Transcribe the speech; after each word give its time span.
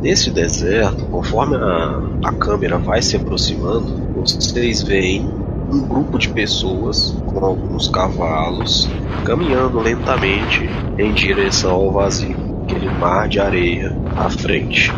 Nesse 0.00 0.30
deserto, 0.30 1.04
conforme 1.06 1.56
a, 1.56 2.28
a 2.28 2.32
câmera 2.32 2.78
vai 2.78 3.02
se 3.02 3.16
aproximando, 3.16 3.96
vocês 4.14 4.82
veem 4.82 5.28
um 5.72 5.80
grupo 5.86 6.18
de 6.18 6.28
pessoas 6.28 7.16
com 7.26 7.44
alguns 7.44 7.88
cavalos 7.88 8.88
caminhando 9.24 9.80
lentamente 9.80 10.68
em 10.98 11.12
direção 11.12 11.72
ao 11.72 11.92
vazio, 11.92 12.36
aquele 12.62 12.88
mar 12.88 13.28
de 13.28 13.40
areia 13.40 13.94
à 14.16 14.30
frente. 14.30 14.92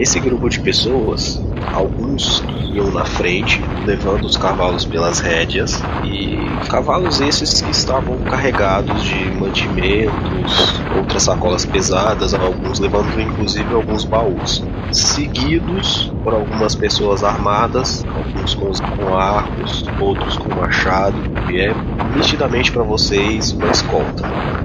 Esse 0.00 0.18
grupo 0.18 0.48
de 0.48 0.58
pessoas, 0.58 1.42
alguns 1.70 2.42
iam 2.48 2.90
na 2.90 3.04
frente, 3.04 3.70
levando 3.82 4.24
os 4.24 4.34
cavalos 4.34 4.86
pelas 4.86 5.20
rédeas, 5.20 5.90
e 6.02 6.58
cavalos 6.70 7.20
esses 7.20 7.60
que 7.60 7.70
estavam 7.70 8.24
carregados 8.24 9.02
de 9.02 9.30
mantimentos, 9.30 10.86
outras 10.88 11.24
sacolas 11.24 11.66
pesadas, 11.66 12.32
alguns 12.32 12.80
levando 12.80 13.20
inclusive 13.20 13.74
alguns 13.74 14.02
baús, 14.06 14.70
seguidos 14.90 16.14
por 16.24 16.32
algumas 16.32 16.74
pessoas 16.74 17.22
armadas, 17.22 18.06
alguns 18.08 18.54
com, 18.54 19.14
arcos, 19.14 19.92
outros 19.98 20.34
com 20.34 20.50
machado, 20.54 21.28
e 21.46 21.60
é 21.60 21.76
nitidamente 22.02 22.72
para 22.72 22.84
vocês 22.84 23.52
uma 23.52 23.68
escolta. 23.70 24.24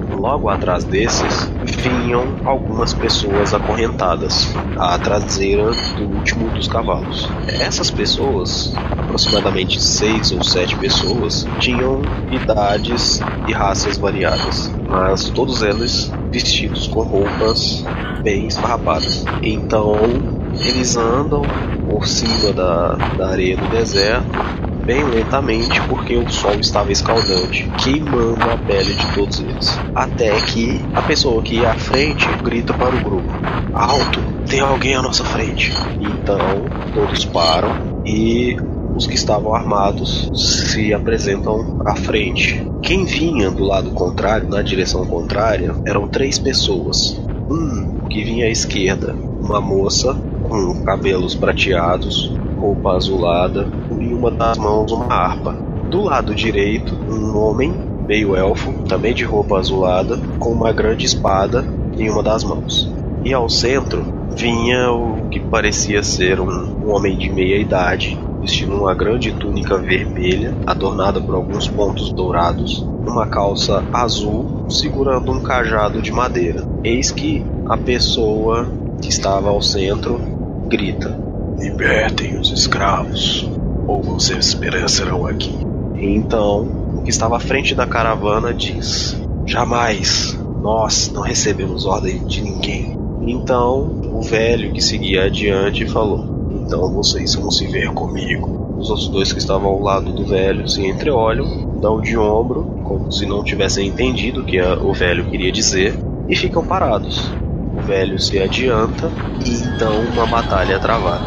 Logo 0.09 0.47
atrás 0.47 0.85
desses 0.85 1.54
vinham 1.65 2.39
algumas 2.43 2.93
pessoas 2.93 3.53
acorrentadas 3.53 4.55
à 4.75 4.97
traseira 4.99 5.71
do 5.95 6.03
último 6.03 6.51
dos 6.51 6.67
cavalos. 6.67 7.37
Essas 7.59 7.89
pessoas, 7.89 8.81
aproximadamente 8.97 9.81
seis 9.81 10.31
ou 10.31 10.43
sete 10.43 10.75
pessoas, 10.77 11.47
tinham 11.57 12.11
idades 12.29 13.25
e 13.45 13.51
raças 13.51 13.97
variadas, 13.97 14.77
mas 14.85 15.29
todos 15.29 15.61
eles 15.61 16.15
vestidos 16.31 16.87
com 16.87 17.01
roupas 17.01 17.89
bem 18.23 18.47
esfarrapadas. 18.47 19.29
Então 19.41 20.25
eles 20.59 20.95
andam 20.95 21.55
por 21.85 22.07
cima 22.07 22.51
da, 22.53 23.05
da 23.15 23.29
areia 23.29 23.57
do 23.57 23.67
deserto 23.67 24.45
bem 24.85 25.03
lentamente 25.03 25.81
porque 25.89 26.15
o 26.15 26.29
sol 26.29 26.59
estava 26.59 26.91
escaldante, 26.91 27.67
queimando 27.83 28.49
a 28.49 28.57
pele 28.57 28.93
de 28.93 29.15
todos 29.15 29.39
eles. 29.39 29.79
Até 29.93 30.39
que 30.41 30.79
a 30.93 31.01
pessoa 31.01 31.41
que 31.41 31.55
ia 31.55 31.71
à 31.71 31.75
frente 31.75 32.27
grita 32.43 32.73
para 32.73 32.95
o 32.95 33.01
grupo: 33.01 33.33
Alto, 33.73 34.21
tem 34.47 34.59
alguém 34.59 34.95
à 34.95 35.01
nossa 35.01 35.23
frente. 35.23 35.73
Então 35.99 36.65
todos 36.93 37.25
param 37.25 38.03
e 38.05 38.55
os 38.95 39.07
que 39.07 39.15
estavam 39.15 39.53
armados 39.53 40.29
se 40.33 40.93
apresentam 40.93 41.81
à 41.85 41.95
frente. 41.95 42.63
Quem 42.81 43.03
vinha 43.03 43.49
do 43.49 43.63
lado 43.63 43.89
contrário, 43.91 44.47
na 44.47 44.61
direção 44.61 45.05
contrária, 45.05 45.73
eram 45.85 46.07
três 46.07 46.37
pessoas. 46.37 47.19
Um 47.49 48.07
que 48.07 48.23
vinha 48.23 48.45
à 48.45 48.49
esquerda, 48.49 49.13
uma 49.41 49.59
moça 49.59 50.13
com 50.43 50.83
cabelos 50.83 51.35
prateados, 51.35 52.31
roupa 52.55 52.95
azulada 52.95 53.67
uma 54.15 54.31
das 54.31 54.57
mãos 54.57 54.91
uma 54.91 55.13
harpa. 55.13 55.53
Do 55.89 56.01
lado 56.01 56.33
direito, 56.33 56.95
um 56.95 57.37
homem, 57.37 57.73
meio 58.07 58.35
elfo, 58.35 58.71
também 58.87 59.13
de 59.13 59.23
roupa 59.23 59.59
azulada, 59.59 60.19
com 60.39 60.51
uma 60.51 60.71
grande 60.71 61.05
espada 61.05 61.65
em 61.97 62.09
uma 62.09 62.23
das 62.23 62.43
mãos. 62.43 62.91
E 63.23 63.33
ao 63.33 63.49
centro 63.49 64.05
vinha 64.35 64.91
o 64.91 65.29
que 65.29 65.39
parecia 65.39 66.03
ser 66.03 66.39
um, 66.39 66.85
um 66.85 66.91
homem 66.91 67.17
de 67.17 67.29
meia 67.31 67.57
idade, 67.57 68.19
vestindo 68.41 68.75
uma 68.75 68.93
grande 68.93 69.31
túnica 69.31 69.77
vermelha, 69.77 70.53
adornada 70.65 71.19
por 71.19 71.35
alguns 71.35 71.67
pontos 71.67 72.11
dourados, 72.11 72.87
uma 73.07 73.25
calça 73.25 73.83
azul, 73.93 74.65
segurando 74.69 75.31
um 75.31 75.41
cajado 75.41 76.01
de 76.01 76.11
madeira. 76.11 76.63
Eis 76.83 77.11
que 77.11 77.43
a 77.67 77.77
pessoa 77.77 78.67
que 79.01 79.09
estava 79.09 79.49
ao 79.49 79.61
centro 79.61 80.19
grita: 80.67 81.17
Libertem 81.57 82.37
os 82.37 82.51
escravos, 82.51 83.49
ou 83.87 84.01
vocês 84.01 84.53
perecerão 84.53 85.25
aqui. 85.25 85.55
Então, 85.95 86.63
o 86.97 87.01
que 87.03 87.09
estava 87.09 87.37
à 87.37 87.39
frente 87.39 87.73
da 87.73 87.85
caravana 87.85 88.53
diz: 88.53 89.15
Jamais, 89.45 90.37
nós 90.61 91.11
não 91.13 91.21
recebemos 91.21 91.85
ordem 91.85 92.25
de 92.25 92.41
ninguém. 92.41 92.97
Então, 93.21 94.01
o 94.11 94.21
velho 94.21 94.71
que 94.71 94.81
seguia 94.81 95.25
adiante 95.25 95.85
falou: 95.85 96.25
Então 96.51 96.91
vocês 96.93 97.35
vão 97.35 97.49
se 97.49 97.67
ver 97.67 97.91
comigo. 97.91 98.75
Os 98.77 98.89
outros 98.89 99.07
dois 99.07 99.31
que 99.31 99.39
estavam 99.39 99.69
ao 99.69 99.81
lado 99.81 100.11
do 100.11 100.25
velho 100.25 100.67
se 100.67 100.85
entreolham, 100.85 101.79
dão 101.79 102.01
de 102.01 102.17
ombro, 102.17 102.63
como 102.83 103.11
se 103.11 103.25
não 103.25 103.43
tivessem 103.43 103.87
entendido 103.87 104.41
o 104.41 104.45
que 104.45 104.61
o 104.61 104.93
velho 104.93 105.25
queria 105.25 105.51
dizer, 105.51 105.97
e 106.27 106.35
ficam 106.35 106.65
parados. 106.65 107.31
O 107.77 107.81
velho 107.81 108.19
se 108.19 108.39
adianta 108.39 109.11
e 109.45 109.49
então 109.49 110.01
uma 110.13 110.25
batalha 110.25 110.73
é 110.73 110.79
travada. 110.79 111.25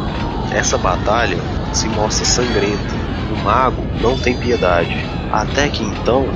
Essa 0.53 0.79
batalha 0.79 1.39
se 1.73 1.89
mostra 1.89 2.25
sangrenta. 2.25 2.95
O 3.33 3.45
mago 3.45 3.85
não 4.01 4.19
tem 4.19 4.37
piedade. 4.37 4.97
Até 5.31 5.69
que 5.69 5.83
então, 5.83 6.27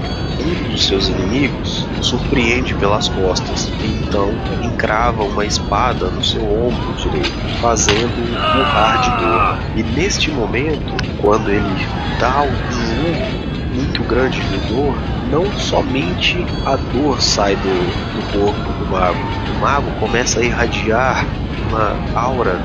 um 0.40 0.70
dos 0.70 0.86
seus 0.86 1.08
inimigos 1.08 1.86
surpreende 2.02 2.74
pelas 2.74 3.08
costas 3.08 3.70
e 3.80 3.86
então 3.86 4.30
encrava 4.62 5.22
uma 5.22 5.44
espada 5.44 6.06
no 6.06 6.22
seu 6.22 6.42
ombro 6.42 6.92
direito, 6.94 7.32
fazendo 7.60 8.16
murrar 8.54 9.00
de 9.00 9.10
dor. 9.22 9.58
E 9.76 9.82
neste 9.98 10.30
momento, 10.30 10.94
quando 11.20 11.50
ele 11.50 11.86
dá 12.18 12.42
um 12.42 13.42
muito 13.74 14.02
grande 14.04 14.40
de 14.40 14.58
dor, 14.68 14.94
não 15.30 15.50
somente 15.58 16.44
a 16.66 16.76
dor 16.76 17.20
sai 17.20 17.56
do, 17.56 17.62
do 17.62 18.32
corpo 18.32 18.72
do 18.72 18.90
mago, 18.90 19.18
o 19.56 19.60
mago 19.60 19.90
começa 19.98 20.40
a 20.40 20.44
irradiar 20.44 21.24
uma 21.68 21.96
aura 22.14 22.60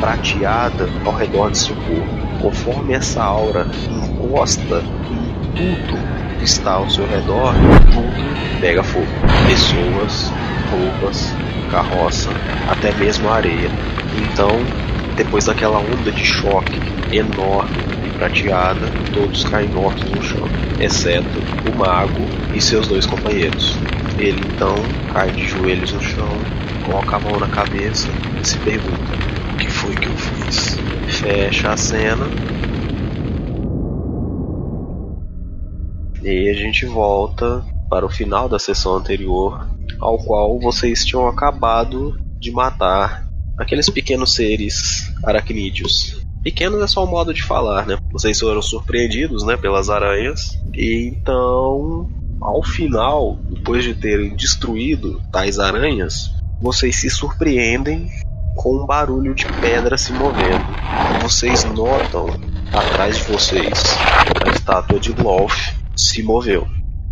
prateada 0.00 0.88
ao 1.04 1.12
redor 1.12 1.50
de 1.50 1.58
seu 1.58 1.74
corpo. 1.74 2.28
Conforme 2.40 2.94
essa 2.94 3.22
aura 3.22 3.66
encosta 3.90 4.82
em 5.10 5.54
tudo 5.54 5.98
que 6.38 6.44
está 6.44 6.72
ao 6.72 6.88
seu 6.88 7.06
redor, 7.06 7.52
tudo 7.92 8.60
pega 8.60 8.82
fogo. 8.82 9.06
Pessoas, 9.46 10.32
roupas, 10.70 11.34
carroça, 11.70 12.30
até 12.70 12.92
mesmo 12.92 13.28
areia. 13.28 13.70
Então, 14.16 14.50
depois 15.16 15.46
daquela 15.46 15.78
onda 15.78 16.12
de 16.12 16.24
choque 16.24 16.80
enorme 17.12 17.76
e 18.06 18.10
prateada, 18.10 18.86
todos 19.12 19.44
caem 19.44 19.68
mortos 19.68 20.08
no 20.10 20.22
chão, 20.22 20.48
exceto 20.80 21.42
o 21.68 21.76
mago 21.76 22.24
e 22.54 22.60
seus 22.60 22.86
dois 22.86 23.04
companheiros. 23.04 23.76
Ele 24.18 24.40
então 24.40 24.74
cai 25.12 25.30
de 25.30 25.46
joelhos 25.46 25.92
no 25.92 26.00
chão, 26.00 26.28
coloca 26.84 27.16
a 27.16 27.20
mão 27.20 27.38
na 27.38 27.48
cabeça 27.48 28.08
e 28.40 28.46
se 28.46 28.58
pergunta: 28.58 29.37
foi 29.88 29.96
que 29.96 30.06
eu 30.06 30.16
fiz? 30.18 30.76
Fecha 31.20 31.72
a 31.72 31.76
cena. 31.76 32.26
E 36.22 36.50
a 36.50 36.52
gente 36.52 36.84
volta 36.84 37.64
para 37.88 38.04
o 38.04 38.10
final 38.10 38.48
da 38.50 38.58
sessão 38.58 38.96
anterior, 38.96 39.66
ao 39.98 40.18
qual 40.18 40.60
vocês 40.60 41.06
tinham 41.06 41.26
acabado 41.26 42.20
de 42.38 42.50
matar 42.50 43.26
aqueles 43.56 43.88
pequenos 43.88 44.34
seres 44.34 45.10
aracnídeos. 45.24 46.20
Pequenos 46.42 46.82
é 46.82 46.86
só 46.86 47.04
um 47.04 47.10
modo 47.10 47.32
de 47.32 47.42
falar, 47.42 47.86
né? 47.86 47.96
Vocês 48.12 48.38
foram 48.38 48.60
surpreendidos, 48.60 49.42
né, 49.44 49.56
pelas 49.56 49.88
aranhas. 49.88 50.50
E 50.74 51.08
então, 51.08 52.10
ao 52.42 52.62
final, 52.62 53.38
depois 53.48 53.84
de 53.84 53.94
terem 53.94 54.36
destruído 54.36 55.22
tais 55.32 55.58
aranhas, 55.58 56.30
vocês 56.60 56.96
se 56.96 57.08
surpreendem 57.08 58.08
com 58.58 58.82
um 58.82 58.86
barulho 58.86 59.34
de 59.34 59.46
pedra 59.60 59.96
se 59.96 60.12
movendo. 60.12 60.64
Vocês 61.22 61.64
notam 61.64 62.26
atrás 62.72 63.16
de 63.16 63.22
vocês 63.22 63.96
a 64.44 64.50
estátua 64.50 64.98
de 64.98 65.12
Lolf 65.12 65.54
se 65.96 66.22
moveu. 66.24 66.66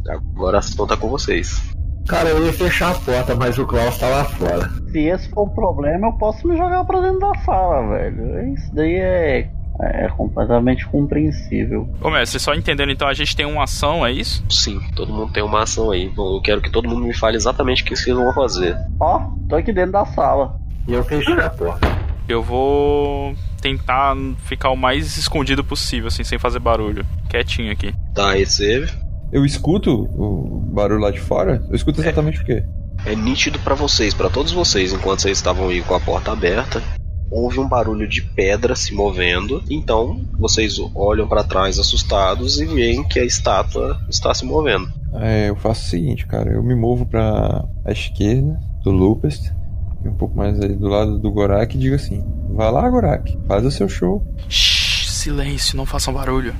Agora 0.09 0.57
a 0.57 0.59
ação 0.59 0.87
tá 0.87 0.97
com 0.97 1.09
vocês. 1.09 1.63
Cara, 2.09 2.29
eu 2.29 2.45
ia 2.45 2.53
fechar 2.53 2.91
a 2.91 2.95
porta, 2.95 3.35
mas 3.35 3.59
o 3.59 3.67
Klaus 3.67 3.97
tá 3.99 4.09
lá 4.09 4.25
fora. 4.25 4.69
Se 4.91 4.99
esse 4.99 5.29
for 5.31 5.43
o 5.43 5.51
problema, 5.51 6.09
eu 6.09 6.13
posso 6.15 6.47
me 6.47 6.57
jogar 6.57 6.85
pra 6.85 7.01
dentro 7.01 7.21
da 7.21 7.35
sala, 7.45 7.89
velho. 7.89 8.53
Isso 8.53 8.75
daí 8.75 8.95
é 8.97 9.51
é 9.79 10.09
completamente 10.09 10.87
compreensível. 10.89 11.87
Ô, 12.01 12.11
mestre, 12.11 12.41
só 12.41 12.55
entendendo, 12.55 12.91
então 12.91 13.07
a 13.07 13.13
gente 13.13 13.37
tem 13.37 13.45
uma 13.45 13.65
ação, 13.65 14.07
é 14.07 14.11
isso? 14.11 14.43
Sim, 14.49 14.81
todo 14.95 15.13
mundo 15.13 15.33
tem 15.33 15.43
uma 15.43 15.65
ação 15.65 15.91
aí. 15.91 16.09
Bom, 16.09 16.37
eu 16.37 16.41
quero 16.41 16.63
que 16.63 16.71
todo 16.71 16.89
mundo 16.89 17.03
me 17.03 17.15
fale 17.15 17.37
exatamente 17.37 17.83
o 17.83 17.85
que 17.85 17.95
vocês 17.95 18.17
vão 18.17 18.33
fazer. 18.33 18.75
Ó, 18.99 19.21
tô 19.49 19.57
aqui 19.57 19.73
dentro 19.73 19.93
da 19.93 20.07
sala. 20.07 20.59
E 20.87 20.93
eu 20.93 21.05
fechei 21.05 21.35
a 21.35 21.51
porta. 21.51 21.87
Eu 22.29 22.43
vou 22.43 23.35
tentar 23.61 24.17
ficar 24.45 24.71
o 24.71 24.77
mais 24.77 25.17
escondido 25.17 25.65
possível, 25.65 26.09
assim, 26.09 26.25
sem 26.25 26.39
fazer 26.39 26.59
barulho. 26.59 27.05
Quietinho 27.29 27.73
aqui. 27.73 27.95
Tá, 28.15 28.33
recebe. 28.33 28.91
Eu 29.33 29.45
escuto 29.45 29.93
o 29.93 30.61
barulho 30.73 31.01
lá 31.01 31.11
de 31.11 31.21
fora? 31.21 31.65
Eu 31.69 31.75
escuto 31.75 32.01
exatamente 32.01 32.39
é, 32.39 32.43
o 32.43 32.45
quê? 32.45 32.65
É 33.05 33.15
nítido 33.15 33.59
para 33.59 33.75
vocês, 33.75 34.15
para 34.15 34.31
todos 34.31 34.53
vocês, 34.53 34.93
enquanto 34.93 35.23
vocês 35.23 35.39
estavam 35.39 35.69
aí 35.69 35.83
com 35.83 35.95
a 35.95 36.01
porta 36.01 36.33
aberta. 36.33 36.83
Houve 37.29 37.59
um 37.59 37.69
barulho 37.69 38.09
de 38.09 38.23
pedra 38.23 38.77
se 38.77 38.95
movendo, 38.95 39.63
então 39.69 40.25
vocês 40.39 40.77
olham 40.95 41.27
para 41.27 41.43
trás 41.43 41.77
assustados 41.77 42.61
e 42.61 42.67
veem 42.67 43.03
que 43.03 43.19
a 43.19 43.25
estátua 43.25 44.01
está 44.09 44.33
se 44.33 44.45
movendo. 44.45 44.89
É, 45.15 45.49
eu 45.49 45.57
faço 45.57 45.87
o 45.87 45.91
seguinte, 45.91 46.25
cara, 46.25 46.53
eu 46.53 46.63
me 46.63 46.77
movo 46.77 47.05
para 47.05 47.65
a 47.85 47.91
esquerda, 47.91 48.57
do 48.85 48.93
Lupest, 48.93 49.51
e 49.51 49.66
um 50.09 50.15
pouco 50.15 50.37
mais 50.37 50.61
aí 50.61 50.75
do 50.75 50.89
lado 50.89 51.19
do 51.19 51.31
Gorak 51.31 51.77
e 51.77 51.81
digo 51.81 51.95
assim: 51.97 52.25
Vai 52.55 52.71
lá, 52.71 52.89
Gorak, 52.89 53.37
faz 53.47 53.65
o 53.65 53.71
seu 53.71 53.89
show. 53.89 54.23
Shhh, 54.49 55.09
silêncio, 55.11 55.77
não 55.77 55.87
façam 55.87 56.13
barulho. 56.15 56.55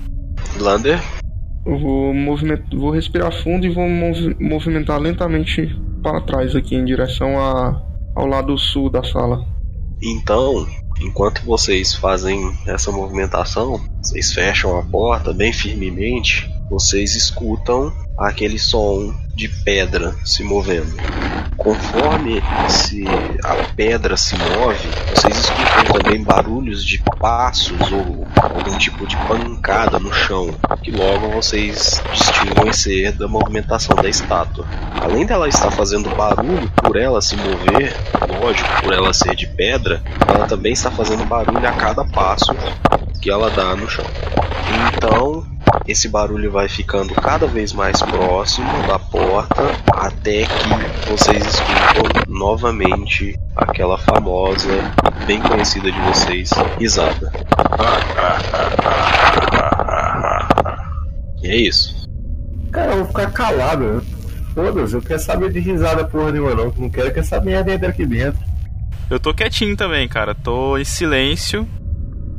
Lander, 0.59 1.01
Eu 1.65 1.79
vou, 1.79 2.15
moviment... 2.15 2.61
vou 2.75 2.91
respirar 2.91 3.33
fundo 3.43 3.67
e 3.67 3.71
vou 3.71 3.89
movi- 3.89 4.37
movimentar 4.41 4.99
lentamente 5.01 5.69
para 6.03 6.21
trás 6.21 6.55
aqui 6.55 6.75
em 6.77 6.85
direção 6.85 7.39
a... 7.39 7.83
ao 8.15 8.27
lado 8.27 8.57
sul 8.59 8.89
da 8.91 9.03
sala. 9.03 9.45
então, 10.03 10.67
enquanto 11.03 11.45
vocês 11.45 11.95
fazem 11.95 12.41
essa 12.67 12.91
movimentação, 12.93 13.81
vocês 14.03 14.33
fecham 14.33 14.79
a 14.79 14.83
porta 14.83 15.33
bem 15.33 15.53
firmemente, 15.53 16.49
vocês 16.69 17.15
escutam 17.15 17.93
aquele 18.19 18.59
som 18.59 19.15
de 19.35 19.49
pedra 19.49 20.15
se 20.25 20.43
movendo. 20.43 20.97
Conforme 21.57 22.43
se 22.69 23.05
a 23.45 23.55
pedra 23.75 24.17
se 24.17 24.37
move, 24.37 24.89
vocês 25.15 25.37
escutam 25.39 26.01
também 26.01 26.23
barulhos 26.23 26.85
de 26.85 27.03
passos 27.19 27.81
ou 27.93 28.27
algum 28.41 28.79
tipo 28.79 29.07
de 29.07 29.17
pancada 29.17 29.99
no 29.99 30.13
chão, 30.13 30.55
que 30.83 30.91
logo 30.91 31.31
vocês 31.31 32.03
distinguem 32.13 32.73
ser 32.73 33.13
da 33.13 33.29
movimentação 33.29 33.97
da 33.97 34.09
estátua. 34.09 34.67
Além 35.01 35.27
dela 35.27 35.49
estar 35.49 35.71
fazendo 35.71 36.15
barulho 36.15 36.71
por 36.77 36.97
ela 36.97 37.21
se 37.21 37.37
mover, 37.37 37.95
lógico, 38.41 38.83
por 38.83 38.93
ela 38.93 39.13
ser 39.13 39.35
de 39.35 39.47
pedra, 39.47 40.03
ela 40.27 40.47
também 40.47 40.73
está 40.73 40.91
fazendo 40.91 41.25
barulho 41.25 41.67
a 41.67 41.73
cada 41.73 42.05
passo 42.05 42.55
que 43.21 43.31
ela 43.31 43.51
dá 43.51 43.75
no 43.75 43.89
chão. 43.89 44.07
Então, 44.95 45.56
esse 45.87 46.09
barulho 46.09 46.51
vai 46.51 46.69
ficando 46.69 47.15
cada 47.15 47.47
vez 47.47 47.73
mais 47.73 48.01
próximo 48.03 48.69
da 48.87 48.99
porta 48.99 49.63
até 49.93 50.45
que 50.45 51.09
vocês 51.11 51.45
escutam 51.45 52.25
novamente 52.29 53.39
aquela 53.55 53.97
famosa, 53.99 54.69
bem 55.27 55.41
conhecida 55.41 55.91
de 55.91 56.01
vocês, 56.01 56.51
risada. 56.79 57.33
E 61.43 61.49
é 61.49 61.57
isso. 61.57 61.95
Cara, 62.73 62.93
eu 62.93 62.99
vou 62.99 63.07
ficar 63.07 63.31
calado. 63.31 64.03
Foda-se, 64.55 64.95
eu 64.95 65.03
quero 65.03 65.21
saber 65.21 65.53
de 65.53 65.61
risada 65.61 66.05
porra 66.05 66.33
nenhuma 66.33 66.55
não. 66.55 66.73
Não 66.77 66.91
quero 66.91 67.13
que 67.13 67.21
essa 67.21 67.41
merda 67.41 67.73
entre 67.73 67.87
aqui 67.87 68.05
dentro. 68.07 68.41
Eu 69.09 69.21
tô 69.21 69.33
quietinho 69.33 69.77
também, 69.77 70.09
cara. 70.09 70.35
Tô 70.35 70.77
em 70.77 70.85
silêncio. 70.85 71.69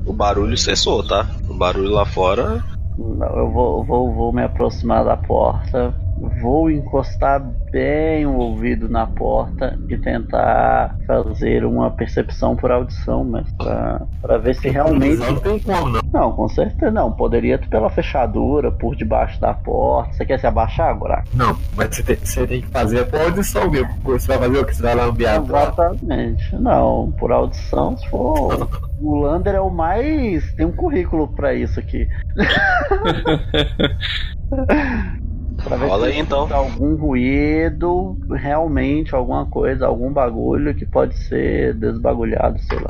O 0.05 0.11
barulho 0.11 0.57
cessou, 0.57 1.05
tá? 1.05 1.25
O 1.47 1.53
barulho 1.53 1.91
lá 1.91 2.05
fora. 2.05 2.63
Eu 2.97 3.51
vou, 3.51 3.83
vou, 3.85 4.13
vou 4.13 4.33
me 4.33 4.43
aproximar 4.43 5.05
da 5.05 5.15
porta, 5.17 5.95
vou 6.41 6.69
encostar 6.69 7.39
bem 7.71 8.25
o 8.25 8.35
ouvido 8.35 8.89
na 8.89 9.05
porta 9.05 9.77
e 9.87 9.97
tentar 9.97 10.95
fazer 11.05 11.65
uma 11.65 11.91
percepção 11.91 12.55
por 12.55 12.71
audição, 12.71 13.23
mas 13.23 13.49
pra, 13.53 14.01
pra 14.21 14.37
ver 14.37 14.55
se 14.55 14.69
realmente. 14.69 15.17
Não 15.17 15.35
tem 15.35 15.59
como, 15.59 15.89
não. 15.89 16.01
Não, 16.11 16.31
com 16.31 16.47
certeza 16.47 16.91
não. 16.91 17.11
Poderia 17.11 17.57
pela 17.57 17.89
fechadura, 17.89 18.71
por 18.71 18.95
debaixo 18.95 19.39
da 19.39 19.53
porta. 19.53 20.13
Você 20.13 20.25
quer 20.25 20.39
se 20.39 20.47
abaixar 20.47 20.89
agora? 20.89 21.23
Não, 21.33 21.57
mas 21.75 21.95
você 21.95 22.03
tem, 22.03 22.15
você 22.15 22.47
tem 22.47 22.61
que 22.61 22.67
fazer 22.67 23.05
por 23.05 23.21
audição 23.21 23.69
mesmo. 23.69 23.89
Você 24.03 24.27
vai 24.27 24.39
fazer 24.39 24.59
o 24.59 24.65
que? 24.65 24.75
Você 24.75 24.81
vai 24.81 24.95
lambear 24.95 25.37
a 25.37 25.41
porta? 25.41 25.91
Exatamente. 25.91 26.55
Não, 26.55 27.13
por 27.19 27.31
audição, 27.31 27.97
se 27.97 28.07
for. 28.09 28.67
O 28.99 29.15
Lander 29.15 29.53
é 29.53 29.61
o 29.61 29.69
mais. 29.69 30.51
Tem 30.53 30.65
um 30.65 30.71
currículo 30.71 31.27
pra 31.27 31.53
isso 31.53 31.79
aqui. 31.79 32.07
Pra 35.67 35.77
ver 35.77 35.87
Rola 35.87 36.07
se 36.07 36.13
aí, 36.13 36.19
então. 36.19 36.47
algum 36.53 36.95
ruído, 36.95 38.17
realmente 38.31 39.13
alguma 39.13 39.45
coisa, 39.45 39.85
algum 39.85 40.11
bagulho 40.11 40.73
que 40.73 40.85
pode 40.85 41.15
ser 41.17 41.73
desbagulhado, 41.75 42.57
sei 42.61 42.77
lá. 42.79 42.87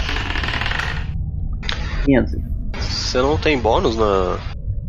15. 2.05 2.43
Você 2.79 3.21
não 3.21 3.37
tem 3.37 3.59
bônus 3.59 3.95
na, 3.95 4.37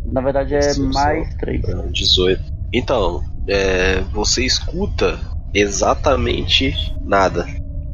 Na 0.05 0.21
verdade 0.21 0.53
é 0.55 0.59
Percepção. 0.59 0.91
mais 0.91 1.33
3. 1.35 1.61
Ah, 1.69 1.87
18. 1.91 2.43
Então, 2.73 3.23
é, 3.47 4.01
você 4.13 4.45
escuta 4.45 5.19
exatamente 5.53 6.75
nada. 7.03 7.47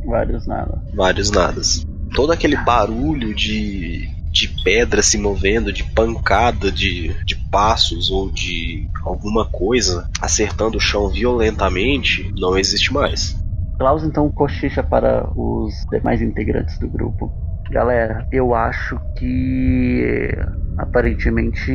Vários 0.05 0.45
nada. 0.45 0.83
Vários 0.93 1.31
nadas. 1.31 1.81
Todo 2.13 2.31
aquele 2.31 2.55
barulho 2.57 3.33
de, 3.33 4.09
de 4.35 4.49
pedra 4.49 5.01
se 5.01 5.17
movendo, 5.17 5.71
de 5.71 5.83
pancada 5.83 6.69
de, 6.69 7.15
de 7.25 7.35
passos 7.49 8.11
ou 8.11 8.29
de 8.29 8.89
alguma 9.05 9.45
coisa 9.45 10.05
acertando 10.21 10.77
o 10.77 10.81
chão 10.81 11.09
violentamente, 11.09 12.29
não 12.37 12.57
existe 12.57 12.93
mais. 12.93 13.37
Klaus 13.77 14.03
então 14.03 14.29
cochicha 14.29 14.83
para 14.83 15.29
os 15.35 15.83
demais 15.89 16.21
integrantes 16.21 16.77
do 16.77 16.89
grupo. 16.89 17.33
Galera, 17.71 18.27
eu 18.31 18.53
acho 18.53 18.99
que 19.15 20.31
aparentemente 20.77 21.71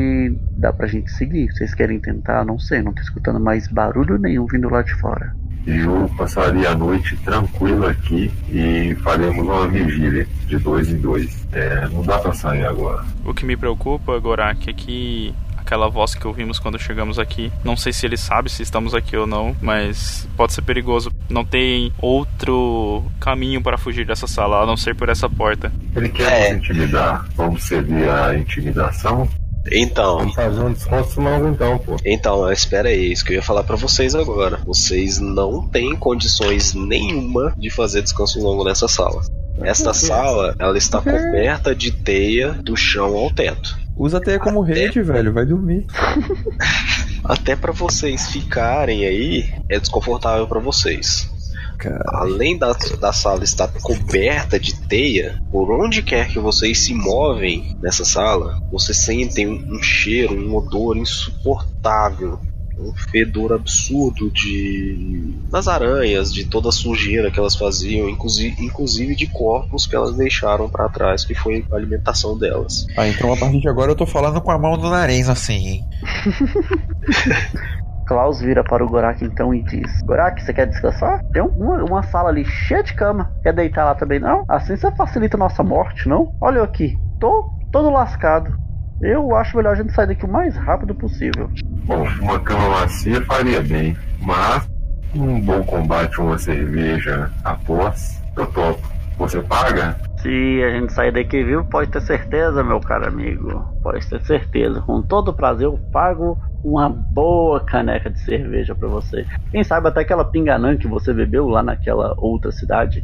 dá 0.55 0.73
pra 0.73 0.87
gente 0.87 1.11
seguir. 1.11 1.51
Vocês 1.51 1.75
querem 1.75 1.99
tentar? 1.99 2.45
Não 2.45 2.59
sei, 2.59 2.83
não 2.83 2.93
tô 2.93 3.01
escutando 3.01 3.41
mais 3.41 3.67
barulho 3.69 4.19
nenhum 4.19 4.47
vindo 4.47 4.69
lá 4.69 4.83
de 4.83 4.93
fora. 4.95 5.35
Eu 5.67 6.11
passaria 6.17 6.71
a 6.71 6.75
noite 6.75 7.17
tranquilo 7.19 7.87
aqui 7.87 8.31
e 8.51 8.95
faremos 9.03 9.39
uma 9.47 9.69
vigília 9.69 10.27
de 10.47 10.59
dois 10.59 10.89
em 10.91 10.97
dois. 10.99 11.47
É, 11.53 11.87
não 11.89 12.03
dá 12.03 12.19
pra 12.19 12.33
sair 12.33 12.65
agora. 12.65 13.05
O 13.25 13.35
que 13.35 13.45
me 13.45 13.57
preocupa, 13.57 14.19
Gorak, 14.19 14.69
é 14.69 14.73
que 14.73 15.35
aquela 15.57 15.89
voz 15.89 16.15
que 16.15 16.27
ouvimos 16.27 16.59
quando 16.59 16.79
chegamos 16.81 17.19
aqui, 17.19 17.53
não 17.63 17.77
sei 17.77 17.93
se 17.93 18.05
ele 18.07 18.17
sabe 18.17 18.51
se 18.51 18.63
estamos 18.63 18.93
aqui 18.95 19.17
ou 19.17 19.27
não, 19.27 19.55
mas 19.61 20.27
pode 20.37 20.53
ser 20.53 20.63
perigoso. 20.63 21.13
Não 21.29 21.45
tem 21.45 21.93
outro 22.01 23.05
caminho 23.21 23.63
para 23.63 23.79
fugir 23.79 24.05
dessa 24.07 24.27
sala, 24.27 24.63
a 24.63 24.67
não 24.67 24.77
ser 24.77 24.97
por 24.97 25.09
essa 25.09 25.29
porta. 25.29 25.71
Ele 25.95 26.09
quer 26.09 26.51
É. 26.51 26.53
nos 26.55 26.65
intimidar. 26.69 27.25
Vamos 27.37 27.63
ceder 27.63 28.11
à 28.11 28.35
intimidação? 28.37 29.29
Então, 29.73 30.19
Vamos 30.19 30.35
fazer 30.35 30.61
um 30.61 30.73
desconto 30.73 31.21
novo 31.21 31.49
então, 31.49 31.79
pô. 31.79 31.97
então, 32.05 32.51
espera 32.51 32.89
aí, 32.89 32.95
é 32.95 33.13
isso 33.13 33.25
que 33.25 33.33
eu 33.33 33.37
ia 33.37 33.43
falar 33.43 33.63
pra 33.63 33.77
vocês 33.77 34.15
agora. 34.15 34.59
Vocês 34.65 35.19
não 35.21 35.67
têm 35.69 35.95
condições 35.97 36.73
nenhuma 36.75 37.53
de 37.59 37.69
fazer 37.71 38.03
descanso 38.03 38.41
longo 38.41 38.65
nessa 38.65 38.89
sala. 38.89 39.21
Esta 39.63 39.93
sala, 39.93 40.55
ela 40.59 40.79
está 40.79 41.01
coberta 41.03 41.75
de 41.75 41.91
teia 41.93 42.53
do 42.53 42.75
chão 42.77 43.15
ao 43.17 43.31
teto. 43.31 43.79
Usa 43.95 44.17
a 44.17 44.21
teia 44.21 44.39
como 44.39 44.63
Até- 44.63 44.73
rede, 44.73 45.03
velho, 45.03 45.33
vai 45.35 45.45
dormir. 45.45 45.85
Até 47.23 47.55
pra 47.55 47.71
vocês 47.73 48.29
ficarem 48.29 49.05
aí, 49.05 49.53
é 49.69 49.79
desconfortável 49.79 50.47
pra 50.47 50.59
vocês. 50.61 51.29
Cara, 51.81 52.05
Além 52.09 52.59
da, 52.59 52.73
da 53.01 53.11
sala 53.11 53.43
estar 53.43 53.69
coberta 53.81 54.61
de 54.61 54.79
teia, 54.83 55.43
por 55.51 55.71
onde 55.73 56.03
quer 56.03 56.29
que 56.29 56.39
vocês 56.39 56.79
se 56.79 56.93
movem 56.93 57.75
nessa 57.81 58.05
sala, 58.05 58.63
vocês 58.71 58.99
sentem 58.99 59.49
um, 59.49 59.77
um 59.77 59.83
cheiro, 59.83 60.35
um 60.35 60.55
odor 60.55 60.97
insuportável. 60.97 62.39
Um 62.79 62.95
fedor 62.95 63.53
absurdo 63.53 64.31
de. 64.31 65.35
das 65.51 65.69
aranhas, 65.69 66.33
de 66.33 66.47
toda 66.47 66.71
a 66.71 66.73
sujeira 66.73 67.31
que 67.31 67.39
elas 67.39 67.55
faziam, 67.55 68.09
inclusive, 68.09 68.57
inclusive 68.65 69.15
de 69.15 69.27
corpos 69.27 69.87
que 69.87 69.95
elas 69.95 70.17
deixaram 70.17 70.67
pra 70.67 70.89
trás, 70.89 71.23
que 71.23 71.35
foi 71.35 71.63
a 71.71 71.77
alimentação 71.77 72.39
delas. 72.39 72.87
ah, 72.97 73.07
então 73.07 73.31
a 73.35 73.37
partir 73.37 73.61
de 73.61 73.69
agora 73.69 73.91
eu 73.91 73.97
tô 73.97 74.07
falando 74.07 74.41
com 74.41 74.51
a 74.51 74.59
mão 74.59 74.79
no 74.79 74.89
nariz 74.89 75.29
assim, 75.29 75.67
hein? 75.67 75.85
Klaus 78.11 78.41
vira 78.41 78.65
para 78.65 78.85
o 78.85 78.89
Gorak 78.89 79.25
então 79.25 79.55
e 79.55 79.63
diz: 79.63 80.03
Gorak, 80.03 80.43
você 80.43 80.53
quer 80.53 80.67
descansar? 80.67 81.21
Tem 81.33 81.41
um- 81.41 81.47
uma, 81.47 81.77
uma 81.85 82.03
sala 82.03 82.29
ali 82.29 82.45
cheia 82.45 82.83
de 82.83 82.93
cama. 82.93 83.31
Quer 83.41 83.53
deitar 83.53 83.85
lá 83.85 83.95
também 83.95 84.19
não? 84.19 84.43
Assim 84.49 84.75
você 84.77 84.91
facilita 84.91 85.37
a 85.37 85.39
nossa 85.39 85.63
morte, 85.63 86.09
não? 86.09 86.35
Olha 86.41 86.59
eu 86.59 86.65
aqui, 86.65 86.99
tô 87.21 87.49
todo 87.71 87.89
lascado. 87.89 88.53
Eu 89.01 89.37
acho 89.37 89.57
melhor 89.57 89.75
a 89.75 89.77
gente 89.77 89.93
sair 89.93 90.09
daqui 90.09 90.25
o 90.25 90.29
mais 90.29 90.57
rápido 90.57 90.93
possível. 90.93 91.49
Bom, 91.85 92.05
uma 92.21 92.41
cama 92.41 92.69
macia 92.81 93.25
faria 93.27 93.63
bem, 93.63 93.97
mas 94.21 94.69
um 95.15 95.41
bom 95.41 95.63
combate, 95.63 96.21
uma 96.21 96.37
cerveja 96.37 97.31
após, 97.45 98.21
eu 98.37 98.47
topo. 98.49 98.81
Você 99.19 99.41
paga? 99.41 99.97
Se 100.23 100.63
a 100.63 100.71
gente 100.79 100.93
sair 100.93 101.13
daqui 101.13 101.43
vivo, 101.43 101.65
pode 101.65 101.91
ter 101.91 102.03
certeza, 102.03 102.63
meu 102.63 102.79
caro 102.79 103.09
amigo. 103.09 103.65
Pode 103.83 104.07
ter 104.07 104.21
certeza. 104.23 104.83
Com 104.83 105.01
todo 105.01 105.33
prazer, 105.33 105.67
eu 105.67 105.79
pago 105.91 106.39
uma 106.63 106.91
boa 106.91 107.61
caneca 107.61 108.11
de 108.11 108.21
cerveja 108.21 108.75
pra 108.75 108.87
você. 108.87 109.25
Quem 109.51 109.65
sabe 109.65 109.89
até 109.89 110.01
aquela 110.01 110.25
pinganã 110.25 110.77
que 110.77 110.87
você 110.87 111.15
bebeu 111.15 111.49
lá 111.49 111.63
naquela 111.63 112.15
outra 112.19 112.53
cidade. 112.53 113.03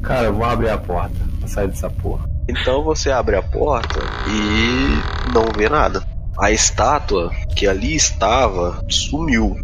Cara, 0.00 0.26
eu 0.26 0.34
vou 0.34 0.44
abrir 0.44 0.68
a 0.68 0.78
porta 0.78 1.16
pra 1.40 1.48
sair 1.48 1.68
dessa 1.68 1.90
porra. 1.90 2.28
Então 2.48 2.84
você 2.84 3.10
abre 3.10 3.34
a 3.34 3.42
porta 3.42 4.00
e 4.28 5.32
não 5.32 5.46
vê 5.56 5.68
nada. 5.68 6.02
A 6.38 6.52
estátua 6.52 7.30
que 7.56 7.66
ali 7.66 7.96
estava 7.96 8.84
sumiu. 8.88 9.56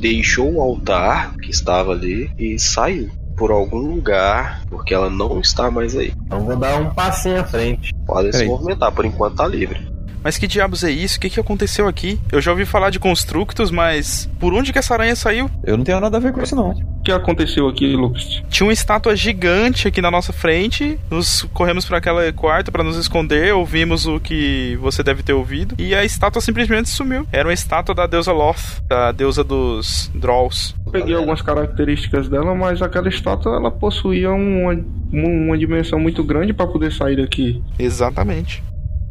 Deixou 0.00 0.54
o 0.54 0.62
altar 0.62 1.34
que 1.36 1.50
estava 1.50 1.92
ali 1.92 2.30
e 2.38 2.58
saiu 2.58 3.10
por 3.38 3.50
algum 3.52 3.78
lugar, 3.78 4.62
porque 4.68 4.92
ela 4.92 5.08
não 5.08 5.40
está 5.40 5.70
mais 5.70 5.96
aí. 5.96 6.12
Então 6.26 6.40
vou 6.40 6.56
dar 6.56 6.80
um 6.80 6.90
passinho 6.90 7.40
à 7.40 7.44
frente. 7.44 7.94
Pode 8.04 8.36
se 8.36 8.44
movimentar, 8.44 8.92
por 8.92 9.04
enquanto 9.04 9.36
tá 9.36 9.46
livre. 9.46 9.88
Mas 10.22 10.36
que 10.36 10.46
diabos 10.46 10.82
é 10.82 10.90
isso? 10.90 11.16
O 11.16 11.20
que, 11.20 11.30
que 11.30 11.40
aconteceu 11.40 11.86
aqui? 11.86 12.20
Eu 12.32 12.40
já 12.40 12.50
ouvi 12.50 12.66
falar 12.66 12.90
de 12.90 12.98
constructos, 12.98 13.70
mas 13.70 14.28
por 14.40 14.52
onde 14.52 14.72
que 14.72 14.78
essa 14.78 14.92
aranha 14.92 15.14
saiu? 15.14 15.48
Eu 15.62 15.76
não 15.76 15.84
tenho 15.84 16.00
nada 16.00 16.16
a 16.16 16.20
ver 16.20 16.32
com 16.32 16.42
isso, 16.42 16.56
não. 16.56 16.74
Que 17.02 17.12
aconteceu 17.12 17.68
aqui, 17.68 17.94
Lucas? 17.94 18.42
Tinha 18.48 18.66
uma 18.66 18.72
estátua 18.72 19.16
gigante 19.16 19.88
aqui 19.88 20.00
na 20.00 20.10
nossa 20.10 20.32
frente. 20.32 20.98
Nos 21.10 21.42
corremos 21.52 21.84
para 21.84 21.98
aquele 21.98 22.32
quarto 22.32 22.70
para 22.70 22.82
nos 22.82 22.96
esconder. 22.96 23.54
Ouvimos 23.54 24.06
o 24.06 24.20
que 24.20 24.76
você 24.80 25.02
deve 25.02 25.22
ter 25.22 25.32
ouvido. 25.32 25.74
E 25.78 25.94
a 25.94 26.04
estátua 26.04 26.40
simplesmente 26.40 26.88
sumiu. 26.88 27.26
Era 27.32 27.48
uma 27.48 27.54
estátua 27.54 27.94
da 27.94 28.06
deusa 28.06 28.32
Loth, 28.32 28.82
da 28.86 29.12
deusa 29.12 29.42
dos 29.42 30.10
Drolls. 30.14 30.74
Eu 30.86 30.92
peguei 30.92 31.14
algumas 31.14 31.42
características 31.42 32.28
dela, 32.28 32.54
mas 32.54 32.82
aquela 32.82 33.08
estátua 33.08 33.56
ela 33.56 33.70
possuía 33.70 34.30
uma, 34.30 34.78
uma 35.12 35.58
dimensão 35.58 35.98
muito 35.98 36.22
grande 36.24 36.52
para 36.52 36.66
poder 36.66 36.92
sair 36.92 37.16
daqui. 37.16 37.62
Exatamente. 37.78 38.62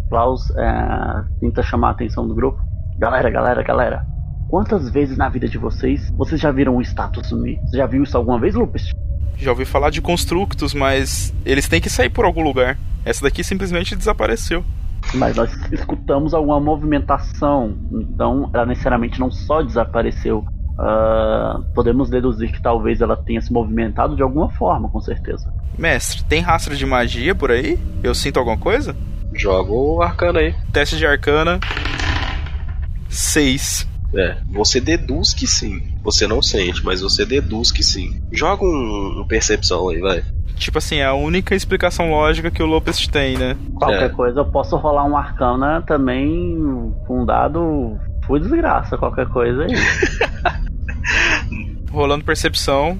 Klaus 0.10 0.50
é, 0.56 1.24
tenta 1.40 1.62
chamar 1.64 1.90
a 1.90 1.92
atenção 1.92 2.28
do 2.28 2.34
grupo. 2.34 2.60
Galera, 2.98 3.30
galera, 3.30 3.62
galera. 3.62 4.17
Quantas 4.50 4.90
vezes 4.90 5.18
na 5.18 5.28
vida 5.28 5.48
de 5.48 5.58
vocês 5.58 6.10
vocês 6.12 6.40
já 6.40 6.52
viram 6.52 6.78
um 6.78 6.82
status 6.82 7.28
sumir? 7.28 7.60
Você 7.66 7.78
já 7.78 7.86
viu 7.86 8.04
isso 8.04 8.16
alguma 8.16 8.40
vez, 8.40 8.56
Lupus? 8.56 8.92
Já 9.38 9.52
ouvi 9.52 9.66
falar 9.66 9.90
de 9.90 10.02
constructos, 10.02 10.74
mas 10.74 11.34
eles 11.46 11.68
têm 11.68 11.82
que 11.82 11.90
sair 11.90 12.10
por 12.10 12.26
algum 12.26 12.42
lugar. 12.42 12.78
Essa 13.06 13.24
daqui 13.24 13.44
simplesmente 13.44 13.96
desapareceu. 13.96 14.64
Mas 15.14 15.36
nós 15.36 15.54
escutamos 15.72 16.34
alguma 16.34 16.60
movimentação, 16.60 17.78
então 17.92 18.50
ela 18.54 18.66
necessariamente 18.66 19.20
não 19.20 19.30
só 19.30 19.62
desapareceu. 19.62 20.46
Uh, 20.80 21.64
podemos 21.74 22.10
deduzir 22.10 22.52
que 22.52 22.62
talvez 22.62 23.02
ela 23.02 23.18
tenha 23.18 23.42
se 23.42 23.52
movimentado 23.52 24.16
de 24.16 24.22
alguma 24.22 24.50
forma, 24.50 24.90
com 24.90 25.02
certeza. 25.02 25.52
Mestre, 25.78 26.24
tem 26.24 26.42
rastro 26.42 26.76
de 26.76 26.86
magia 26.86 27.34
por 27.36 27.52
aí? 27.52 27.80
Eu 28.04 28.14
sinto 28.16 28.38
alguma 28.38 28.58
coisa? 28.58 28.96
Joga 29.34 29.72
o 29.72 30.02
arcana 30.02 30.40
aí. 30.40 30.56
Teste 30.72 30.98
de 30.98 31.06
arcana. 31.06 31.60
6. 33.10 33.88
É, 34.16 34.38
você 34.50 34.80
deduz 34.80 35.34
que 35.34 35.46
sim. 35.46 35.82
Você 36.04 36.28
não 36.28 36.42
sente, 36.42 36.84
mas 36.84 37.02
você 37.02 37.26
deduz 37.26 37.72
que 37.72 37.84
sim. 37.84 38.22
Joga 38.32 38.64
um, 38.64 39.22
um 39.22 39.28
percepção 39.28 39.90
aí, 39.90 40.00
vai. 40.00 40.24
Tipo 40.56 40.80
assim, 40.80 40.98
é 40.98 41.06
a 41.06 41.14
única 41.14 41.54
explicação 41.54 42.10
lógica 42.10 42.50
que 42.50 42.64
o 42.64 42.66
Lopes 42.66 43.06
tem, 43.08 43.38
né? 43.38 43.56
Qualquer 43.76 44.06
É. 44.06 44.10
coisa, 44.10 44.40
eu 44.40 44.46
posso 44.46 44.76
rolar 44.76 45.06
um 45.06 45.16
arcana 45.16 45.84
também 45.86 46.58
com 47.06 47.22
um 47.22 47.26
dado. 47.26 48.00
Fui 48.26 48.40
desgraça, 48.40 48.98
qualquer 48.98 49.28
coisa 49.28 49.64
aí. 49.64 49.74
Rolando 51.92 52.24
percepção, 52.26 52.98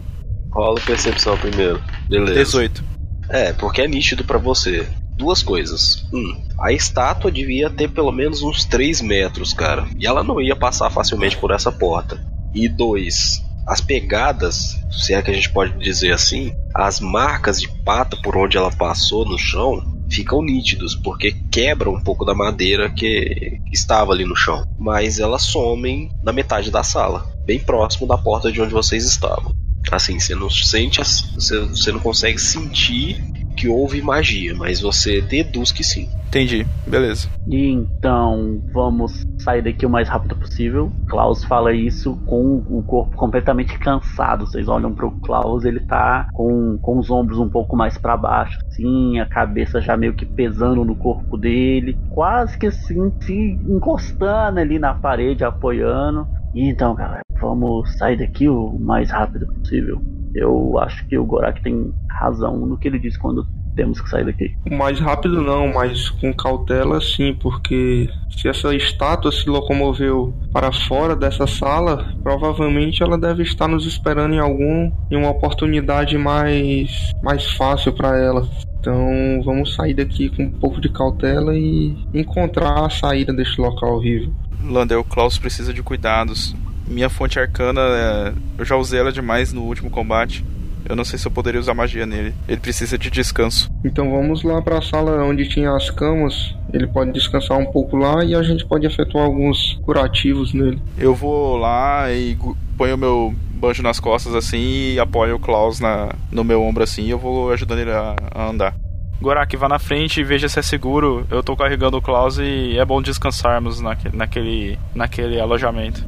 Rola 0.52 0.80
percepção 0.86 1.38
primeiro. 1.38 1.82
Beleza. 2.10 2.34
18. 2.34 2.84
É, 3.30 3.54
porque 3.54 3.82
é 3.82 3.88
nítido 3.88 4.24
pra 4.24 4.38
você. 4.38 4.88
Duas 5.18 5.42
coisas. 5.42 6.06
Um, 6.14 6.40
a 6.60 6.72
estátua 6.72 7.32
devia 7.32 7.70
ter 7.70 7.90
pelo 7.90 8.12
menos 8.12 8.42
uns 8.42 8.64
3 8.66 9.02
metros, 9.02 9.52
cara. 9.52 9.88
E 9.98 10.06
ela 10.06 10.24
não 10.24 10.40
ia 10.40 10.56
passar 10.56 10.90
facilmente 10.90 11.36
por 11.38 11.52
essa 11.52 11.72
porta. 11.72 12.24
E 12.54 12.70
dois, 12.70 13.44
as 13.68 13.82
pegadas, 13.82 14.80
se 14.90 15.14
é 15.14 15.22
que 15.22 15.30
a 15.30 15.34
gente 15.34 15.50
pode 15.50 15.78
dizer 15.78 16.14
assim, 16.14 16.54
as 16.74 17.00
marcas 17.00 17.60
de 17.60 17.68
pata 17.84 18.16
por 18.24 18.38
onde 18.38 18.56
ela 18.56 18.72
passou 18.72 19.26
no 19.26 19.38
chão 19.38 19.98
ficam 20.10 20.42
nítidos, 20.42 20.96
porque 20.96 21.36
quebra 21.52 21.90
um 21.90 22.02
pouco 22.02 22.24
da 22.24 22.34
madeira 22.34 22.90
que 22.90 23.60
estava 23.72 24.14
ali 24.14 24.24
no 24.24 24.36
chão. 24.36 24.66
Mas 24.80 25.20
elas 25.20 25.44
somem 25.44 26.10
na 26.24 26.32
metade 26.32 26.72
da 26.72 26.84
sala, 26.84 27.30
bem 27.46 27.60
próximo 27.60 28.08
da 28.08 28.18
porta 28.18 28.52
de 28.52 28.62
onde 28.62 28.74
vocês 28.74 29.06
estavam. 29.06 29.54
Assim, 29.92 30.20
você 30.20 30.36
não 30.36 30.50
sente, 30.50 31.00
você 31.00 31.92
não 31.92 32.00
consegue 32.00 32.40
sentir 32.40 33.22
que 33.58 33.68
houve 33.68 34.02
magia, 34.02 34.54
mas 34.56 34.80
você 34.80 35.20
deduz 35.20 35.72
que 35.72 35.84
sim. 35.84 36.08
Entendi, 36.28 36.66
beleza. 36.86 37.28
E 37.48 37.72
então, 37.72 38.62
vamos 38.72 39.24
sair 39.40 39.64
daqui 39.64 39.86
o 39.86 39.90
mais 39.90 40.08
rápido 40.08 40.36
possível. 40.36 40.92
Klaus 41.08 41.44
fala 41.44 41.74
isso 41.74 42.16
com 42.26 42.58
o 42.70 42.84
corpo 42.84 43.16
completamente 43.16 43.80
cansado. 43.80 44.46
Vocês 44.46 44.68
olham 44.68 44.94
pro 44.94 45.12
Klaus, 45.22 45.66
ele 45.66 45.80
tá 45.80 46.28
com, 46.34 46.78
com 46.82 47.00
os 47.00 47.10
ombros 47.10 47.40
um 47.40 47.50
pouco 47.50 47.76
mais 47.76 47.98
para 47.98 48.18
baixo, 48.18 48.60
assim, 48.68 49.20
a 49.20 49.26
cabeça 49.26 49.82
já 49.82 49.98
meio 49.98 50.14
que 50.14 50.26
pesando 50.26 50.84
no 50.84 50.96
corpo 50.96 51.38
dele, 51.38 51.98
quase 52.10 52.58
que 52.58 52.68
assim, 52.68 53.12
se 53.22 53.58
encostando 53.68 54.60
ali 54.60 54.78
na 54.78 54.94
parede, 54.94 55.44
apoiando. 55.44 56.28
E 56.54 56.70
então, 56.70 56.94
galera, 56.94 57.24
vamos 57.40 57.98
sair 57.98 58.18
daqui 58.18 58.48
o 58.48 58.78
mais 58.80 59.10
rápido 59.10 59.48
possível. 59.48 60.02
Eu 60.36 60.78
acho 60.80 61.06
que 61.08 61.18
o 61.18 61.26
Gorak 61.26 61.62
tem 61.62 61.94
razão 62.10 62.58
no 62.58 62.78
que 62.78 62.88
ele 62.88 63.00
disse 63.00 63.18
quando 63.18 63.48
temos 63.78 64.02
que 64.02 64.10
sair 64.10 64.26
daqui. 64.26 64.56
Mais 64.70 65.00
rápido 65.00 65.42
não, 65.42 65.72
mas 65.72 66.10
com 66.10 66.34
cautela 66.34 67.00
sim, 67.00 67.34
porque 67.40 68.10
se 68.36 68.50
essa 68.50 68.76
estátua 68.76 69.32
se 69.32 69.48
locomoveu 69.48 70.34
para 70.52 70.72
fora 70.72 71.16
dessa 71.16 71.46
sala, 71.46 72.14
provavelmente 72.24 73.04
ela 73.04 73.18
deve 73.18 73.44
estar 73.44 73.68
nos 73.68 73.86
esperando 73.86 74.34
em 74.34 74.40
algum 74.40 74.92
em 75.12 75.16
uma 75.16 75.30
oportunidade 75.30 76.18
mais 76.18 77.12
mais 77.24 77.52
fácil 77.52 77.94
para 77.94 78.18
ela. 78.18 78.48
Então 78.80 79.42
vamos 79.44 79.76
sair 79.76 79.94
daqui 79.94 80.30
com 80.30 80.44
um 80.44 80.52
pouco 80.52 80.82
de 80.82 80.90
cautela 80.90 81.56
e 81.56 81.96
encontrar 82.14 82.86
a 82.86 82.90
saída 82.90 83.32
deste 83.32 83.62
local 83.62 83.96
horrível. 83.96 84.34
Lander, 84.64 85.00
o 85.00 85.04
Klaus 85.04 85.38
precisa 85.38 85.74
de 85.74 85.84
cuidados. 85.84 86.56
Minha 86.88 87.10
fonte 87.10 87.40
arcana, 87.40 87.82
é, 87.82 88.34
eu 88.58 88.66
já 88.66 88.76
usei 88.76 89.00
ela 89.00 89.12
demais 89.12 89.52
no 89.52 89.64
último 89.64 89.90
combate. 89.90 90.44
Eu 90.88 90.96
não 90.96 91.04
sei 91.04 91.20
se 91.20 91.28
eu 91.28 91.32
poderia 91.32 91.60
usar 91.60 91.74
magia 91.74 92.06
nele. 92.06 92.34
Ele 92.48 92.62
precisa 92.62 92.98
de 92.98 93.10
descanso. 93.10 93.70
Então 93.84 94.10
vamos 94.10 94.42
lá 94.44 94.62
para 94.62 94.78
a 94.78 94.82
sala 94.82 95.22
onde 95.24 95.48
tinha 95.50 95.76
as 95.76 95.90
camas. 95.90 96.56
Ele 96.74 96.88
pode 96.88 97.12
descansar 97.12 97.58
um 97.58 97.66
pouco 97.66 97.98
lá 97.98 98.24
e 98.24 98.34
a 98.34 98.42
gente 98.42 98.66
pode 98.66 98.86
efetuar 98.86 99.26
alguns 99.26 99.78
curativos 99.84 100.54
nele. 100.54 100.82
Eu 100.98 101.14
vou 101.14 101.58
lá 101.58 102.10
e 102.14 102.38
ponho 102.78 102.98
meu 102.98 103.36
banjo 103.56 103.84
nas 103.84 104.00
costas 104.00 104.34
assim 104.34 104.94
e 104.94 105.00
apoio 105.00 105.36
o 105.36 105.40
Klaus 105.40 105.80
na, 105.80 106.14
no 106.32 106.44
meu 106.44 106.62
ombro 106.62 106.84
assim 106.84 107.04
e 107.04 107.10
eu 107.10 107.18
vou 107.18 107.52
ajudando 107.52 107.80
ele 107.80 107.92
a, 107.92 108.16
a 108.34 108.50
andar. 108.50 108.74
Gorak, 109.20 109.58
vá 109.58 109.68
na 109.68 109.80
frente 109.80 110.22
e 110.22 110.24
veja 110.24 110.48
se 110.48 110.60
é 110.60 110.62
seguro. 110.62 111.26
Eu 111.32 111.42
tô 111.42 111.56
carregando 111.56 111.98
o 111.98 112.02
Klaus 112.02 112.38
e 112.38 112.78
é 112.78 112.86
bom 112.86 113.02
descansarmos 113.02 113.82
naque, 113.82 114.16
naquele, 114.16 114.78
naquele 114.94 115.40
alojamento. 115.40 116.08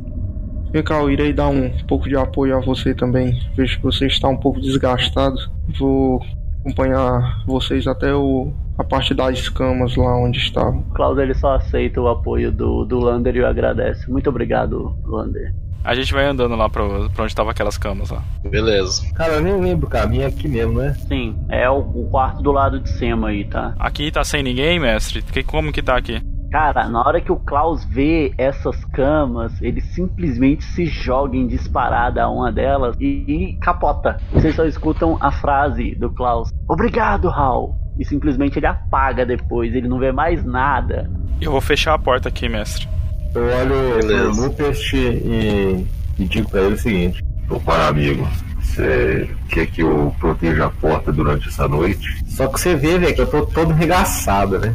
Vem 0.71 0.83
cá, 0.83 0.99
eu 0.99 1.09
irei 1.09 1.33
dar 1.33 1.47
um 1.47 1.69
pouco 1.88 2.07
de 2.07 2.15
apoio 2.15 2.55
a 2.55 2.59
você 2.59 2.93
também. 2.93 3.39
Vejo 3.55 3.77
que 3.77 3.83
você 3.83 4.07
está 4.07 4.27
um 4.27 4.38
pouco 4.38 4.61
desgastado. 4.61 5.38
Vou 5.79 6.21
acompanhar 6.61 7.43
vocês 7.45 7.88
até 7.88 8.13
o, 8.13 8.53
a 8.77 8.83
parte 8.83 9.13
das 9.13 9.49
camas 9.49 9.95
lá 9.95 10.15
onde 10.17 10.38
estavam. 10.38 10.83
Klaus 10.93 11.17
ele 11.17 11.33
só 11.33 11.55
aceita 11.55 11.99
o 11.99 12.07
apoio 12.07 12.51
do, 12.51 12.85
do 12.85 12.99
Lander 12.99 13.35
e 13.35 13.41
o 13.41 13.47
agradece. 13.47 14.09
Muito 14.09 14.29
obrigado, 14.29 14.95
Lander. 15.05 15.53
A 15.83 15.95
gente 15.95 16.13
vai 16.13 16.25
andando 16.25 16.55
lá 16.55 16.69
pra, 16.69 16.83
pra 16.85 17.23
onde 17.23 17.31
estavam 17.31 17.51
aquelas 17.51 17.77
camas 17.77 18.09
lá. 18.09 18.21
Beleza. 18.43 19.01
Cara, 19.13 19.35
eu 19.35 19.41
nem 19.41 19.59
lembro 19.59 19.88
o 19.88 19.89
caminho 19.89 20.23
é 20.23 20.25
aqui 20.25 20.47
mesmo, 20.47 20.73
né? 20.73 20.93
Sim, 21.07 21.35
é 21.47 21.69
o, 21.69 21.79
o 21.79 22.09
quarto 22.09 22.43
do 22.43 22.51
lado 22.51 22.79
de 22.81 22.89
cima 22.89 23.29
aí, 23.29 23.45
tá? 23.45 23.73
Aqui 23.79 24.11
tá 24.11 24.23
sem 24.23 24.43
ninguém, 24.43 24.77
mestre? 24.79 25.21
Que, 25.21 25.41
como 25.41 25.71
que 25.71 25.81
tá 25.81 25.95
aqui? 25.95 26.21
Cara, 26.51 26.89
na 26.89 27.05
hora 27.05 27.21
que 27.21 27.31
o 27.31 27.35
Klaus 27.35 27.85
vê 27.85 28.33
essas 28.35 28.83
camas, 28.85 29.61
ele 29.61 29.81
simplesmente 29.81 30.63
se 30.63 30.85
joga 30.85 31.37
em 31.37 31.45
disparada 31.45 32.23
a 32.23 32.29
uma 32.29 32.51
delas 32.51 32.95
e, 32.99 33.05
e 33.27 33.57
capota. 33.57 34.19
Vocês 34.33 34.55
só 34.55 34.65
escutam 34.65 35.17
a 35.21 35.31
frase 35.31 35.93
do 35.95 36.09
Klaus: 36.09 36.49
Obrigado, 36.67 37.29
Hal. 37.29 37.75
E 37.99 38.05
simplesmente 38.05 38.57
ele 38.57 38.65
apaga 38.65 39.25
depois, 39.25 39.75
ele 39.75 39.87
não 39.87 39.99
vê 39.99 40.11
mais 40.11 40.43
nada. 40.43 41.09
Eu 41.39 41.51
vou 41.51 41.61
fechar 41.61 41.93
a 41.93 41.99
porta 41.99 42.29
aqui, 42.29 42.49
mestre. 42.49 42.87
Eu 43.35 43.43
olho 43.43 43.99
Beleza. 44.01 44.31
pro 44.31 44.41
Lupest 44.43 44.93
e, 44.93 45.85
e 46.17 46.25
digo 46.25 46.49
pra 46.49 46.61
ele 46.61 46.73
o 46.73 46.79
seguinte: 46.79 47.23
Opa, 47.49 47.87
amigo, 47.87 48.27
você 48.59 49.29
quer 49.49 49.67
que 49.67 49.81
eu 49.81 50.15
proteja 50.19 50.65
a 50.65 50.69
porta 50.69 51.11
durante 51.11 51.47
essa 51.47 51.67
noite? 51.67 52.23
Só 52.25 52.47
que 52.47 52.59
você 52.59 52.75
vê, 52.75 52.97
velho, 52.97 53.13
que 53.13 53.21
eu 53.21 53.27
tô 53.27 53.45
todo 53.45 53.73
regaçado, 53.73 54.57
né? 54.57 54.73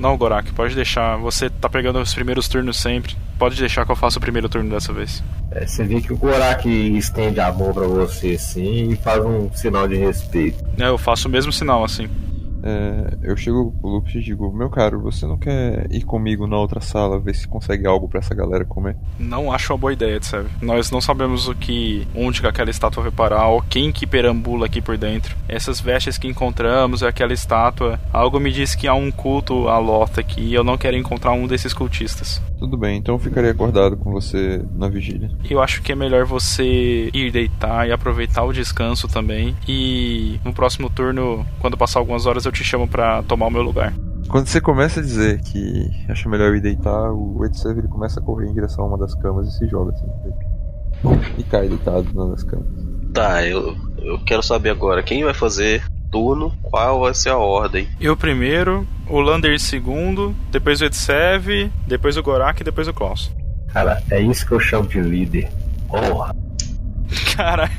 Não, 0.00 0.16
Gorak, 0.16 0.50
pode 0.52 0.74
deixar. 0.74 1.16
Você 1.18 1.50
tá 1.50 1.68
pegando 1.68 2.00
os 2.00 2.14
primeiros 2.14 2.48
turnos 2.48 2.80
sempre. 2.80 3.14
Pode 3.38 3.56
deixar 3.56 3.84
que 3.84 3.92
eu 3.92 3.96
faça 3.96 4.18
o 4.18 4.20
primeiro 4.20 4.48
turno 4.48 4.70
dessa 4.70 4.94
vez. 4.94 5.22
É, 5.50 5.66
você 5.66 5.84
vê 5.84 6.00
que 6.00 6.10
o 6.10 6.16
Gorak 6.16 6.66
estende 6.96 7.38
a 7.38 7.52
mão 7.52 7.70
pra 7.72 7.86
você 7.86 8.32
assim 8.32 8.92
e 8.92 8.96
faz 8.96 9.22
um 9.22 9.52
sinal 9.52 9.86
de 9.86 9.96
respeito. 9.96 10.64
É, 10.78 10.88
eu 10.88 10.96
faço 10.96 11.28
o 11.28 11.30
mesmo 11.30 11.52
sinal, 11.52 11.84
assim. 11.84 12.08
É, 12.62 13.18
eu 13.22 13.36
chego 13.36 13.72
pro 13.80 13.90
Lupus 13.90 14.14
e 14.14 14.20
digo, 14.20 14.52
meu 14.52 14.70
caro, 14.70 15.00
você 15.00 15.26
não 15.26 15.38
quer 15.38 15.86
ir 15.90 16.02
comigo 16.02 16.46
na 16.46 16.58
outra 16.58 16.80
sala, 16.80 17.18
ver 17.18 17.34
se 17.34 17.48
consegue 17.48 17.86
algo 17.86 18.08
pra 18.08 18.20
essa 18.20 18.34
galera 18.34 18.64
comer? 18.64 18.96
Não 19.18 19.52
acho 19.52 19.72
uma 19.72 19.78
boa 19.78 19.92
ideia, 19.92 20.20
sabe? 20.22 20.48
Nós 20.60 20.90
não 20.90 21.00
sabemos 21.00 21.48
o 21.48 21.54
que. 21.54 22.06
onde 22.14 22.40
que 22.40 22.46
aquela 22.46 22.70
estátua 22.70 23.02
vai 23.02 23.12
parar, 23.12 23.48
ou 23.48 23.62
quem 23.62 23.92
que 23.92 24.06
perambula 24.06 24.66
aqui 24.66 24.80
por 24.80 24.96
dentro. 24.96 25.36
Essas 25.48 25.80
vestes 25.80 26.18
que 26.18 26.28
encontramos, 26.28 27.02
aquela 27.02 27.32
estátua. 27.32 27.98
Algo 28.12 28.40
me 28.40 28.52
diz 28.52 28.74
que 28.74 28.86
há 28.86 28.94
um 28.94 29.10
culto 29.10 29.68
à 29.68 29.78
Lota 29.78 30.20
aqui 30.20 30.40
e 30.40 30.54
eu 30.54 30.64
não 30.64 30.78
quero 30.78 30.96
encontrar 30.96 31.32
um 31.32 31.46
desses 31.46 31.72
cultistas. 31.72 32.40
Tudo 32.58 32.76
bem, 32.76 32.98
então 32.98 33.14
eu 33.14 33.18
ficarei 33.18 33.50
acordado 33.50 33.96
com 33.96 34.10
você 34.10 34.62
na 34.74 34.88
vigília. 34.88 35.30
Eu 35.48 35.62
acho 35.62 35.82
que 35.82 35.92
é 35.92 35.94
melhor 35.94 36.26
você 36.26 37.10
ir 37.12 37.30
deitar 37.30 37.88
e 37.88 37.92
aproveitar 37.92 38.42
o 38.44 38.52
descanso 38.52 39.08
também. 39.08 39.56
E 39.66 40.38
no 40.44 40.52
próximo 40.52 40.90
turno, 40.90 41.46
quando 41.58 41.76
passar 41.76 42.00
algumas 42.00 42.26
horas, 42.26 42.44
eu 42.44 42.49
te 42.52 42.64
chamo 42.64 42.86
pra 42.88 43.22
tomar 43.22 43.46
o 43.46 43.50
meu 43.50 43.62
lugar. 43.62 43.92
Quando 44.28 44.46
você 44.46 44.60
começa 44.60 45.00
a 45.00 45.02
dizer 45.02 45.40
que 45.40 45.90
acha 46.08 46.28
melhor 46.28 46.50
eu 46.50 46.56
ir 46.56 46.60
deitar, 46.60 47.12
o 47.12 47.44
Edsev 47.44 47.78
ele 47.78 47.88
começa 47.88 48.20
a 48.20 48.22
correr 48.22 48.48
em 48.48 48.54
direção 48.54 48.84
a 48.84 48.88
uma 48.88 48.98
das 48.98 49.14
camas 49.14 49.48
e 49.48 49.58
se 49.58 49.68
joga 49.68 49.92
assim. 49.92 50.06
E 51.36 51.42
cai 51.42 51.68
deitado 51.68 52.06
numa 52.14 52.30
das 52.30 52.44
camas. 52.44 52.66
Tá, 53.12 53.44
eu, 53.44 53.76
eu 53.98 54.18
quero 54.24 54.42
saber 54.42 54.70
agora 54.70 55.02
quem 55.02 55.24
vai 55.24 55.34
fazer 55.34 55.82
turno, 56.12 56.52
qual 56.62 57.00
vai 57.00 57.14
ser 57.14 57.30
a 57.30 57.38
ordem. 57.38 57.88
Eu 58.00 58.16
primeiro, 58.16 58.86
o 59.08 59.20
Lander 59.20 59.58
segundo, 59.58 60.34
depois 60.50 60.80
o 60.80 60.84
Edsev, 60.84 61.70
depois 61.86 62.16
o 62.16 62.22
Gorak 62.22 62.60
e 62.60 62.64
depois 62.64 62.86
o 62.86 62.92
Klaus. 62.92 63.32
Cara, 63.72 64.02
é 64.10 64.20
isso 64.20 64.46
que 64.46 64.52
eu 64.52 64.60
chamo 64.60 64.88
de 64.88 65.00
líder. 65.00 65.48
Porra. 65.88 66.34
Cara. 67.34 67.70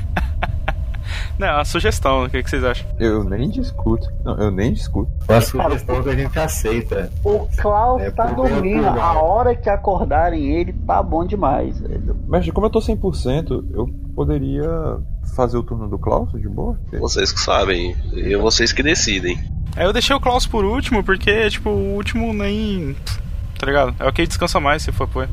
Não, 1.41 1.48
é 1.48 1.53
uma 1.55 1.65
sugestão, 1.65 2.25
o 2.25 2.29
que, 2.29 2.43
que 2.43 2.48
vocês 2.51 2.63
acham? 2.63 2.88
Eu 3.00 3.24
nem 3.24 3.50
discuto. 3.50 4.07
Não, 4.24 4.38
eu 4.38 4.51
nem 4.51 4.74
discuto. 4.74 5.12
Uma 5.27 5.41
sugestão 5.41 6.03
que 6.03 6.10
a 6.10 6.15
gente 6.15 6.38
aceita. 6.38 7.12
O 7.25 7.48
Klaus 7.57 8.00
É, 8.00 8.12
tá 8.12 8.25
ou 8.29 8.36
dormindo. 8.48 8.86
A 8.86 9.19
hora 9.19 9.55
que 9.55 9.67
acordarem 9.67 10.45
ele, 10.53 10.71
tá 10.71 11.01
bom 11.01 11.25
demais, 11.25 11.79
velho. 11.79 12.15
Mas 12.27 12.48
como 12.51 12.67
eu 12.67 12.69
tô 12.69 12.77
100%, 12.77 13.65
eu 13.74 13.89
poderia 14.15 15.00
fazer 15.36 15.57
o 15.57 15.63
turno 15.63 15.89
do 15.89 15.98
Klaus 15.98 16.31
de 16.31 16.48
boa? 16.48 16.77
Vocês 17.00 17.31
que 17.31 17.39
sabem, 17.39 17.95
e 18.13 18.36
vocês 18.36 18.71
que 18.71 18.83
decidem. 18.83 19.39
Aí 19.75 19.86
eu 19.86 19.93
deixei 19.93 20.15
o 20.15 20.19
Klaus 20.19 20.45
por 20.45 20.63
último, 20.63 21.03
porque, 21.03 21.50
tipo, 21.50 21.71
o 21.71 21.95
último 21.95 22.31
nem. 22.33 22.95
Tá 23.57 23.65
ligado? 23.65 23.95
É 23.98 24.07
o 24.07 24.13
que 24.13 24.27
descansa 24.27 24.60
mais 24.60 24.83
se 24.83 24.91
for 24.91 25.07
pôr. 25.07 25.27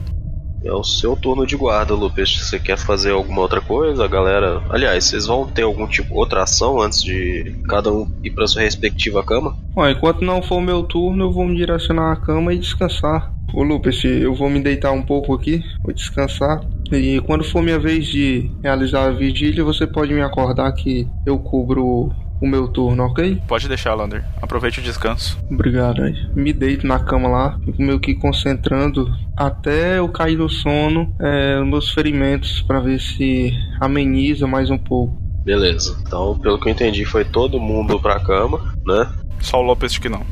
É 0.65 0.73
o 0.73 0.83
seu 0.83 1.17
turno 1.17 1.47
de 1.47 1.57
guarda, 1.57 1.95
Lupes. 1.95 2.41
Você 2.41 2.59
quer 2.59 2.77
fazer 2.77 3.13
alguma 3.13 3.41
outra 3.43 3.61
coisa, 3.61 4.07
galera? 4.09 4.63
Aliás, 4.69 5.05
vocês 5.05 5.27
vão 5.27 5.47
ter 5.47 5.63
algum 5.63 5.87
tipo 5.87 6.15
outra 6.15 6.43
ação 6.43 6.81
antes 6.81 7.03
de 7.03 7.55
cada 7.69 7.93
um 7.93 8.11
ir 8.23 8.31
pra 8.31 8.47
sua 8.47 8.63
respectiva 8.63 9.23
cama? 9.23 9.57
Ó, 9.77 9.89
enquanto 9.89 10.25
não 10.25 10.43
for 10.43 10.61
meu 10.61 10.83
turno, 10.83 11.25
eu 11.25 11.33
vou 11.33 11.47
me 11.47 11.57
direcionar 11.57 12.13
à 12.13 12.17
cama 12.17 12.53
e 12.53 12.59
descansar. 12.59 13.33
Ô 13.55 13.63
Lucas, 13.63 14.05
eu 14.05 14.35
vou 14.35 14.51
me 14.51 14.61
deitar 14.61 14.93
um 14.93 15.03
pouco 15.03 15.33
aqui, 15.33 15.63
vou 15.83 15.95
descansar. 15.95 16.61
E 16.93 17.21
quando 17.21 17.45
for 17.45 17.63
minha 17.63 17.79
vez 17.79 18.07
de 18.07 18.51
realizar 18.63 19.07
a 19.07 19.13
vigília, 19.13 19.65
você 19.65 19.87
pode 19.87 20.13
me 20.13 20.21
acordar 20.21 20.71
que 20.73 21.09
eu 21.25 21.39
cubro 21.39 22.11
o 22.41 22.47
meu 22.47 22.69
turno, 22.69 23.05
ok? 23.05 23.41
Pode 23.47 23.69
deixar, 23.69 23.95
Lander. 23.95 24.25
Aproveite 24.41 24.81
o 24.81 24.83
descanso. 24.83 25.39
Obrigado. 25.51 26.03
aí. 26.03 26.15
Me 26.35 26.53
deito 26.53 26.87
na 26.87 26.99
cama 26.99 27.29
lá, 27.29 27.59
fico 27.65 27.83
meio 27.83 28.01
que 28.01 28.15
concentrando 28.15 29.09
até 29.37 29.99
eu 29.99 30.09
cair 30.09 30.37
no 30.37 30.49
sono, 30.49 31.15
é, 31.21 31.63
meus 31.63 31.91
ferimentos, 31.91 32.63
pra 32.63 32.81
ver 32.81 33.01
se 33.01 33.53
ameniza 33.81 34.47
mais 34.47 34.71
um 34.71 34.79
pouco. 34.79 35.17
Beleza. 35.45 35.97
Então, 36.07 36.39
pelo 36.39 36.59
que 36.61 36.69
eu 36.69 36.73
entendi, 36.73 37.05
foi 37.05 37.25
todo 37.25 37.61
mundo 37.61 38.01
pra 38.01 38.21
cama, 38.21 38.75
né? 38.87 39.11
Só 39.41 39.61
o 39.61 39.63
Lopes 39.63 39.97
que 39.99 40.09
não. 40.09 40.23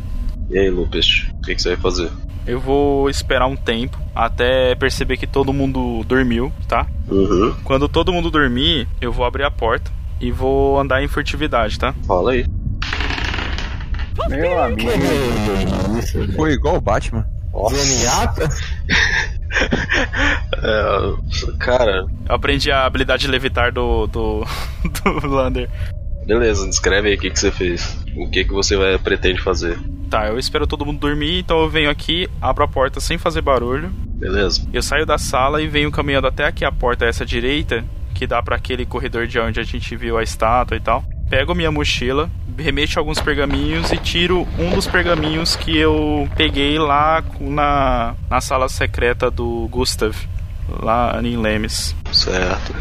E 0.50 0.58
aí, 0.58 0.70
Lupes, 0.70 1.28
o 1.32 1.40
que, 1.40 1.54
que 1.54 1.62
você 1.62 1.70
vai 1.70 1.78
fazer? 1.78 2.10
Eu 2.46 2.60
vou 2.60 3.10
esperar 3.10 3.46
um 3.46 3.56
tempo 3.56 3.98
até 4.14 4.74
perceber 4.76 5.16
que 5.16 5.26
todo 5.26 5.52
mundo 5.52 6.04
dormiu, 6.04 6.52
tá? 6.68 6.86
Uhum. 7.08 7.54
Quando 7.64 7.88
todo 7.88 8.12
mundo 8.12 8.30
dormir, 8.30 8.86
eu 9.00 9.10
vou 9.10 9.24
abrir 9.24 9.42
a 9.42 9.50
porta 9.50 9.90
e 10.20 10.30
vou 10.30 10.78
andar 10.78 11.02
em 11.02 11.08
furtividade, 11.08 11.78
tá? 11.78 11.94
Fala 12.06 12.32
aí. 12.32 12.46
Meu 14.28 14.62
amigo. 14.62 14.90
Foi 16.34 16.52
igual 16.52 16.76
o 16.76 16.80
Batman. 16.80 17.26
Zenyatta? 17.70 18.48
É, 20.62 21.54
cara, 21.58 22.04
Eu 22.28 22.34
aprendi 22.34 22.70
a 22.70 22.84
habilidade 22.84 23.22
de 23.22 23.28
levitar 23.30 23.72
do, 23.72 24.06
do, 24.06 24.44
do 25.22 25.26
Lander. 25.26 25.70
beleza, 26.26 26.66
descreve 26.66 27.08
aí 27.08 27.14
o 27.14 27.18
que, 27.18 27.30
que 27.30 27.38
você 27.38 27.50
fez. 27.50 27.96
O 28.16 28.28
que, 28.28 28.44
que 28.44 28.52
você 28.52 28.76
vai, 28.76 28.98
pretende 28.98 29.40
fazer. 29.40 29.78
Tá, 30.10 30.26
eu 30.26 30.38
espero 30.38 30.66
todo 30.66 30.84
mundo 30.84 30.98
dormir, 30.98 31.38
então 31.38 31.60
eu 31.60 31.70
venho 31.70 31.88
aqui, 31.88 32.28
abro 32.40 32.64
a 32.64 32.68
porta 32.68 33.00
sem 33.00 33.16
fazer 33.16 33.40
barulho. 33.40 33.88
Beleza? 34.14 34.66
Eu 34.72 34.82
saio 34.82 35.06
da 35.06 35.16
sala 35.16 35.62
e 35.62 35.68
venho 35.68 35.90
caminhando 35.90 36.26
até 36.26 36.44
aqui 36.44 36.64
a 36.64 36.72
porta 36.72 37.06
essa 37.06 37.24
direita, 37.24 37.84
que 38.16 38.26
dá 38.26 38.42
pra 38.42 38.56
aquele 38.56 38.86
corredor 38.86 39.26
de 39.26 39.38
onde 39.38 39.60
a 39.60 39.62
gente 39.62 39.94
viu 39.94 40.16
a 40.16 40.22
estátua 40.22 40.76
e 40.76 40.80
tal. 40.80 41.04
Pego 41.28 41.54
minha 41.54 41.70
mochila, 41.70 42.30
remexo 42.56 42.98
alguns 42.98 43.20
pergaminhos 43.20 43.92
e 43.92 43.98
tiro 43.98 44.46
um 44.58 44.70
dos 44.74 44.86
pergaminhos 44.86 45.54
que 45.54 45.76
eu 45.76 46.28
peguei 46.36 46.78
lá 46.78 47.22
na, 47.38 48.14
na 48.30 48.40
sala 48.40 48.68
secreta 48.68 49.30
do 49.30 49.68
Gustav, 49.70 50.16
lá 50.68 51.20
em 51.22 51.36
Lemes. 51.36 51.94
Certo. 52.12 52.74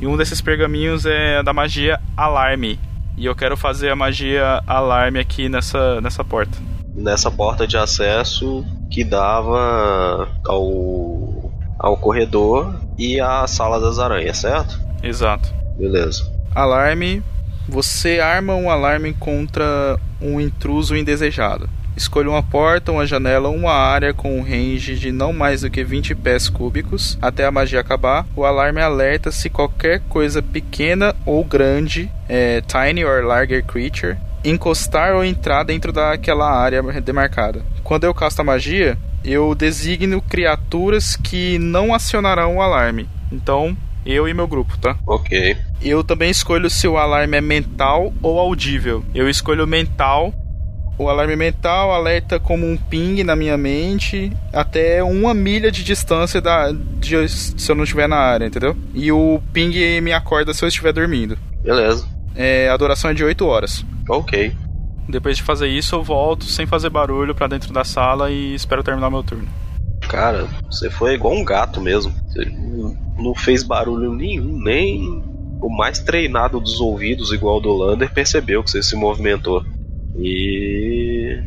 E 0.00 0.06
um 0.06 0.16
desses 0.16 0.40
pergaminhos 0.40 1.04
é 1.04 1.42
da 1.42 1.52
magia 1.52 2.00
Alarme. 2.16 2.78
E 3.16 3.26
eu 3.26 3.36
quero 3.36 3.56
fazer 3.56 3.90
a 3.90 3.96
magia 3.96 4.62
Alarme 4.66 5.18
aqui 5.18 5.48
nessa, 5.48 6.00
nessa 6.00 6.24
porta. 6.24 6.56
Nessa 6.94 7.30
porta 7.30 7.66
de 7.66 7.76
acesso 7.76 8.64
que 8.90 9.04
dava 9.04 10.28
ao, 10.46 11.31
ao 11.82 11.96
corredor 11.96 12.74
e 12.96 13.20
à 13.20 13.44
sala 13.48 13.80
das 13.80 13.98
aranhas, 13.98 14.38
certo? 14.38 14.80
Exato. 15.02 15.52
Beleza. 15.76 16.30
Alarme. 16.54 17.22
Você 17.68 18.20
arma 18.20 18.54
um 18.54 18.70
alarme 18.70 19.12
contra 19.12 19.98
um 20.20 20.40
intruso 20.40 20.96
indesejado. 20.96 21.68
Escolha 21.96 22.30
uma 22.30 22.42
porta, 22.42 22.90
uma 22.90 23.06
janela 23.06 23.48
ou 23.48 23.54
uma 23.54 23.72
área 23.72 24.14
com 24.14 24.38
um 24.38 24.42
range 24.42 24.96
de 24.96 25.12
não 25.12 25.32
mais 25.32 25.60
do 25.60 25.70
que 25.70 25.84
20 25.84 26.14
pés 26.14 26.48
cúbicos 26.48 27.18
até 27.20 27.44
a 27.44 27.50
magia 27.50 27.80
acabar. 27.80 28.26
O 28.34 28.44
alarme 28.44 28.80
alerta 28.80 29.30
se 29.30 29.50
qualquer 29.50 30.00
coisa 30.08 30.42
pequena 30.42 31.14
ou 31.26 31.44
grande, 31.44 32.10
é, 32.28 32.62
tiny 32.62 33.04
or 33.04 33.24
larger 33.24 33.64
creature, 33.64 34.16
encostar 34.44 35.14
ou 35.14 35.24
entrar 35.24 35.64
dentro 35.64 35.92
daquela 35.92 36.50
área 36.50 36.82
demarcada. 37.00 37.62
Quando 37.84 38.04
eu 38.04 38.14
casto 38.14 38.40
a 38.40 38.44
magia, 38.44 38.98
eu 39.24 39.54
designo 39.54 40.20
criaturas 40.20 41.16
que 41.16 41.58
não 41.58 41.94
acionarão 41.94 42.56
o 42.56 42.62
alarme. 42.62 43.08
Então, 43.30 43.76
eu 44.04 44.28
e 44.28 44.34
meu 44.34 44.48
grupo, 44.48 44.76
tá? 44.78 44.96
Ok. 45.06 45.56
Eu 45.80 46.02
também 46.02 46.30
escolho 46.30 46.68
se 46.68 46.88
o 46.88 46.96
alarme 46.96 47.36
é 47.36 47.40
mental 47.40 48.12
ou 48.22 48.38
audível. 48.38 49.04
Eu 49.14 49.28
escolho 49.28 49.66
mental. 49.66 50.34
O 50.98 51.08
alarme 51.08 51.34
mental 51.34 51.92
alerta 51.92 52.38
como 52.38 52.66
um 52.66 52.76
ping 52.76 53.24
na 53.24 53.34
minha 53.34 53.56
mente 53.56 54.30
até 54.52 55.02
uma 55.02 55.32
milha 55.32 55.72
de 55.72 55.82
distância 55.82 56.40
da, 56.40 56.70
de, 56.70 57.28
se 57.28 57.70
eu 57.70 57.74
não 57.74 57.84
estiver 57.84 58.06
na 58.06 58.18
área, 58.18 58.44
entendeu? 58.44 58.76
E 58.94 59.10
o 59.10 59.40
ping 59.52 60.00
me 60.00 60.12
acorda 60.12 60.52
se 60.52 60.62
eu 60.64 60.68
estiver 60.68 60.92
dormindo. 60.92 61.38
Beleza. 61.62 62.06
É, 62.34 62.68
a 62.68 62.76
duração 62.76 63.10
é 63.10 63.14
de 63.14 63.24
8 63.24 63.44
horas. 63.46 63.84
Ok. 64.08 64.52
Depois 65.08 65.36
de 65.36 65.42
fazer 65.42 65.68
isso, 65.68 65.94
eu 65.94 66.02
volto 66.02 66.44
sem 66.44 66.66
fazer 66.66 66.88
barulho 66.90 67.34
pra 67.34 67.46
dentro 67.46 67.72
da 67.72 67.84
sala 67.84 68.30
e 68.30 68.54
espero 68.54 68.82
terminar 68.82 69.10
meu 69.10 69.22
turno. 69.22 69.48
Cara, 70.08 70.46
você 70.70 70.90
foi 70.90 71.14
igual 71.14 71.34
um 71.34 71.44
gato 71.44 71.80
mesmo. 71.80 72.12
Você 72.28 72.44
não- 72.44 72.96
não 73.18 73.34
fez 73.34 73.62
barulho 73.62 74.14
nenhum, 74.14 74.58
nem 74.62 75.22
o 75.60 75.68
mais 75.68 75.98
treinado 76.00 76.58
dos 76.60 76.80
ouvidos, 76.80 77.32
igual 77.32 77.58
o 77.58 77.60
do 77.60 77.72
Lander, 77.72 78.12
percebeu 78.12 78.62
que 78.62 78.70
você 78.70 78.82
se 78.82 78.96
movimentou. 78.96 79.64
E. 80.18 81.40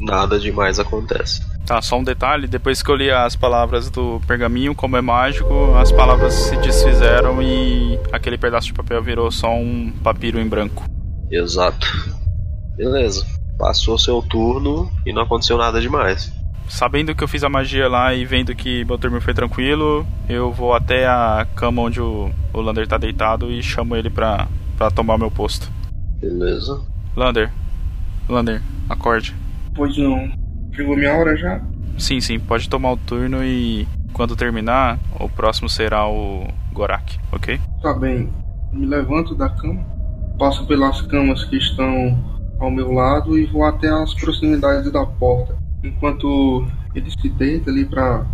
Nada 0.00 0.38
demais 0.38 0.78
acontece. 0.78 1.42
Tá, 1.66 1.82
só 1.82 1.98
um 1.98 2.04
detalhe, 2.04 2.46
depois 2.46 2.80
que 2.80 2.90
eu 2.90 2.94
li 2.94 3.10
as 3.10 3.34
palavras 3.34 3.90
do 3.90 4.20
pergaminho, 4.26 4.74
como 4.74 4.96
é 4.96 5.00
mágico, 5.00 5.74
as 5.74 5.90
palavras 5.90 6.32
se 6.32 6.56
desfizeram 6.58 7.42
e 7.42 7.98
aquele 8.12 8.38
pedaço 8.38 8.68
de 8.68 8.72
papel 8.74 9.02
virou 9.02 9.30
só 9.32 9.52
um 9.52 9.90
papiro 10.02 10.38
em 10.38 10.46
branco. 10.46 10.84
Exato. 11.30 11.86
Beleza. 12.76 13.24
Passou 13.58 13.98
seu 13.98 14.20
turno 14.22 14.90
e 15.04 15.12
não 15.12 15.22
aconteceu 15.22 15.56
nada 15.56 15.80
demais. 15.80 16.32
Sabendo 16.68 17.14
que 17.14 17.22
eu 17.22 17.28
fiz 17.28 17.44
a 17.44 17.48
magia 17.48 17.88
lá 17.88 18.12
e 18.12 18.24
vendo 18.24 18.54
que 18.54 18.84
meu 18.84 18.98
turno 18.98 19.20
foi 19.20 19.32
tranquilo, 19.32 20.06
eu 20.28 20.52
vou 20.52 20.74
até 20.74 21.06
a 21.06 21.46
cama 21.54 21.82
onde 21.82 22.00
o, 22.00 22.30
o 22.52 22.60
Lander 22.60 22.86
tá 22.86 22.98
deitado 22.98 23.50
e 23.50 23.62
chamo 23.62 23.96
ele 23.96 24.10
pra, 24.10 24.48
pra 24.76 24.90
tomar 24.90 25.16
meu 25.16 25.30
posto. 25.30 25.70
Beleza. 26.20 26.82
Lander, 27.14 27.52
Lander, 28.28 28.60
acorde. 28.88 29.34
Pois 29.74 29.96
não. 29.96 30.30
Chegou 30.74 30.96
minha 30.96 31.14
hora 31.14 31.36
já? 31.36 31.62
Sim, 31.98 32.20
sim, 32.20 32.38
pode 32.38 32.68
tomar 32.68 32.92
o 32.92 32.96
turno 32.96 33.42
e 33.42 33.86
quando 34.12 34.36
terminar, 34.36 34.98
o 35.20 35.28
próximo 35.28 35.68
será 35.68 36.06
o 36.08 36.46
Gorak, 36.72 37.18
ok? 37.32 37.60
Tá 37.80 37.94
bem. 37.94 38.32
Me 38.72 38.86
levanto 38.86 39.34
da 39.34 39.48
cama, 39.48 39.82
passo 40.38 40.66
pelas 40.66 41.02
camas 41.02 41.44
que 41.44 41.56
estão 41.56 42.36
ao 42.58 42.70
meu 42.70 42.92
lado 42.92 43.38
e 43.38 43.44
vou 43.46 43.64
até 43.64 43.88
as 43.88 44.14
proximidades 44.14 44.90
da 44.90 45.04
porta. 45.04 45.56
Enquanto 45.84 46.66
ele 46.94 47.10
se 47.10 47.28
deita 47.28 47.70
ali 47.70 47.84
para 47.84 48.26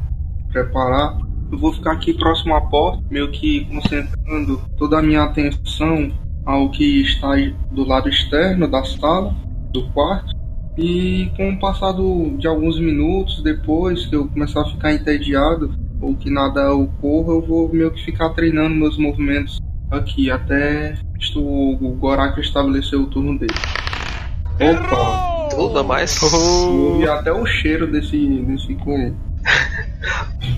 preparar, 0.51 1.19
eu 1.51 1.59
vou 1.59 1.73
ficar 1.73 1.93
aqui 1.93 2.15
próximo 2.15 2.55
à 2.55 2.61
porta, 2.61 3.03
meio 3.11 3.31
que 3.31 3.65
concentrando 3.67 4.61
toda 4.79 4.99
a 4.99 5.03
minha 5.03 5.25
atenção 5.25 6.11
ao 6.45 6.71
que 6.71 7.03
está 7.03 7.33
do 7.71 7.85
lado 7.85 8.09
externo 8.09 8.69
da 8.69 8.83
sala, 8.85 9.35
do 9.73 9.89
quarto. 9.91 10.33
E 10.79 11.31
com 11.37 11.51
o 11.51 11.59
passar 11.59 11.93
de 12.39 12.47
alguns 12.47 12.81
minutos 12.81 13.43
depois 13.43 14.07
que 14.07 14.17
eu 14.17 14.27
começar 14.29 14.63
a 14.63 14.71
ficar 14.71 14.95
entediado 14.95 15.75
ou 16.01 16.17
que 16.17 16.31
nada 16.31 16.75
ocorra, 16.75 17.35
eu 17.35 17.43
vou 17.43 17.69
meio 17.73 17.91
que 17.91 18.03
ficar 18.03 18.31
treinando 18.31 18.75
meus 18.75 18.97
movimentos 18.97 19.61
aqui 19.93 20.31
até 20.31 20.95
o 21.37 21.97
Gorak 21.99 22.41
estabelecer 22.41 22.99
o 22.99 23.07
turno 23.07 23.39
dele. 23.39 23.55
Opa! 24.55 25.33
Tudo 25.55 25.85
mais. 25.85 26.21
Ouvi 26.23 27.09
até 27.09 27.33
o 27.33 27.45
cheiro 27.45 27.91
desse, 27.91 28.17
desse 28.43 28.75
com. 28.77 29.15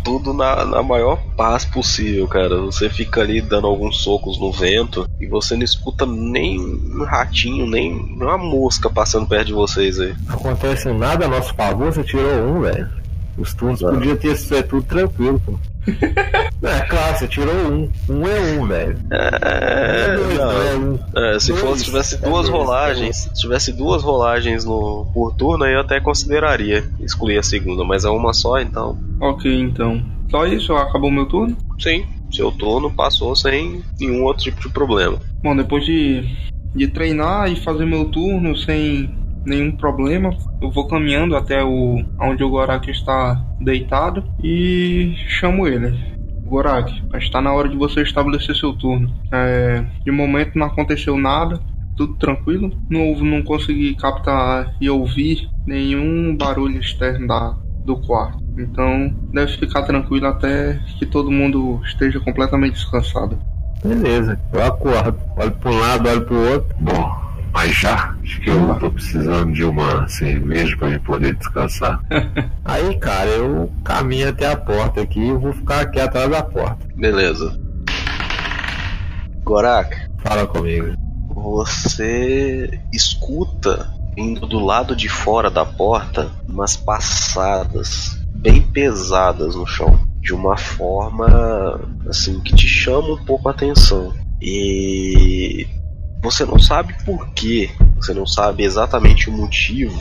tudo 0.05 0.33
na, 0.33 0.65
na 0.65 0.83
maior 0.83 1.17
paz 1.37 1.65
possível, 1.65 2.29
cara. 2.29 2.61
Você 2.63 2.89
fica 2.89 3.21
ali 3.21 3.41
dando 3.41 3.67
alguns 3.67 4.03
socos 4.03 4.39
no 4.39 4.53
vento 4.53 5.09
e 5.21 5.27
você 5.27 5.57
não 5.57 5.65
escuta 5.65 6.07
nem 6.07 6.61
um 6.61 7.05
ratinho, 7.05 7.67
nem 7.67 7.93
uma 7.93 8.39
mosca 8.39 8.89
passando 8.89 9.27
perto 9.27 9.47
de 9.47 9.53
vocês 9.53 9.99
aí. 9.99 10.15
Não 10.27 10.37
acontece 10.37 10.93
nada 10.93 11.27
a 11.27 11.29
nosso 11.29 11.55
favor, 11.55 11.93
você 11.93 12.05
tirou 12.05 12.33
um, 12.47 12.61
velho. 12.61 13.04
Os 13.37 13.53
turnos 13.55 13.81
Não. 13.81 13.95
podia 13.95 14.17
ter 14.17 14.37
sido 14.37 14.63
tudo 14.65 14.83
tranquilo, 14.85 15.41
pô. 15.45 15.59
é 16.67 16.81
claro, 16.89 17.17
você 17.19 17.29
tirou 17.29 17.55
um. 17.55 17.91
Um 18.09 18.27
é 18.27 18.41
um, 18.41 18.67
velho. 18.67 18.99
É, 19.11 20.17
dois, 20.17 20.39
não. 20.39 20.45
não 20.45 20.63
é 20.63 20.77
um. 20.77 20.99
É, 21.35 21.39
se 21.41 21.49
Dois. 21.49 21.61
fosse 21.61 21.85
tivesse 21.85 22.15
É 22.15 22.19
duas 22.19 22.49
dois, 22.49 22.49
rolagens, 22.49 23.17
se 23.17 23.41
tivesse 23.41 23.73
duas 23.73 24.03
rolagens 24.03 24.65
no 24.65 25.07
por 25.13 25.35
turno, 25.35 25.65
aí 25.65 25.75
eu 25.75 25.81
até 25.81 26.01
consideraria 26.01 26.85
excluir 27.01 27.39
a 27.39 27.43
segunda, 27.43 27.85
mas 27.85 28.05
é 28.05 28.09
uma 28.09 28.33
só, 28.33 28.59
então. 28.61 28.99
Ok, 29.21 29.53
então. 29.61 30.03
Só 30.31 30.47
isso? 30.47 30.73
Acabou 30.75 31.11
meu 31.11 31.27
turno? 31.27 31.57
Sim, 31.79 32.05
seu 32.33 32.51
turno 32.51 32.91
passou 32.91 33.37
sem 33.37 33.83
nenhum 34.01 34.25
outro 34.25 34.45
tipo 34.45 34.61
de 34.61 34.69
problema. 34.71 35.19
Bom, 35.43 35.55
depois 35.55 35.85
de, 35.85 36.25
de 36.75 36.89
treinar 36.89 37.51
e 37.53 37.57
fazer 37.57 37.85
meu 37.85 38.07
turno 38.07 38.57
sem 38.57 39.15
nenhum 39.45 39.73
problema, 39.73 40.31
eu 40.61 40.71
vou 40.71 40.87
caminhando 40.87 41.37
até 41.37 41.63
o 41.63 42.03
onde 42.21 42.43
o 42.43 42.51
Gorak 42.51 42.91
está 42.91 43.43
deitado 43.61 44.25
e 44.43 45.15
chamo 45.29 45.67
ele. 45.67 45.95
Gorak, 46.45 46.93
está 47.17 47.41
na 47.41 47.53
hora 47.53 47.69
de 47.69 47.77
você 47.77 48.03
estabelecer 48.03 48.55
seu 48.55 48.73
turno. 48.75 49.13
É, 49.33 49.85
de 50.05 50.11
momento 50.11 50.59
não 50.59 50.67
aconteceu 50.67 51.17
nada, 51.17 51.61
tudo 51.97 52.15
tranquilo. 52.15 52.71
Não, 52.89 53.15
não 53.17 53.43
consegui 53.43 53.95
captar 53.95 54.75
e 54.81 54.89
ouvir 54.89 55.49
nenhum 55.67 56.37
barulho 56.37 56.79
externo 56.79 57.27
da, 57.27 57.57
do 57.85 57.97
quarto. 57.97 58.43
Então 58.59 59.15
deve 59.33 59.57
ficar 59.57 59.83
tranquilo 59.83 60.27
até 60.27 60.81
que 60.99 61.07
todo 61.07 61.31
mundo 61.31 61.81
esteja 61.85 62.21
completamente 62.21 62.75
descansado. 62.75 63.39
Beleza, 63.83 64.41
eu 64.53 64.65
acordo. 64.65 65.19
Olho 65.37 65.53
pra 65.53 65.71
um 65.71 65.79
lado, 65.79 66.09
olho 66.09 66.25
pro 66.25 66.53
outro. 66.53 66.77
Bom, 66.81 67.24
mas 67.55 67.73
já 67.77 68.15
acho 68.23 68.41
que 68.41 68.51
eu 68.51 68.75
tô 68.81 68.91
precisando 68.91 69.53
de 69.53 69.63
uma 69.65 70.09
cerveja 70.09 70.77
pra 70.77 70.89
me 70.91 70.99
poder 70.99 71.37
descansar. 71.37 72.01
Aí, 72.65 72.99
cara, 72.99 73.31
eu 73.31 73.73
caminho 73.85 74.29
até 74.29 74.51
a 74.51 74.57
porta 74.57 75.01
aqui 75.01 75.21
e 75.21 75.33
vou 75.33 75.53
ficar 75.53 75.83
aqui 75.83 76.01
atrás 76.01 76.29
da 76.29 76.43
porta. 76.43 76.85
Beleza. 76.97 77.59
Gorak, 79.45 79.97
Fala 80.23 80.47
comigo. 80.47 80.95
você 81.29 82.81
escuta 82.93 83.89
vindo 84.17 84.47
do 84.47 84.59
lado 84.59 84.97
de 84.97 85.09
fora 85.09 85.51
da 85.51 85.65
porta 85.65 86.31
umas 86.49 86.77
passadas 86.77 88.19
bem 88.35 88.63
pesadas 88.63 89.55
no 89.55 89.67
chão, 89.67 89.99
de 90.21 90.33
uma 90.35 90.57
forma 90.57 91.81
assim 92.09 92.41
que 92.41 92.55
te 92.55 92.67
chama 92.67 93.15
um 93.15 93.25
pouco 93.25 93.49
a 93.49 93.53
atenção. 93.53 94.13
E 94.41 95.67
você 96.25 96.47
não 96.47 96.59
sabe 96.59 96.95
por 97.05 97.29
quê, 97.35 97.71
você 97.97 98.15
não 98.15 98.27
sabe 98.27 98.65
exatamente 98.65 99.29
o 99.29 99.33
motivo, 99.33 99.95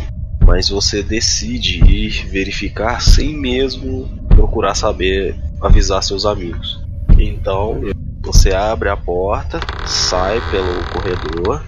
mas 0.48 0.70
você 0.70 1.04
decide 1.04 1.84
ir 1.84 2.26
verificar 2.30 3.02
sem 3.02 3.38
mesmo 3.38 4.08
procurar 4.30 4.74
saber, 4.74 5.36
avisar 5.62 6.02
seus 6.02 6.26
amigos. 6.26 6.82
Então, 7.20 7.82
você 8.24 8.54
abre 8.54 8.88
a 8.88 8.96
porta, 8.96 9.60
sai 9.86 10.40
pelo 10.50 10.82
corredor 10.94 11.62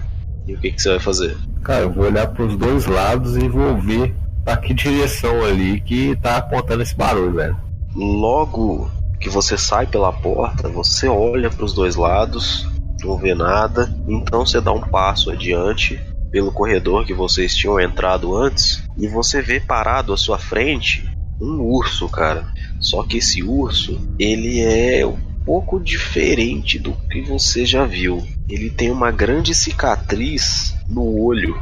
e 0.47 0.53
o 0.53 0.57
que, 0.57 0.71
que 0.71 0.81
você 0.81 0.89
vai 0.91 0.99
fazer? 0.99 1.35
Cara, 1.61 1.81
eu 1.81 1.91
vou 1.91 2.05
olhar 2.05 2.27
pros 2.27 2.55
dois 2.55 2.85
lados 2.85 3.35
e 3.35 3.49
vou 3.49 3.77
ver 3.81 4.15
pra 4.45 4.55
que 4.55 4.73
direção 4.73 5.43
ali 5.43 5.81
que 5.81 6.15
tá 6.15 6.37
apontando 6.37 6.81
esse 6.81 6.95
barulho, 6.95 7.33
velho. 7.33 7.57
Logo 7.93 8.89
que 9.19 9.27
você 9.29 9.57
sai 9.57 9.85
pela 9.85 10.13
porta, 10.13 10.69
você 10.69 11.09
olha 11.09 11.49
para 11.49 11.65
os 11.65 11.73
dois 11.73 11.97
lados, 11.97 12.65
não 13.05 13.17
vê 13.17 13.33
nada, 13.33 13.93
então 14.07 14.45
você 14.45 14.59
dá 14.59 14.71
um 14.71 14.81
passo 14.81 15.31
adiante 15.31 16.01
pelo 16.31 16.51
corredor 16.51 17.05
que 17.05 17.13
vocês 17.13 17.55
tinham 17.55 17.79
entrado 17.79 18.35
antes 18.35 18.83
e 18.97 19.07
você 19.07 19.41
vê 19.41 19.59
parado 19.59 20.11
à 20.11 20.17
sua 20.17 20.37
frente 20.37 21.09
um 21.39 21.61
urso, 21.61 22.09
cara. 22.09 22.47
Só 22.79 23.03
que 23.03 23.17
esse 23.17 23.43
urso, 23.43 23.99
ele 24.19 24.61
é 24.61 25.05
um 25.05 25.17
pouco 25.45 25.79
diferente 25.79 26.79
do 26.79 26.93
que 27.09 27.21
você 27.21 27.65
já 27.65 27.85
viu. 27.85 28.25
Ele 28.49 28.69
tem 28.69 28.91
uma 28.91 29.11
grande 29.11 29.53
cicatriz 29.53 30.75
no 30.87 31.23
olho 31.23 31.55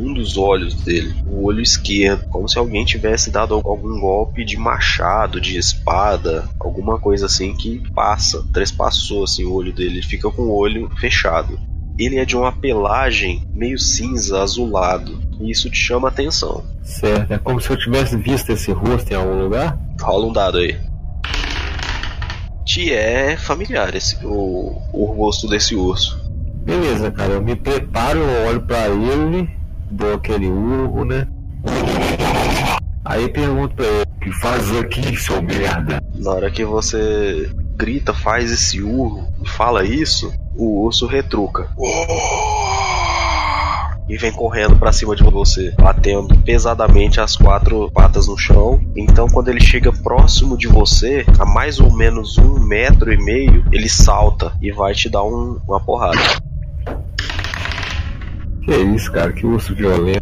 um 0.00 0.14
dos 0.14 0.38
olhos 0.38 0.74
dele, 0.74 1.14
o 1.26 1.44
olho 1.44 1.60
esquerdo, 1.60 2.26
como 2.28 2.48
se 2.48 2.58
alguém 2.58 2.84
tivesse 2.84 3.30
dado 3.30 3.54
algum 3.54 4.00
golpe 4.00 4.44
de 4.44 4.56
machado, 4.56 5.40
de 5.40 5.58
espada, 5.58 6.48
alguma 6.58 6.98
coisa 6.98 7.26
assim 7.26 7.54
que 7.54 7.82
passa, 7.92 8.42
trespassou 8.52 9.24
assim 9.24 9.44
o 9.44 9.52
olho 9.52 9.72
dele, 9.72 9.98
ele 9.98 10.02
fica 10.02 10.30
com 10.30 10.42
o 10.42 10.56
olho 10.56 10.90
fechado. 10.96 11.58
Ele 11.98 12.16
é 12.16 12.24
de 12.24 12.34
uma 12.34 12.50
pelagem 12.50 13.46
meio 13.52 13.78
cinza, 13.78 14.42
azulado, 14.42 15.20
e 15.38 15.50
isso 15.50 15.68
te 15.68 15.76
chama 15.76 16.08
a 16.08 16.10
atenção. 16.10 16.64
Certo, 16.82 17.32
é 17.32 17.38
como 17.38 17.60
se 17.60 17.68
eu 17.68 17.76
tivesse 17.76 18.16
visto 18.16 18.50
esse 18.50 18.72
rosto 18.72 19.12
em 19.12 19.16
algum 19.16 19.42
lugar. 19.42 19.78
Rola 20.00 20.26
um 20.26 20.32
dado 20.32 20.58
aí. 20.58 20.78
Te 22.64 22.90
é 22.92 23.36
familiar 23.36 23.94
esse, 23.94 24.16
o, 24.24 24.80
o 24.92 25.04
rosto 25.04 25.46
desse 25.46 25.74
urso. 25.74 26.18
Beleza, 26.64 27.10
cara, 27.10 27.34
eu 27.34 27.42
me 27.42 27.56
preparo, 27.56 28.20
eu 28.20 28.48
olho 28.48 28.60
pra 28.62 28.88
ele, 28.88 29.59
dou 29.90 30.14
aquele 30.14 30.48
urro, 30.48 31.04
né? 31.04 31.26
Aí 33.04 33.28
pergunto 33.28 33.74
pra 33.74 33.86
ele, 33.86 34.06
que 34.22 34.32
faz 34.40 34.76
aqui, 34.76 35.16
seu 35.16 35.42
merda? 35.42 36.02
Na 36.14 36.30
hora 36.30 36.50
que 36.50 36.64
você 36.64 37.50
grita, 37.76 38.12
faz 38.12 38.52
esse 38.52 38.82
urro 38.82 39.26
e 39.42 39.48
fala 39.48 39.84
isso, 39.84 40.32
o 40.54 40.84
urso 40.84 41.06
retruca. 41.06 41.68
E 44.08 44.16
vem 44.16 44.32
correndo 44.32 44.76
pra 44.76 44.92
cima 44.92 45.14
de 45.14 45.22
você, 45.22 45.72
batendo 45.80 46.36
pesadamente 46.38 47.20
as 47.20 47.36
quatro 47.36 47.90
patas 47.92 48.26
no 48.26 48.36
chão. 48.36 48.80
Então, 48.96 49.28
quando 49.28 49.48
ele 49.48 49.60
chega 49.60 49.92
próximo 49.92 50.56
de 50.56 50.66
você, 50.66 51.24
a 51.38 51.44
mais 51.46 51.78
ou 51.78 51.94
menos 51.96 52.36
um 52.36 52.58
metro 52.58 53.12
e 53.12 53.16
meio, 53.16 53.64
ele 53.70 53.88
salta 53.88 54.52
e 54.60 54.72
vai 54.72 54.94
te 54.94 55.08
dar 55.08 55.22
um- 55.22 55.60
uma 55.66 55.80
porrada. 55.80 56.18
Que 58.70 58.76
isso, 58.94 59.10
cara, 59.10 59.32
que 59.32 59.44
urso 59.46 59.74
violento. 59.74 60.20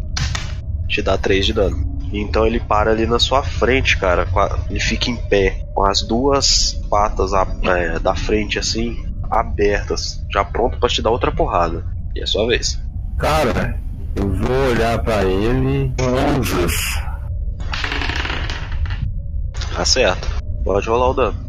Te 0.87 1.01
dá 1.03 1.17
3 1.17 1.45
de 1.45 1.53
dano. 1.53 1.99
Então 2.11 2.47
ele 2.47 2.59
para 2.59 2.89
ali 2.91 3.05
na 3.05 3.19
sua 3.19 3.43
frente, 3.43 3.97
cara. 3.97 4.27
Ele 4.69 4.79
fica 4.79 5.11
em 5.11 5.15
pé, 5.15 5.63
com 5.75 5.85
as 5.85 6.01
duas 6.01 6.73
patas 6.89 7.33
a- 7.33 7.45
é, 7.63 7.99
da 7.99 8.15
frente 8.15 8.57
assim, 8.57 8.97
abertas, 9.29 10.25
já 10.33 10.43
pronto 10.43 10.79
pra 10.79 10.89
te 10.89 11.01
dar 11.01 11.11
outra 11.11 11.31
porrada. 11.31 11.85
E 12.15 12.21
é 12.23 12.25
sua 12.25 12.47
vez. 12.47 12.81
Cara, 13.19 13.79
eu 14.15 14.27
vou 14.27 14.69
olhar 14.71 14.97
pra 15.03 15.23
ele. 15.23 15.93
Usas. 16.39 16.73
Acerta. 19.77 20.27
Pode 20.63 20.89
rolar 20.89 21.09
o 21.11 21.13
dano. 21.13 21.48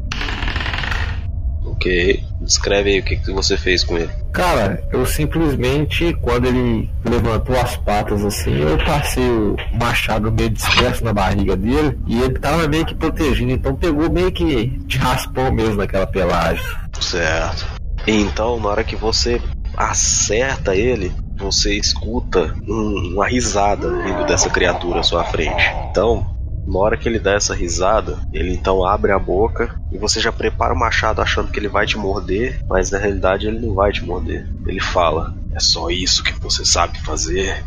Ok. 1.73 2.23
Descreve 2.41 2.91
aí 2.91 3.01
o 3.01 3.03
que, 3.03 3.17
que 3.17 3.31
você 3.33 3.57
fez 3.57 3.85
com 3.85 3.97
ele. 3.99 4.11
Cara, 4.33 4.83
eu 4.93 5.05
simplesmente, 5.07 6.13
quando 6.21 6.47
ele 6.47 6.89
levantou 7.05 7.59
as 7.61 7.77
patas 7.77 8.25
assim, 8.25 8.57
eu 8.61 8.77
passei 8.85 9.29
o 9.29 9.57
machado 9.79 10.31
meio 10.33 10.51
disperso 10.51 11.05
na 11.05 11.13
barriga 11.13 11.57
dele 11.57 11.99
e 12.07 12.21
ele 12.23 12.39
tava 12.39 12.67
meio 12.69 12.85
que 12.87 12.95
protegindo, 12.95 13.53
então 13.53 13.75
pegou 13.75 14.11
meio 14.11 14.31
que 14.33 14.67
de 14.87 14.99
raspão 14.99 15.53
mesmo 15.53 15.77
naquela 15.77 16.07
pelagem. 16.07 16.65
Certo. 17.01 17.67
Então, 18.07 18.59
na 18.59 18.69
hora 18.69 18.85
que 18.85 18.97
você 18.97 19.41
acerta 19.77 20.75
ele, 20.75 21.13
você 21.37 21.75
escuta 21.75 22.55
um- 22.69 23.13
uma 23.15 23.27
risada 23.27 23.89
vindo 24.03 24.27
dessa 24.27 24.49
criatura 24.51 25.01
à 25.01 25.03
sua 25.03 25.25
frente. 25.25 25.63
Então, 25.91 26.27
na 26.67 26.79
hora 26.79 26.97
que 26.97 27.09
ele 27.09 27.19
dá 27.19 27.33
essa 27.33 27.55
risada, 27.55 28.19
ele 28.33 28.53
então 28.53 28.85
abre 28.85 29.13
a 29.13 29.19
boca 29.19 29.81
e 29.91 29.99
você 29.99 30.21
já 30.21 30.31
prepara 30.31 30.75
o 30.75 30.79
machado 30.79 31.21
achando 31.21 31.51
que 31.51 31.59
ele 31.59 31.69
vai 31.69 31.87
te 31.87 31.99
morder, 31.99 32.61
mas 32.69 32.91
na 32.91 32.99
realidade 32.99 33.47
ele 33.47 33.59
não 33.59 33.75
vai 33.75 33.93
te 33.93 34.05
morder. 34.05 34.49
Ele 34.67 34.81
fala: 34.81 35.35
É 35.53 35.61
só 35.61 35.91
isso 35.91 36.23
que 36.23 36.33
você 36.41 36.65
sabe 36.65 37.01
fazer, 37.01 37.65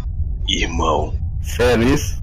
irmão. 0.48 1.14
Sério 1.42 1.94
isso? 1.94 2.22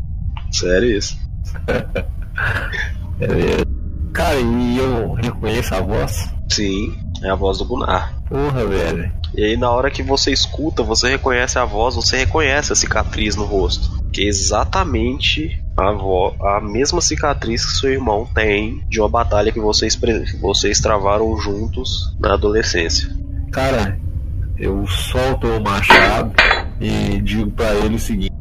Sério 0.50 0.96
isso? 0.96 1.18
Beleza. 3.18 3.64
Cara, 4.12 4.40
e 4.40 4.78
eu 4.78 5.12
reconheço 5.12 5.74
a 5.74 5.80
voz? 5.80 6.28
Sim, 6.50 6.92
é 7.22 7.30
a 7.30 7.34
voz 7.34 7.58
do 7.58 7.64
Gunnar. 7.64 8.14
Porra, 8.28 8.66
velho. 8.66 9.12
E 9.34 9.44
aí, 9.44 9.56
na 9.56 9.70
hora 9.70 9.90
que 9.90 10.02
você 10.02 10.32
escuta, 10.32 10.82
você 10.82 11.08
reconhece 11.08 11.58
a 11.58 11.64
voz, 11.64 11.94
você 11.94 12.16
reconhece 12.16 12.72
a 12.72 12.76
cicatriz 12.76 13.36
no 13.36 13.44
rosto. 13.44 13.99
Que 14.12 14.22
é 14.22 14.26
exatamente 14.26 15.62
a, 15.76 15.92
vo 15.92 16.34
a 16.40 16.60
mesma 16.60 17.00
cicatriz 17.00 17.64
que 17.64 17.72
seu 17.72 17.92
irmão 17.92 18.28
tem 18.34 18.84
de 18.88 19.00
uma 19.00 19.08
batalha 19.08 19.52
que 19.52 19.60
vocês, 19.60 19.96
que 19.96 20.36
vocês 20.36 20.80
travaram 20.80 21.36
juntos 21.38 22.14
na 22.18 22.34
adolescência. 22.34 23.08
Cara, 23.50 23.98
eu 24.58 24.86
solto 24.86 25.46
o 25.46 25.60
machado 25.60 26.32
e 26.80 27.20
digo 27.22 27.50
pra 27.50 27.74
ele 27.74 27.96
o 27.96 27.98
seguinte: 27.98 28.32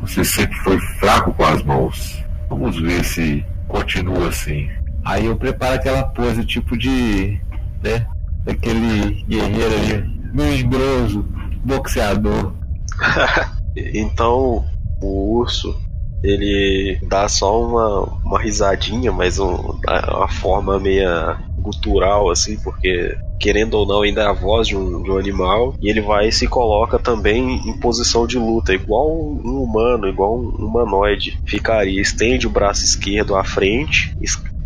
Você 0.00 0.24
sempre 0.24 0.56
foi 0.58 0.78
fraco 0.98 1.32
com 1.34 1.44
as 1.44 1.62
mãos. 1.62 2.24
Vamos 2.48 2.80
ver 2.80 3.04
se 3.04 3.44
continua 3.68 4.28
assim. 4.28 4.68
Aí 5.04 5.26
eu 5.26 5.36
preparo 5.36 5.74
aquela 5.74 6.04
pose 6.04 6.44
tipo 6.44 6.76
de. 6.76 7.40
né? 7.82 8.06
Daquele 8.44 9.22
guerreiro 9.24 9.74
ali, 9.74 10.32
membroso, 10.32 11.26
boxeador. 11.64 12.52
Então 13.76 14.64
o 15.02 15.38
urso 15.38 15.76
ele 16.22 16.98
dá 17.02 17.28
só 17.28 17.62
uma, 17.62 18.20
uma 18.24 18.40
risadinha, 18.40 19.10
mas 19.10 19.38
um, 19.38 19.54
uma 19.54 20.28
forma 20.28 20.78
meia 20.78 21.38
gutural 21.58 22.30
assim, 22.30 22.58
porque 22.58 23.16
querendo 23.40 23.74
ou 23.74 23.86
não 23.86 24.02
ainda 24.02 24.20
é 24.22 24.26
a 24.26 24.34
voz 24.34 24.68
de 24.68 24.76
um, 24.76 25.02
de 25.02 25.10
um 25.10 25.16
animal 25.16 25.74
e 25.80 25.88
ele 25.88 26.02
vai 26.02 26.28
e 26.28 26.32
se 26.32 26.46
coloca 26.46 26.98
também 26.98 27.56
em 27.66 27.80
posição 27.80 28.26
de 28.26 28.38
luta, 28.38 28.74
igual 28.74 29.10
um 29.10 29.62
humano, 29.62 30.06
igual 30.06 30.38
um 30.38 30.50
humanoide. 30.66 31.38
Ficaria, 31.46 32.00
estende 32.00 32.46
o 32.46 32.50
braço 32.50 32.84
esquerdo 32.84 33.34
à 33.34 33.42
frente, 33.42 34.12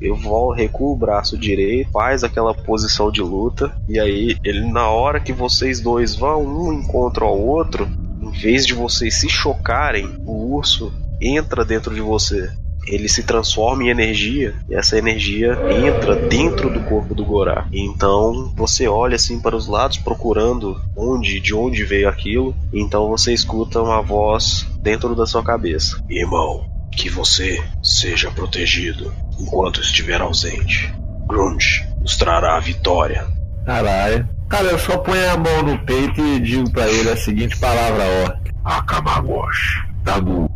eu 0.01 0.17
vou 0.17 0.53
recuo 0.53 0.93
o 0.93 0.99
braço 0.99 1.39
direito, 1.39 1.91
faz 1.93 2.25
aquela 2.25 2.53
posição 2.53 3.13
de 3.13 3.23
luta 3.23 3.73
e 3.89 4.01
aí 4.01 4.37
ele 4.45 4.71
na 4.71 4.91
hora 4.91 5.21
que 5.21 5.33
vocês 5.33 5.81
dois 5.81 6.17
vão 6.17 6.45
um 6.45 6.73
encontro 6.73 7.25
ao 7.25 7.39
outro, 7.39 7.89
vez 8.35 8.67
de 8.67 8.75
vocês 8.75 9.15
se 9.21 9.29
chocarem, 9.29 10.17
o 10.27 10.55
urso 10.55 10.93
entra 11.21 11.65
dentro 11.65 11.95
de 11.95 12.01
você. 12.01 12.51
Ele 12.87 13.09
se 13.09 13.23
transforma 13.23 13.85
em 13.85 13.89
energia 13.89 14.55
e 14.69 14.75
essa 14.75 14.99
energia 14.99 15.59
entra 15.71 16.17
dentro 16.17 16.69
do 16.69 16.81
corpo 16.81 17.15
do 17.15 17.25
Gorá. 17.25 17.67
Então 17.73 18.53
você 18.55 18.87
olha 18.87 19.17
assim 19.17 19.41
para 19.41 19.57
os 19.57 19.67
lados 19.67 19.97
procurando 19.97 20.79
onde, 20.95 21.41
de 21.41 21.55
onde 21.55 21.83
veio 21.85 22.09
aquilo. 22.09 22.55
Então 22.73 23.09
você 23.09 23.33
escuta 23.33 23.81
uma 23.81 24.03
voz 24.03 24.67
dentro 24.83 25.15
da 25.15 25.25
sua 25.25 25.43
cabeça: 25.43 25.99
Irmão, 26.11 26.67
que 26.93 27.09
você 27.09 27.63
seja 27.83 28.31
protegido 28.31 29.13
enquanto 29.41 29.81
estiver 29.81 30.21
ausente. 30.21 30.93
Grunge 31.27 31.87
nos 32.01 32.17
trará 32.19 32.57
a 32.57 32.61
vitória. 32.61 33.27
Caralho. 33.65 34.29
Cara, 34.49 34.69
eu 34.69 34.79
só 34.79 34.99
ponho 34.99 35.31
a 35.31 35.37
mão 35.37 35.63
no 35.63 35.79
peito 35.81 36.21
e 36.21 36.39
digo 36.41 36.71
pra 36.71 36.89
ele 36.89 37.11
a 37.11 37.17
seguinte 37.17 37.57
palavra, 37.59 38.03
ó. 38.29 38.45
Akamagoshi. 38.65 39.83
Tabu. 40.05 40.47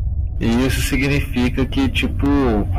E 0.41 0.67
isso 0.67 0.81
significa 0.83 1.67
que, 1.67 1.89
tipo, 1.89 2.27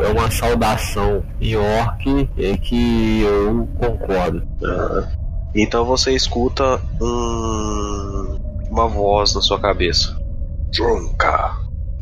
é 0.01 0.07
uma 0.07 0.31
saudação 0.31 1.23
em 1.41 1.55
orc 1.57 2.29
e 2.37 2.57
que 2.57 3.21
eu 3.21 3.67
concordo. 3.75 4.47
Ah, 4.63 5.09
Então 5.53 5.83
você 5.83 6.13
escuta 6.13 6.79
um, 7.01 8.37
uma 8.69 8.87
voz 8.87 9.35
na 9.35 9.41
sua 9.41 9.59
cabeça. 9.59 10.15
Drunka. 10.71 11.51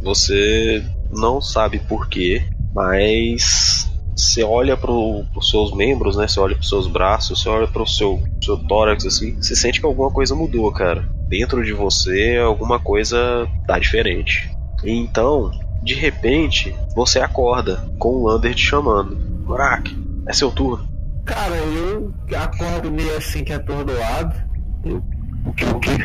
Você 0.04 0.84
não 1.12 1.42
sabe 1.42 1.80
porquê, 1.80 2.46
mas 2.76 3.90
você 4.18 4.44
olha 4.44 4.76
para 4.76 4.92
os 4.92 5.50
seus 5.50 5.76
membros, 5.76 6.18
né? 6.18 6.28
Você 6.28 6.40
olha 6.40 6.56
para 6.56 6.62
os 6.64 6.70
seus 6.70 6.88
braços, 6.88 7.40
você 7.40 7.50
olha 7.50 7.68
para 7.68 7.84
o 7.84 7.88
seu, 7.88 8.22
seu 8.44 8.58
tórax, 8.58 9.06
assim. 9.06 9.36
Você 9.36 9.56
sente 9.56 9.80
que 9.80 9.86
alguma 9.86 10.10
coisa 10.10 10.34
mudou, 10.34 10.72
cara. 10.72 11.08
Dentro 11.28 11.64
de 11.64 11.72
você, 11.72 12.38
alguma 12.44 12.80
coisa 12.80 13.48
tá 13.68 13.78
diferente. 13.78 14.52
Então, 14.84 15.52
de 15.84 15.94
repente, 15.94 16.76
você 16.96 17.20
acorda 17.20 17.88
com 18.00 18.10
o 18.10 18.28
Lander 18.28 18.56
te 18.56 18.66
chamando. 18.66 19.16
Gorak, 19.46 19.96
é 20.28 20.34
seu 20.34 20.52
turno. 20.52 20.88
Cara, 21.24 21.56
eu 21.56 22.14
acordo 22.36 22.92
meio 22.92 23.16
assim 23.18 23.44
que 23.44 23.54
atordoado. 23.54 24.36
Eu, 24.84 25.04
O 25.46 25.54
que, 25.54 25.66
o 25.66 25.80
que? 25.80 25.98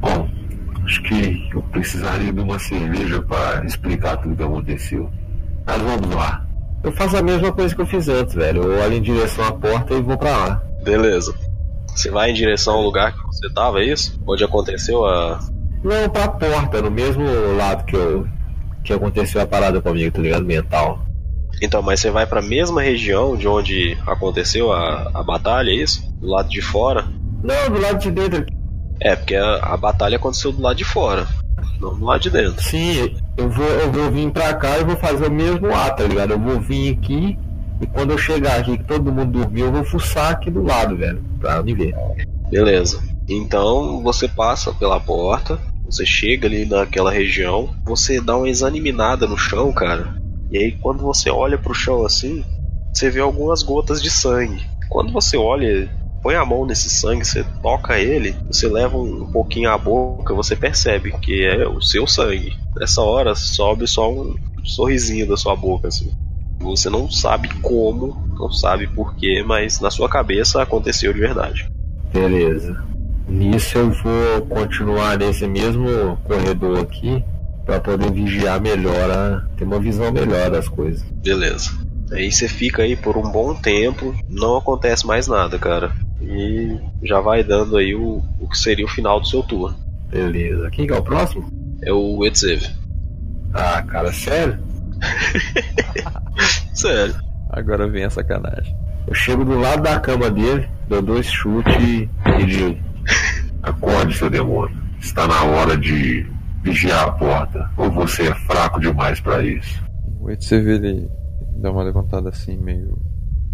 Bom, 0.00 0.28
acho 0.84 1.02
que 1.02 1.50
eu 1.52 1.62
precisaria 1.64 2.32
de 2.32 2.40
uma 2.40 2.58
cerveja 2.58 3.20
para 3.22 3.64
explicar 3.66 4.16
tudo 4.18 4.36
que 4.36 4.42
aconteceu. 4.42 5.10
Mas 5.66 5.82
vamos 5.82 6.14
lá. 6.14 6.47
Eu 6.82 6.92
faço 6.92 7.16
a 7.16 7.22
mesma 7.22 7.52
coisa 7.52 7.74
que 7.74 7.80
eu 7.80 7.86
fiz 7.86 8.08
antes, 8.08 8.34
velho. 8.34 8.62
Eu 8.62 8.82
olho 8.82 8.94
em 8.94 9.02
direção 9.02 9.44
à 9.44 9.52
porta 9.52 9.94
e 9.94 10.02
vou 10.02 10.16
pra 10.16 10.30
lá. 10.30 10.62
Beleza. 10.82 11.34
Você 11.88 12.10
vai 12.10 12.30
em 12.30 12.34
direção 12.34 12.74
ao 12.74 12.82
lugar 12.82 13.12
que 13.12 13.26
você 13.26 13.50
tava, 13.50 13.80
é 13.80 13.86
isso? 13.86 14.20
Onde 14.26 14.44
aconteceu 14.44 15.04
a. 15.04 15.40
Não, 15.82 16.08
pra 16.08 16.28
porta, 16.28 16.80
no 16.82 16.90
mesmo 16.90 17.24
lado 17.56 17.84
que 17.84 17.96
eu. 17.96 18.26
Que 18.84 18.92
aconteceu 18.92 19.40
a 19.40 19.46
parada 19.46 19.80
comigo, 19.80 20.14
tá 20.14 20.22
ligado? 20.22 20.44
Mental. 20.44 21.00
Então, 21.60 21.82
mas 21.82 22.00
você 22.00 22.10
vai 22.10 22.26
pra 22.26 22.40
mesma 22.40 22.80
região 22.80 23.36
de 23.36 23.48
onde 23.48 23.98
aconteceu 24.06 24.72
a, 24.72 25.10
a 25.12 25.22
batalha, 25.22 25.70
é 25.70 25.74
isso? 25.74 26.08
Do 26.20 26.28
lado 26.28 26.48
de 26.48 26.62
fora? 26.62 27.04
Não, 27.42 27.70
do 27.70 27.80
lado 27.80 27.98
de 27.98 28.10
dentro. 28.10 28.46
É, 29.00 29.16
porque 29.16 29.34
a, 29.34 29.56
a 29.56 29.76
batalha 29.76 30.16
aconteceu 30.16 30.52
do 30.52 30.62
lado 30.62 30.76
de 30.76 30.84
fora, 30.84 31.26
não 31.80 31.98
do 31.98 32.04
lado 32.04 32.20
de 32.20 32.30
dentro. 32.30 32.62
Sim, 32.62 33.16
eu 33.38 33.48
vou, 33.48 33.66
eu 33.66 33.92
vou 33.92 34.10
vir 34.10 34.32
pra 34.32 34.52
cá 34.54 34.78
e 34.78 34.84
vou 34.84 34.96
fazer 34.96 35.28
o 35.28 35.30
mesmo 35.30 35.72
ato, 35.72 36.02
tá 36.02 36.08
ligado? 36.08 36.32
Eu 36.32 36.40
vou 36.40 36.60
vir 36.60 36.98
aqui 36.98 37.38
e 37.80 37.86
quando 37.86 38.10
eu 38.10 38.18
chegar 38.18 38.58
aqui 38.58 38.76
que 38.76 38.82
todo 38.84 39.12
mundo 39.12 39.40
dormiu, 39.40 39.66
eu 39.66 39.72
vou 39.72 39.84
fuçar 39.84 40.32
aqui 40.32 40.50
do 40.50 40.64
lado, 40.64 40.96
velho. 40.96 41.22
Pra 41.38 41.62
me 41.62 41.72
ver. 41.72 41.94
Beleza. 42.50 43.00
Então 43.28 44.02
você 44.02 44.26
passa 44.26 44.72
pela 44.72 44.98
porta, 44.98 45.60
você 45.84 46.04
chega 46.04 46.48
ali 46.48 46.66
naquela 46.66 47.12
região, 47.12 47.70
você 47.84 48.20
dá 48.20 48.36
uma 48.36 48.48
examinada 48.48 49.26
no 49.28 49.38
chão, 49.38 49.72
cara. 49.72 50.16
E 50.50 50.58
aí 50.58 50.72
quando 50.72 51.04
você 51.04 51.30
olha 51.30 51.56
pro 51.56 51.72
chão 51.72 52.04
assim, 52.04 52.44
você 52.92 53.08
vê 53.08 53.20
algumas 53.20 53.62
gotas 53.62 54.02
de 54.02 54.10
sangue. 54.10 54.66
Quando 54.88 55.12
você 55.12 55.36
olha, 55.36 55.88
põe 56.28 56.34
a 56.34 56.44
mão 56.44 56.66
nesse 56.66 56.90
sangue, 56.90 57.24
você 57.24 57.42
toca 57.62 57.98
ele, 57.98 58.36
você 58.50 58.68
leva 58.68 58.98
um 58.98 59.32
pouquinho 59.32 59.70
à 59.70 59.78
boca, 59.78 60.34
você 60.34 60.54
percebe 60.54 61.10
que 61.20 61.42
é 61.42 61.66
o 61.66 61.80
seu 61.80 62.06
sangue. 62.06 62.52
Nessa 62.76 63.00
hora 63.00 63.34
sobe 63.34 63.86
só 63.86 64.12
um 64.12 64.34
sorrisinho 64.62 65.26
da 65.26 65.38
sua 65.38 65.56
boca 65.56 65.88
assim. 65.88 66.12
Você 66.60 66.90
não 66.90 67.10
sabe 67.10 67.48
como, 67.62 68.28
não 68.38 68.52
sabe 68.52 68.86
porquê, 68.88 69.42
mas 69.42 69.80
na 69.80 69.90
sua 69.90 70.06
cabeça 70.06 70.60
aconteceu 70.60 71.14
de 71.14 71.20
verdade. 71.20 71.66
Beleza. 72.12 72.84
Nisso 73.26 73.78
eu 73.78 73.90
vou 73.90 74.42
continuar 74.50 75.16
nesse 75.16 75.48
mesmo 75.48 76.18
corredor 76.24 76.80
aqui 76.80 77.24
pra 77.64 77.80
poder 77.80 78.12
vigiar 78.12 78.60
melhor, 78.60 79.10
a, 79.10 79.48
ter 79.56 79.64
uma 79.64 79.80
visão 79.80 80.12
melhor 80.12 80.50
das 80.50 80.68
coisas. 80.68 81.02
Beleza. 81.22 81.87
Aí 82.12 82.30
você 82.30 82.48
fica 82.48 82.82
aí 82.82 82.96
por 82.96 83.16
um 83.16 83.30
bom 83.30 83.54
tempo, 83.54 84.14
não 84.28 84.56
acontece 84.56 85.06
mais 85.06 85.26
nada, 85.26 85.58
cara. 85.58 85.92
E 86.20 86.78
já 87.02 87.20
vai 87.20 87.44
dando 87.44 87.76
aí 87.76 87.94
o, 87.94 88.22
o 88.40 88.48
que 88.48 88.58
seria 88.58 88.84
o 88.84 88.88
final 88.88 89.20
do 89.20 89.26
seu 89.26 89.42
turno. 89.42 89.76
Beleza. 90.10 90.70
Quem 90.70 90.86
que 90.86 90.92
é 90.92 90.96
o 90.96 91.02
próximo? 91.02 91.50
É 91.82 91.92
o 91.92 92.24
Etzev. 92.24 92.62
Ah, 93.52 93.82
cara, 93.82 94.12
sério? 94.12 94.58
Sério. 96.74 97.14
Agora 97.50 97.88
vem 97.88 98.04
a 98.04 98.10
sacanagem. 98.10 98.76
Eu 99.06 99.14
chego 99.14 99.44
do 99.44 99.58
lado 99.58 99.82
da 99.82 99.98
cama 100.00 100.30
dele, 100.30 100.68
dou 100.88 101.00
dois 101.00 101.26
chutes 101.26 101.74
e 101.76 102.08
e 102.40 102.46
digo. 102.46 102.78
Acorde, 103.62 104.16
seu 104.16 104.30
demônio. 104.30 104.76
Está 105.00 105.26
na 105.26 105.42
hora 105.44 105.76
de 105.76 106.26
vigiar 106.62 107.08
a 107.08 107.12
porta. 107.12 107.70
Ou 107.76 107.90
você 107.90 108.28
é 108.28 108.34
fraco 108.34 108.80
demais 108.80 109.20
para 109.20 109.42
isso? 109.42 109.82
O 110.20 110.30
Etsev 110.30 110.68
ele 110.68 111.08
dá 111.58 111.70
uma 111.70 111.82
levantada 111.82 112.28
assim, 112.28 112.56
meio 112.56 112.96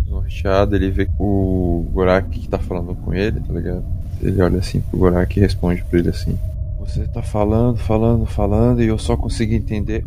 desnorteado. 0.02 0.76
Ele 0.76 0.90
vê 0.90 1.08
o 1.18 1.88
Gorak 1.92 2.38
que 2.38 2.48
tá 2.48 2.58
falando 2.58 2.94
com 2.94 3.12
ele, 3.12 3.40
tá 3.40 3.52
ligado? 3.52 3.84
Ele 4.22 4.40
olha 4.40 4.58
assim 4.58 4.80
pro 4.80 4.98
Gorak 4.98 5.36
e 5.36 5.42
responde 5.42 5.82
pra 5.84 5.98
ele 5.98 6.10
assim: 6.10 6.38
Você 6.80 7.06
tá 7.08 7.22
falando, 7.22 7.78
falando, 7.78 8.26
falando 8.26 8.82
e 8.82 8.86
eu 8.86 8.98
só 8.98 9.16
consegui 9.16 9.56
entender. 9.56 10.04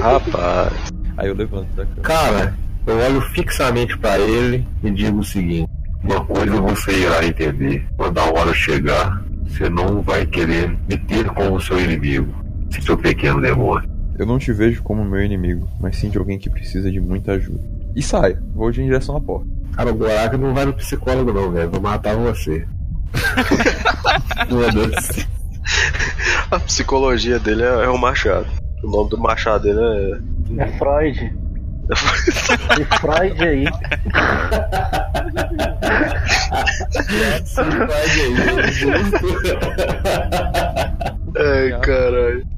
Rapaz. 0.00 0.72
Aí 1.16 1.28
eu 1.28 1.34
levanto 1.34 1.68
da 1.74 1.84
cama. 1.84 2.02
Cara, 2.02 2.54
eu 2.86 2.96
olho 2.98 3.20
fixamente 3.20 3.96
pra 3.98 4.18
ele 4.18 4.66
e 4.82 4.90
digo 4.90 5.18
o 5.18 5.24
seguinte. 5.24 5.70
Uma 6.02 6.24
coisa 6.24 6.60
você 6.60 6.92
irá 6.92 7.24
entender. 7.24 7.86
Quando 7.96 8.18
a 8.18 8.24
hora 8.24 8.52
chegar, 8.54 9.22
você 9.46 9.68
não 9.68 10.02
vai 10.02 10.26
querer 10.26 10.76
meter 10.88 11.26
com 11.30 11.52
o 11.52 11.60
seu 11.60 11.78
inimigo, 11.78 12.32
seu 12.80 12.96
pequeno 12.96 13.40
demônio. 13.40 13.91
Eu 14.18 14.26
não 14.26 14.38
te 14.38 14.52
vejo 14.52 14.82
como 14.82 15.04
meu 15.04 15.22
inimigo, 15.22 15.68
mas 15.80 15.96
sim 15.96 16.10
de 16.10 16.18
alguém 16.18 16.38
que 16.38 16.50
precisa 16.50 16.90
de 16.90 17.00
muita 17.00 17.32
ajuda. 17.32 17.60
E 17.94 18.02
sai, 18.02 18.36
vou 18.54 18.68
em 18.70 18.72
direção 18.72 19.16
à 19.16 19.20
porta. 19.20 19.46
Cara, 19.74 19.90
o 19.90 19.94
Gorak 19.94 20.36
não 20.36 20.54
vai 20.54 20.66
no 20.66 20.74
psicólogo 20.74 21.32
não, 21.32 21.50
velho. 21.50 21.70
Vou 21.70 21.80
matar 21.80 22.14
você. 22.16 22.66
Foda-se. 24.48 25.26
A 26.50 26.60
psicologia 26.60 27.38
dele 27.38 27.62
é, 27.62 27.84
é 27.84 27.88
o 27.88 27.96
machado. 27.98 28.46
O 28.82 28.90
nome 28.90 29.10
do 29.10 29.18
machado 29.18 29.62
dele 29.62 29.80
é. 29.80 30.62
É 30.62 30.66
Freud. 30.78 31.34
E 32.78 32.84
Freud 32.98 33.42
aí. 33.42 33.64
Pode 37.54 38.20
aí. 38.20 38.34
Ai, 41.36 41.80
caralho. 41.80 42.51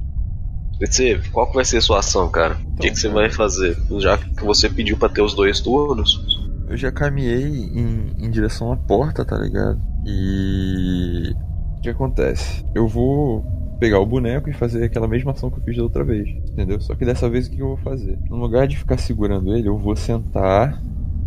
Etzev, 0.81 1.29
qual 1.31 1.47
que 1.47 1.55
vai 1.55 1.63
ser 1.65 1.77
a 1.77 1.81
sua 1.81 1.99
ação, 1.99 2.29
cara? 2.29 2.57
O 2.75 2.79
que, 2.79 2.91
que 2.91 2.99
você 2.99 3.07
vai 3.07 3.29
fazer? 3.29 3.77
Já 3.99 4.17
que 4.17 4.43
você 4.43 4.69
pediu 4.69 4.97
pra 4.97 5.09
ter 5.09 5.21
os 5.21 5.33
dois 5.33 5.59
turnos, 5.59 6.21
Eu 6.67 6.75
já 6.75 6.91
caminhei 6.91 7.43
em, 7.43 8.11
em 8.17 8.29
direção 8.31 8.71
à 8.71 8.75
porta, 8.75 9.23
tá 9.23 9.37
ligado? 9.37 9.79
E. 10.05 11.33
O 11.77 11.81
que 11.81 11.89
acontece? 11.89 12.65
Eu 12.73 12.87
vou 12.87 13.45
pegar 13.79 13.99
o 13.99 14.05
boneco 14.05 14.49
e 14.49 14.53
fazer 14.53 14.83
aquela 14.83 15.07
mesma 15.07 15.31
ação 15.31 15.51
que 15.51 15.59
eu 15.59 15.63
fiz 15.63 15.77
da 15.77 15.83
outra 15.83 16.03
vez. 16.03 16.27
Entendeu? 16.49 16.79
Só 16.81 16.95
que 16.95 17.05
dessa 17.05 17.29
vez 17.29 17.47
o 17.47 17.51
que 17.51 17.59
eu 17.59 17.67
vou 17.67 17.77
fazer? 17.77 18.17
No 18.29 18.37
lugar 18.37 18.67
de 18.67 18.77
ficar 18.77 18.97
segurando 18.97 19.55
ele, 19.55 19.67
eu 19.67 19.77
vou 19.77 19.95
sentar 19.95 20.81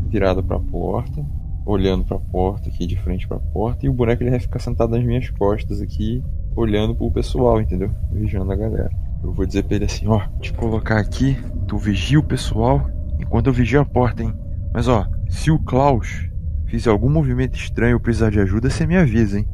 virado 0.08 0.42
pra 0.42 0.58
porta, 0.58 1.24
olhando 1.64 2.04
pra 2.04 2.18
porta 2.18 2.68
aqui, 2.68 2.86
de 2.86 2.96
frente 2.96 3.28
pra 3.28 3.38
porta, 3.38 3.84
e 3.84 3.88
o 3.88 3.92
boneco 3.92 4.22
ele 4.22 4.30
vai 4.30 4.40
ficar 4.40 4.58
sentado 4.58 4.90
nas 4.90 5.04
minhas 5.04 5.28
costas 5.30 5.80
aqui, 5.80 6.22
olhando 6.56 6.94
pro 6.94 7.10
pessoal, 7.10 7.60
entendeu? 7.60 7.90
Vigiando 8.10 8.50
a 8.50 8.56
galera. 8.56 8.90
Eu 9.22 9.32
vou 9.32 9.44
dizer 9.44 9.64
pra 9.64 9.76
ele 9.76 9.84
assim, 9.84 10.06
ó, 10.06 10.20
te 10.40 10.52
colocar 10.52 10.98
aqui, 10.98 11.36
tu 11.66 11.76
vigia 11.76 12.18
o 12.18 12.22
pessoal 12.22 12.88
enquanto 13.18 13.48
eu 13.48 13.52
vigio 13.52 13.80
a 13.80 13.84
porta, 13.84 14.22
hein? 14.22 14.32
Mas 14.72 14.88
ó, 14.88 15.06
se 15.28 15.50
o 15.50 15.58
Klaus 15.58 16.28
fizer 16.66 16.90
algum 16.90 17.10
movimento 17.10 17.56
estranho 17.56 17.94
ou 17.94 18.00
precisar 18.00 18.30
de 18.30 18.40
ajuda, 18.40 18.70
você 18.70 18.86
me 18.86 18.96
avisa, 18.96 19.38
hein? 19.38 19.48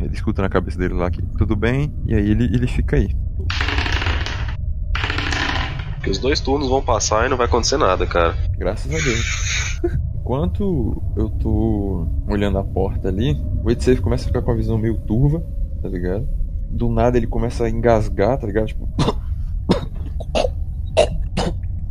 Ele 0.00 0.14
escuta 0.14 0.40
na 0.40 0.48
cabeça 0.48 0.78
dele 0.78 0.94
lá 0.94 1.10
que 1.10 1.22
tudo 1.36 1.54
bem, 1.54 1.92
e 2.06 2.14
aí 2.14 2.30
ele, 2.30 2.44
ele 2.44 2.66
fica 2.66 2.96
aí. 2.96 3.08
Que 6.02 6.08
os 6.08 6.18
dois 6.18 6.40
turnos 6.40 6.68
vão 6.68 6.82
passar 6.82 7.26
e 7.26 7.28
não 7.28 7.36
vai 7.36 7.46
acontecer 7.46 7.76
nada, 7.76 8.06
cara. 8.06 8.34
Graças 8.56 8.90
a 8.90 8.98
Deus. 8.98 9.80
Enquanto 10.20 11.02
eu 11.16 11.28
tô 11.28 12.06
olhando 12.28 12.56
a 12.58 12.64
porta 12.64 13.08
ali, 13.08 13.36
o 13.62 13.70
Ed 13.70 13.82
Safe 13.82 14.00
começa 14.00 14.24
a 14.24 14.26
ficar 14.28 14.42
com 14.42 14.52
a 14.52 14.54
visão 14.54 14.78
meio 14.78 14.96
turva, 14.98 15.42
tá 15.82 15.88
ligado? 15.88 16.26
Do 16.70 16.88
nada 16.88 17.16
ele 17.16 17.26
começa 17.26 17.64
a 17.64 17.70
engasgar, 17.70 18.38
tá 18.38 18.46
ligado? 18.46 18.68
Tipo. 18.68 18.88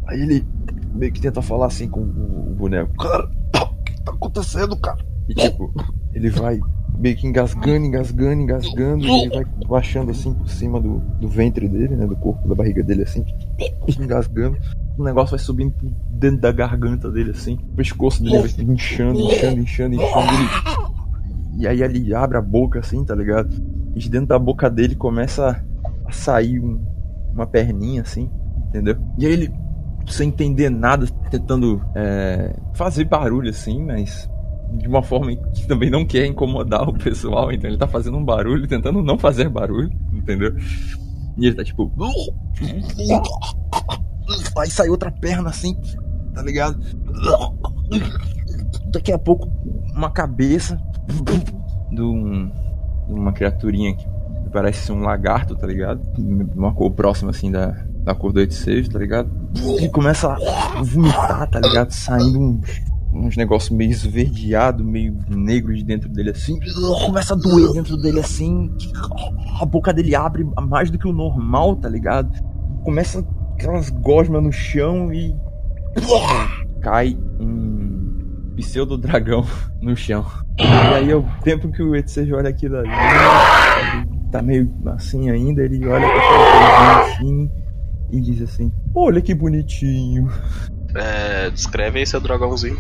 Aí 0.08 0.22
ele 0.22 0.48
meio 0.94 1.12
que 1.12 1.22
tenta 1.22 1.42
falar 1.42 1.68
assim 1.68 1.88
com 1.88 2.02
o 2.02 2.56
boneco. 2.58 2.94
Cara, 2.98 3.26
o 3.26 3.84
que 3.84 4.02
tá 4.02 4.12
acontecendo, 4.12 4.76
cara? 4.78 5.00
E 5.28 5.36
tipo, 5.36 5.72
ele 6.14 6.30
vai 6.30 6.60
meio 6.98 7.16
que 7.16 7.28
engasgando, 7.28 7.86
engasgando, 7.86 8.42
engasgando, 8.42 9.06
e 9.06 9.22
ele 9.22 9.30
vai 9.30 9.46
baixando 9.68 10.12
assim 10.12 10.34
por 10.34 10.50
cima 10.50 10.82
do, 10.82 11.00
do 11.20 11.28
ventre 11.30 11.68
dele, 11.68 11.96
né? 11.96 12.06
Do 12.06 12.16
corpo, 12.16 12.48
da 12.48 12.56
barriga 12.56 12.84
dele, 12.84 13.04
assim, 13.04 13.24
engasgando. 14.00 14.58
O 14.98 15.04
negócio 15.04 15.38
vai 15.38 15.40
subindo 15.40 15.72
por 15.72 15.90
dentro 16.10 16.42
da 16.42 16.52
garganta 16.52 17.10
dele, 17.10 17.32
assim. 17.32 17.58
O 17.72 17.76
pescoço 17.76 18.22
dele 18.22 18.40
vai 18.40 18.50
inchando, 18.66 19.20
inchando, 19.22 19.62
inchando, 19.62 19.96
inchando. 19.96 20.34
Ele... 20.34 21.60
E 21.60 21.68
aí 21.68 21.82
ele 21.82 22.14
abre 22.14 22.38
a 22.38 22.42
boca, 22.42 22.80
assim, 22.80 23.06
tá 23.06 23.16
ligado? 23.16 23.50
De 24.00 24.10
dentro 24.10 24.28
da 24.28 24.40
boca 24.40 24.70
dele 24.70 24.96
começa 24.96 25.64
a 26.06 26.12
sair 26.12 26.60
um- 26.60 26.82
uma 27.34 27.46
perninha, 27.46 28.02
assim, 28.02 28.30
entendeu? 28.70 28.98
E 29.18 29.26
aí 29.26 29.32
ele, 29.34 29.54
sem 30.08 30.30
entender 30.30 30.70
nada, 30.70 31.06
tentando 31.30 31.82
é, 31.96 32.56
fazer 32.74 33.04
barulho, 33.06 33.50
assim, 33.50 33.84
mas 33.84 34.30
de 34.78 34.88
uma 34.88 35.02
forma 35.04 35.36
que 35.54 35.68
também 35.68 35.90
não 35.90 36.06
quer 36.06 36.26
incomodar 36.26 36.88
o 36.88 36.94
pessoal, 36.94 37.52
então 37.52 37.70
ele 37.70 37.78
tá 37.78 37.88
fazendo 37.88 38.18
um 38.18 38.24
barulho, 38.24 38.68
tentando 38.68 39.02
não 39.04 39.18
fazer 39.18 39.50
barulho, 39.50 39.90
entendeu? 40.14 40.56
E 41.38 41.46
ele 41.48 41.56
tá 41.56 41.64
tipo. 41.64 41.92
Aí 44.58 44.70
sai 44.70 44.90
outra 44.90 45.12
perna 45.12 45.50
assim, 45.50 45.76
tá 46.34 46.42
ligado? 46.42 46.80
Daqui 48.92 49.12
a 49.12 49.18
pouco, 49.20 49.50
uma 49.96 50.10
cabeça 50.10 50.80
de, 51.92 52.02
um- 52.02 52.52
uma 53.10 53.32
criaturinha 53.34 53.96
que 53.96 54.08
parece 54.52 54.92
um 54.92 55.02
lagarto, 55.02 55.56
tá 55.56 55.68
ligado? 55.68 56.02
Uma 56.56 56.74
cor 56.74 56.92
próxima 56.92 57.32
assim 57.32 57.52
da, 57.52 57.76
da 58.04 58.16
cor 58.16 58.32
do 58.32 58.40
86, 58.40 58.90
tá 58.90 59.00
ligado? 59.00 59.30
Ele 59.78 59.90
começa 59.90 60.32
a 60.32 60.82
vomitar, 60.82 61.50
tá 61.50 61.60
ligado? 61.60 61.92
Saindo 61.92 62.40
uns, 62.40 62.82
uns 63.14 63.38
negócios 63.38 63.70
meio 63.70 63.92
esverdeado, 63.92 64.84
meio 64.84 65.16
negro 65.30 65.76
de 65.76 65.84
dentro 65.84 66.10
dele 66.10 66.32
assim. 66.32 66.60
Começa 67.06 67.34
a 67.34 67.38
doer 67.38 67.72
dentro 67.74 67.98
dele 67.98 68.20
assim. 68.20 68.70
A 69.62 69.66
boca 69.66 69.94
dele 69.94 70.16
abre 70.16 70.44
mais 70.68 70.90
do 70.90 70.98
que 70.98 71.08
o 71.08 71.14
normal, 71.14 71.76
tá 71.76 71.90
ligado? 71.90 72.32
Começa 72.84 73.26
aquelas 73.54 73.90
gosmas 73.90 74.44
no 74.44 74.52
chão 74.52 75.14
e. 75.14 75.36
Cai 76.82 77.18
um 77.40 77.99
pseudo 78.60 78.98
dragão 78.98 79.46
no 79.82 79.96
chão. 79.96 80.26
E 80.60 80.64
aí, 80.64 81.12
ao 81.12 81.24
tempo 81.44 81.72
que 81.72 81.82
o 81.82 81.96
Etseja 81.96 82.36
olha 82.36 82.50
aquilo 82.50 82.78
ali, 82.78 82.90
tá 84.32 84.42
meio 84.42 84.70
assim 84.88 85.30
ainda, 85.30 85.64
ele 85.64 85.86
olha 85.88 86.06
pra 86.08 87.02
assim 87.02 87.50
e 88.12 88.20
diz 88.22 88.42
assim: 88.42 88.72
Olha 88.94 89.22
que 89.22 89.34
bonitinho. 89.34 90.30
É, 90.96 91.50
descreve 91.52 92.00
aí 92.00 92.06
seu 92.06 92.20
dragãozinho. 92.20 92.78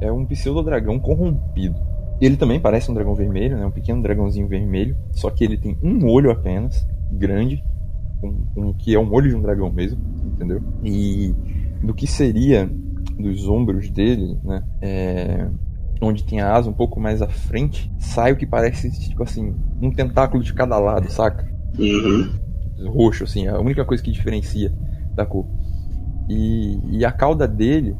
É 0.00 0.10
um 0.10 0.24
pseudo-dragão 0.26 0.98
corrompido. 0.98 1.76
Ele 2.20 2.36
também 2.36 2.60
parece 2.60 2.90
um 2.90 2.94
dragão 2.94 3.14
vermelho, 3.14 3.56
né? 3.56 3.64
Um 3.66 3.70
pequeno 3.70 4.02
dragãozinho 4.02 4.46
vermelho. 4.48 4.96
Só 5.12 5.30
que 5.30 5.44
ele 5.44 5.56
tem 5.56 5.78
um 5.82 6.06
olho 6.08 6.30
apenas, 6.30 6.86
grande, 7.12 7.62
um, 8.22 8.44
um- 8.56 8.72
que 8.72 8.94
é 8.94 8.98
um 8.98 9.12
olho 9.12 9.28
de 9.30 9.36
um 9.36 9.40
dragão 9.42 9.70
mesmo, 9.72 9.98
entendeu? 10.24 10.60
E 10.82 11.34
do 11.82 11.94
que 11.94 12.06
seria 12.06 12.68
dos 13.18 13.48
ombros 13.48 13.90
dele, 13.90 14.38
né? 14.42 14.62
É, 14.80 15.48
onde 16.00 16.24
tem 16.24 16.40
a 16.40 16.54
asa 16.54 16.68
um 16.68 16.72
pouco 16.74 17.00
mais 17.00 17.22
à 17.22 17.28
frente, 17.28 17.90
sai 17.98 18.32
o 18.32 18.36
que 18.36 18.46
parece, 18.46 18.90
tipo 19.08 19.22
assim, 19.22 19.54
um 19.80 19.90
tentáculo 19.90 20.42
de 20.42 20.52
cada 20.52 20.78
lado, 20.78 21.10
saca? 21.10 21.46
Uhum. 21.78 22.30
roxo, 22.88 23.24
assim, 23.24 23.46
é 23.46 23.50
a 23.50 23.58
única 23.60 23.84
coisa 23.84 24.02
que 24.02 24.10
diferencia 24.12 24.72
da 25.14 25.24
cor. 25.24 25.46
E, 26.28 26.78
e 26.98 27.04
a 27.04 27.12
cauda 27.12 27.46
dele, 27.46 27.96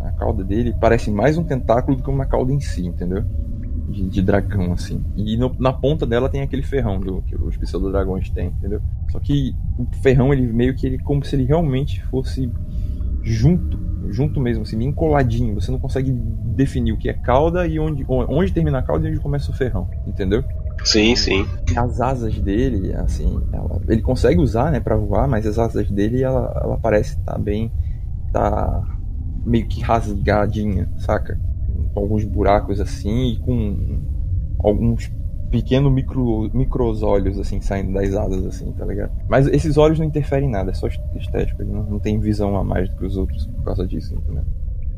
a 0.00 0.10
cauda 0.12 0.44
dele 0.44 0.74
parece 0.80 1.10
mais 1.10 1.36
um 1.38 1.44
tentáculo 1.44 1.96
do 1.96 2.02
que 2.02 2.10
uma 2.10 2.26
cauda 2.26 2.52
em 2.52 2.60
si, 2.60 2.86
entendeu? 2.86 3.22
De, 3.88 4.08
de 4.08 4.22
dragão, 4.22 4.72
assim. 4.72 5.02
E 5.16 5.36
no- 5.36 5.54
na 5.58 5.72
ponta 5.72 6.04
dela 6.06 6.28
tem 6.28 6.42
aquele 6.42 6.62
ferrão 6.62 7.00
do, 7.00 7.22
que 7.22 7.34
os 7.36 7.56
pseudo-dragões 7.56 8.28
têm, 8.30 8.48
entendeu? 8.48 8.80
Só 9.10 9.18
que 9.18 9.54
o 9.78 9.86
ferrão, 10.02 10.32
ele 10.32 10.46
meio 10.52 10.74
que 10.74 10.86
ele, 10.86 10.98
como 10.98 11.24
se 11.24 11.36
ele 11.36 11.44
realmente 11.44 12.02
fosse 12.04 12.50
junto, 13.22 13.78
junto 14.08 14.40
mesmo, 14.40 14.62
assim, 14.62 14.78
bem 14.78 14.92
coladinho. 14.92 15.54
Você 15.54 15.70
não 15.70 15.78
consegue 15.78 16.10
definir 16.10 16.92
o 16.92 16.96
que 16.96 17.08
é 17.08 17.12
cauda 17.12 17.66
e 17.66 17.78
onde, 17.78 18.04
onde 18.08 18.52
termina 18.52 18.78
a 18.78 18.82
cauda 18.82 19.06
e 19.06 19.10
onde 19.10 19.20
começa 19.20 19.50
o 19.50 19.54
ferrão, 19.54 19.88
entendeu? 20.06 20.42
Sim, 20.84 21.14
sim. 21.16 21.46
as 21.76 22.00
asas 22.00 22.38
dele, 22.38 22.94
assim, 22.94 23.40
ela- 23.52 23.80
ele 23.88 24.00
consegue 24.00 24.40
usar, 24.40 24.70
né, 24.72 24.80
para 24.80 24.96
voar, 24.96 25.28
mas 25.28 25.46
as 25.46 25.58
asas 25.58 25.90
dele, 25.90 26.22
ela, 26.22 26.52
ela 26.62 26.78
parece 26.78 27.18
estar 27.18 27.38
bem, 27.38 27.70
tá 28.32 28.82
meio 29.44 29.66
que 29.66 29.80
rasgadinha, 29.80 30.88
saca? 30.98 31.38
Com 31.92 32.00
alguns 32.00 32.24
buracos 32.24 32.80
assim 32.80 33.32
e 33.32 33.36
com 33.38 34.00
alguns 34.58 35.10
pequenos 35.50 35.92
micro, 35.92 36.50
micros 36.52 37.02
olhos 37.02 37.38
assim 37.38 37.60
saindo 37.60 37.92
das 37.92 38.14
asas 38.14 38.44
assim, 38.46 38.72
tá 38.72 38.84
ligado? 38.84 39.12
Mas 39.28 39.46
esses 39.46 39.76
olhos 39.76 39.98
não 39.98 40.06
interferem 40.06 40.48
em 40.48 40.52
nada, 40.52 40.70
é 40.70 40.74
só 40.74 40.86
estético, 40.86 41.62
ele 41.62 41.72
não, 41.72 41.82
não 41.84 41.98
tem 41.98 42.18
visão 42.18 42.56
a 42.56 42.64
mais 42.64 42.88
do 42.88 42.96
que 42.96 43.06
os 43.06 43.16
outros 43.16 43.46
por 43.46 43.64
causa 43.64 43.86
disso, 43.86 44.14
entendeu? 44.14 44.44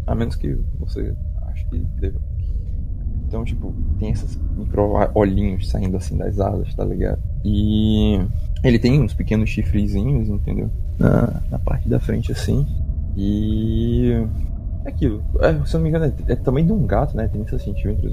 A 0.07 0.15
menos 0.15 0.37
que 0.37 0.59
você 0.79 1.15
ache 1.47 1.65
que 1.67 1.79
deva. 2.01 2.19
Então, 3.27 3.45
tipo, 3.45 3.73
tem 3.99 4.11
esses 4.11 4.37
micro 4.57 4.95
olhinhos 5.15 5.69
saindo 5.69 5.97
assim 5.97 6.17
das 6.17 6.41
asas, 6.41 6.75
tá 6.75 6.85
ligado? 6.85 7.23
E 7.45 8.19
ele 8.65 8.79
tem 8.79 9.01
uns 9.01 9.15
pequenos 9.15 9.49
chifrezinhos, 9.51 10.29
entendeu? 10.29 10.69
Na, 10.99 11.41
na 11.49 11.59
parte 11.59 11.89
da 11.89 12.01
frente 12.01 12.33
assim. 12.33 12.67
E. 13.17 14.13
É 14.85 14.89
aquilo. 14.89 15.23
É, 15.41 15.53
se 15.65 15.77
eu 15.77 15.79
não 15.79 15.83
me 15.83 15.89
engano, 15.91 16.07
é, 16.07 16.33
é 16.33 16.37
tamanho 16.37 16.67
de 16.67 16.73
um 16.73 16.87
gato, 16.87 17.17
né? 17.17 17.29
30 17.29 17.59
centímetros. 17.59 18.13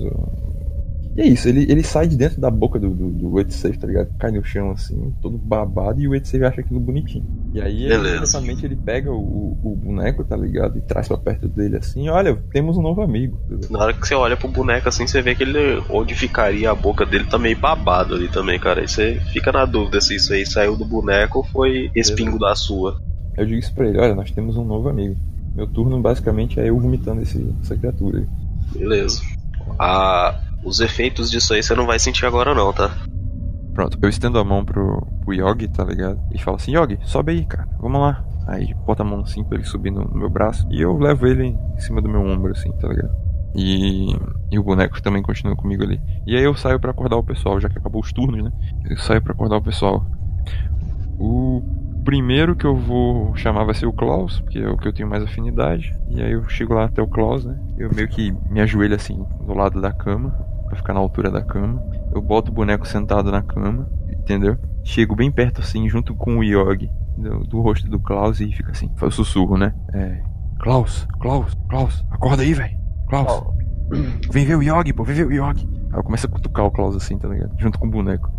E 1.17 1.21
é 1.21 1.25
isso, 1.25 1.49
ele, 1.49 1.65
ele 1.67 1.81
sai 1.81 2.07
de 2.07 2.15
dentro 2.15 2.39
da 2.39 2.51
boca 2.51 2.77
do, 2.77 2.91
do, 2.91 3.09
do 3.09 3.31
Wetsafe, 3.33 3.79
tá 3.79 3.87
ligado? 3.87 4.09
Cai 4.19 4.29
no 4.29 4.45
chão 4.45 4.69
assim, 4.69 5.11
todo 5.19 5.35
babado, 5.35 5.99
e 5.99 6.07
o 6.07 6.11
Wetsafe 6.11 6.45
acha 6.45 6.61
aquilo 6.61 6.79
bonitinho. 6.79 7.25
E 7.55 7.59
aí, 7.59 7.91
imediatamente, 7.91 8.63
ele 8.63 8.75
pega 8.75 9.11
o, 9.11 9.57
o 9.63 9.75
boneco, 9.75 10.23
tá 10.23 10.37
ligado? 10.37 10.77
E 10.77 10.81
traz 10.81 11.07
pra 11.07 11.17
perto 11.17 11.47
dele 11.47 11.77
assim: 11.77 12.07
olha, 12.07 12.35
temos 12.51 12.77
um 12.77 12.83
novo 12.83 13.01
amigo. 13.01 13.39
entendeu? 13.45 13.67
Na 13.71 13.79
hora 13.79 13.93
que 13.93 14.07
você 14.07 14.13
olha 14.13 14.37
pro 14.37 14.47
boneco 14.47 14.87
assim, 14.87 15.07
você 15.07 15.19
vê 15.19 15.33
que 15.33 15.41
ele. 15.41 15.81
Onde 15.89 16.13
ficaria 16.13 16.69
a 16.69 16.75
boca 16.75 17.03
dele 17.03 17.25
tá 17.25 17.39
meio 17.39 17.57
babado 17.57 18.13
ali 18.13 18.29
também, 18.29 18.59
cara. 18.59 18.81
Aí 18.81 18.87
você 18.87 19.19
fica 19.33 19.51
na 19.51 19.65
dúvida 19.65 19.99
se 19.99 20.17
isso 20.17 20.33
aí 20.33 20.45
saiu 20.45 20.77
do 20.77 20.85
boneco 20.85 21.39
ou 21.39 21.43
foi 21.43 21.89
respingo 21.95 22.37
da 22.37 22.53
sua. 22.53 23.01
Eu 23.35 23.47
digo 23.47 23.57
isso 23.57 23.73
pra 23.73 23.87
ele: 23.87 23.97
olha, 23.97 24.13
nós 24.13 24.29
temos 24.29 24.55
um 24.55 24.63
novo 24.63 24.87
amigo. 24.87 25.15
Meu 25.55 25.65
turno 25.65 25.99
basicamente 25.99 26.59
é 26.59 26.69
eu 26.69 26.79
vomitando 26.79 27.23
esse, 27.23 27.55
essa 27.63 27.75
criatura 27.75 28.19
aí. 28.19 28.27
Beleza. 28.79 29.23
Ah, 29.79 30.39
os 30.63 30.79
efeitos 30.79 31.29
disso 31.29 31.53
aí 31.53 31.63
você 31.63 31.75
não 31.75 31.85
vai 31.85 31.99
sentir 31.99 32.25
agora 32.25 32.53
não, 32.53 32.73
tá? 32.73 32.95
Pronto, 33.73 33.97
eu 34.01 34.09
estendo 34.09 34.39
a 34.39 34.43
mão 34.43 34.65
pro, 34.65 35.05
pro 35.23 35.33
Yogi, 35.33 35.67
tá 35.67 35.83
ligado? 35.83 36.19
E 36.33 36.41
falo 36.41 36.57
assim: 36.57 36.75
Yogi, 36.75 36.97
sobe 37.03 37.31
aí, 37.31 37.45
cara, 37.45 37.67
vamos 37.79 38.01
lá. 38.01 38.25
Aí 38.47 38.73
bota 38.85 39.03
a 39.03 39.05
mão 39.05 39.21
assim 39.21 39.43
pra 39.43 39.57
ele 39.57 39.67
subir 39.67 39.91
no, 39.91 40.03
no 40.03 40.17
meu 40.17 40.29
braço. 40.29 40.67
E 40.71 40.81
eu 40.81 40.97
levo 40.97 41.27
ele 41.27 41.47
em 41.47 41.79
cima 41.79 42.01
do 42.01 42.09
meu 42.09 42.21
ombro, 42.21 42.51
assim, 42.51 42.71
tá 42.73 42.87
ligado? 42.87 43.15
E, 43.53 44.15
e 44.51 44.57
o 44.57 44.63
boneco 44.63 45.01
também 45.01 45.21
continua 45.21 45.55
comigo 45.55 45.83
ali. 45.83 46.01
E 46.25 46.35
aí 46.35 46.43
eu 46.43 46.55
saio 46.55 46.79
pra 46.79 46.91
acordar 46.91 47.17
o 47.17 47.23
pessoal, 47.23 47.59
já 47.59 47.69
que 47.69 47.77
acabou 47.77 48.01
os 48.01 48.11
turnos, 48.11 48.43
né? 48.43 48.51
Eu 48.89 48.97
saio 48.97 49.21
pra 49.21 49.33
acordar 49.33 49.57
o 49.57 49.63
pessoal. 49.63 50.05
O 51.19 51.61
primeiro 52.07 52.55
que 52.55 52.65
eu 52.65 52.73
vou 52.73 53.35
chamar 53.35 53.65
vai 53.65 53.75
ser 53.75 53.85
o 53.85 53.91
Klaus, 53.91 54.39
porque 54.39 54.59
é 54.59 54.69
o 54.69 54.77
que 54.77 54.87
eu 54.87 54.93
tenho 54.93 55.09
mais 55.09 55.21
afinidade. 55.21 55.93
E 56.07 56.21
aí 56.21 56.31
eu 56.31 56.47
chego 56.47 56.73
lá 56.73 56.85
até 56.85 57.01
o 57.01 57.07
Klaus, 57.07 57.43
né? 57.43 57.59
Eu 57.77 57.93
meio 57.93 58.07
que 58.07 58.33
me 58.49 58.61
ajoelho 58.61 58.95
assim 58.95 59.25
do 59.45 59.53
lado 59.53 59.81
da 59.81 59.91
cama, 59.91 60.29
pra 60.67 60.77
ficar 60.77 60.93
na 60.93 61.01
altura 61.01 61.29
da 61.29 61.41
cama. 61.41 61.83
Eu 62.15 62.21
boto 62.21 62.49
o 62.49 62.53
boneco 62.53 62.87
sentado 62.87 63.29
na 63.29 63.41
cama, 63.41 63.89
entendeu? 64.09 64.57
chego 64.85 65.17
bem 65.17 65.29
perto 65.29 65.59
assim, 65.59 65.89
junto 65.89 66.15
com 66.15 66.37
o 66.37 66.43
Yogi, 66.45 66.89
do, 67.17 67.39
do 67.41 67.59
rosto 67.59 67.89
do 67.89 67.99
Klaus 67.99 68.39
e 68.39 68.53
fica 68.53 68.71
assim, 68.71 68.89
faz 68.95 69.13
o 69.13 69.15
sussurro, 69.17 69.57
né? 69.57 69.73
É. 69.93 70.21
Klaus, 70.61 71.05
Klaus, 71.19 71.53
Klaus, 71.67 72.05
acorda 72.09 72.41
aí, 72.41 72.53
velho. 72.53 72.77
Klaus. 73.09 73.53
Vem 74.31 74.45
ver 74.45 74.55
o 74.55 74.63
Yogi, 74.63 74.93
pô, 74.93 75.03
vem 75.03 75.15
ver 75.15 75.27
o 75.27 75.31
Yogi. 75.33 75.67
Aí 75.91 75.99
eu 75.99 76.03
começo 76.03 76.25
a 76.25 76.29
cutucar 76.29 76.65
o 76.65 76.71
Klaus 76.71 76.95
assim, 76.95 77.17
tá 77.17 77.27
ligado? 77.27 77.51
Junto 77.59 77.77
com 77.77 77.87
o 77.87 77.91
boneco. 77.91 78.31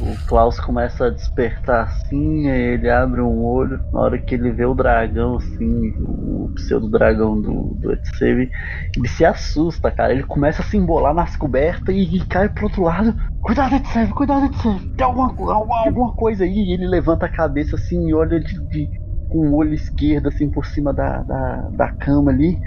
O 0.00 0.26
Klaus 0.26 0.58
começa 0.58 1.06
a 1.06 1.10
despertar 1.10 1.84
assim, 1.84 2.48
ele 2.48 2.88
abre 2.88 3.20
um 3.20 3.44
olho. 3.44 3.80
Na 3.92 4.00
hora 4.00 4.18
que 4.18 4.34
ele 4.34 4.50
vê 4.50 4.64
o 4.64 4.74
dragão, 4.74 5.36
assim, 5.36 5.90
o 6.00 6.50
pseudo 6.54 6.88
dragão 6.88 7.40
do, 7.40 7.74
do 7.74 7.92
Etseve, 7.92 8.50
ele 8.96 9.08
se 9.08 9.24
assusta, 9.24 9.90
cara. 9.90 10.12
Ele 10.12 10.22
começa 10.22 10.62
a 10.62 10.64
se 10.64 10.76
embolar 10.76 11.14
nas 11.14 11.36
cobertas 11.36 11.94
e, 11.94 12.16
e 12.16 12.24
cai 12.26 12.48
pro 12.48 12.64
outro 12.64 12.82
lado. 12.82 13.14
Cuidado, 13.40 13.74
Etseve, 13.74 14.12
cuidado, 14.12 14.46
Etseve. 14.46 14.88
Tem 14.96 15.04
alguma, 15.04 15.34
alguma, 15.52 16.12
coisa 16.14 16.44
aí. 16.44 16.52
E 16.52 16.72
ele 16.72 16.86
levanta 16.86 17.26
a 17.26 17.32
cabeça 17.32 17.76
assim 17.76 18.08
e 18.08 18.14
olha 18.14 18.40
de, 18.40 18.60
de 18.68 18.88
com 19.28 19.48
o 19.48 19.56
olho 19.56 19.72
esquerdo 19.72 20.28
assim 20.28 20.50
por 20.50 20.66
cima 20.66 20.92
da, 20.92 21.22
da, 21.22 21.68
da 21.70 21.92
cama 21.92 22.30
ali. 22.30 22.58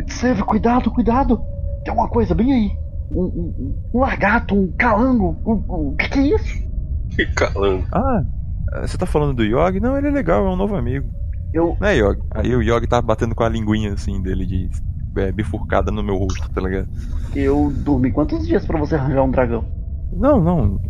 Etseve, 0.00 0.42
cuidado, 0.42 0.90
cuidado. 0.90 1.38
Tem 1.84 1.90
alguma 1.90 2.08
coisa 2.08 2.34
bem 2.34 2.52
aí. 2.52 2.84
Um, 3.10 3.24
um, 3.24 3.74
um 3.94 4.00
lagarto, 4.00 4.54
um 4.54 4.72
calango. 4.76 5.36
O 5.44 5.90
um, 5.90 5.96
que, 5.96 6.08
que 6.08 6.18
é 6.18 6.22
isso? 6.34 6.63
Calango. 7.36 7.86
Ah, 7.92 8.24
você 8.82 8.98
tá 8.98 9.06
falando 9.06 9.36
do 9.36 9.44
Yogi? 9.44 9.80
Não, 9.80 9.96
ele 9.96 10.08
é 10.08 10.10
legal, 10.10 10.46
é 10.46 10.50
um 10.50 10.56
novo 10.56 10.76
amigo. 10.76 11.12
Eu, 11.52 11.76
Não 11.80 11.88
é 11.88 11.96
Yogi? 11.96 12.20
Aí 12.32 12.54
o 12.54 12.62
Yogi 12.62 12.86
tá 12.86 13.00
batendo 13.00 13.34
com 13.34 13.44
a 13.44 13.48
linguinha 13.48 13.92
assim 13.94 14.20
dele 14.22 14.46
de 14.46 14.70
é, 15.16 15.30
bifurcada 15.30 15.90
no 15.90 16.02
meu 16.02 16.16
rosto, 16.16 16.48
tá 16.50 16.60
ligado? 16.60 16.88
eu 17.34 17.70
dormi 17.84 18.12
quantos 18.12 18.46
dias 18.46 18.66
pra 18.66 18.78
você 18.78 18.94
arranjar 18.94 19.22
um 19.22 19.30
dragão? 19.30 19.64
Não, 20.12 20.40
não. 20.40 20.80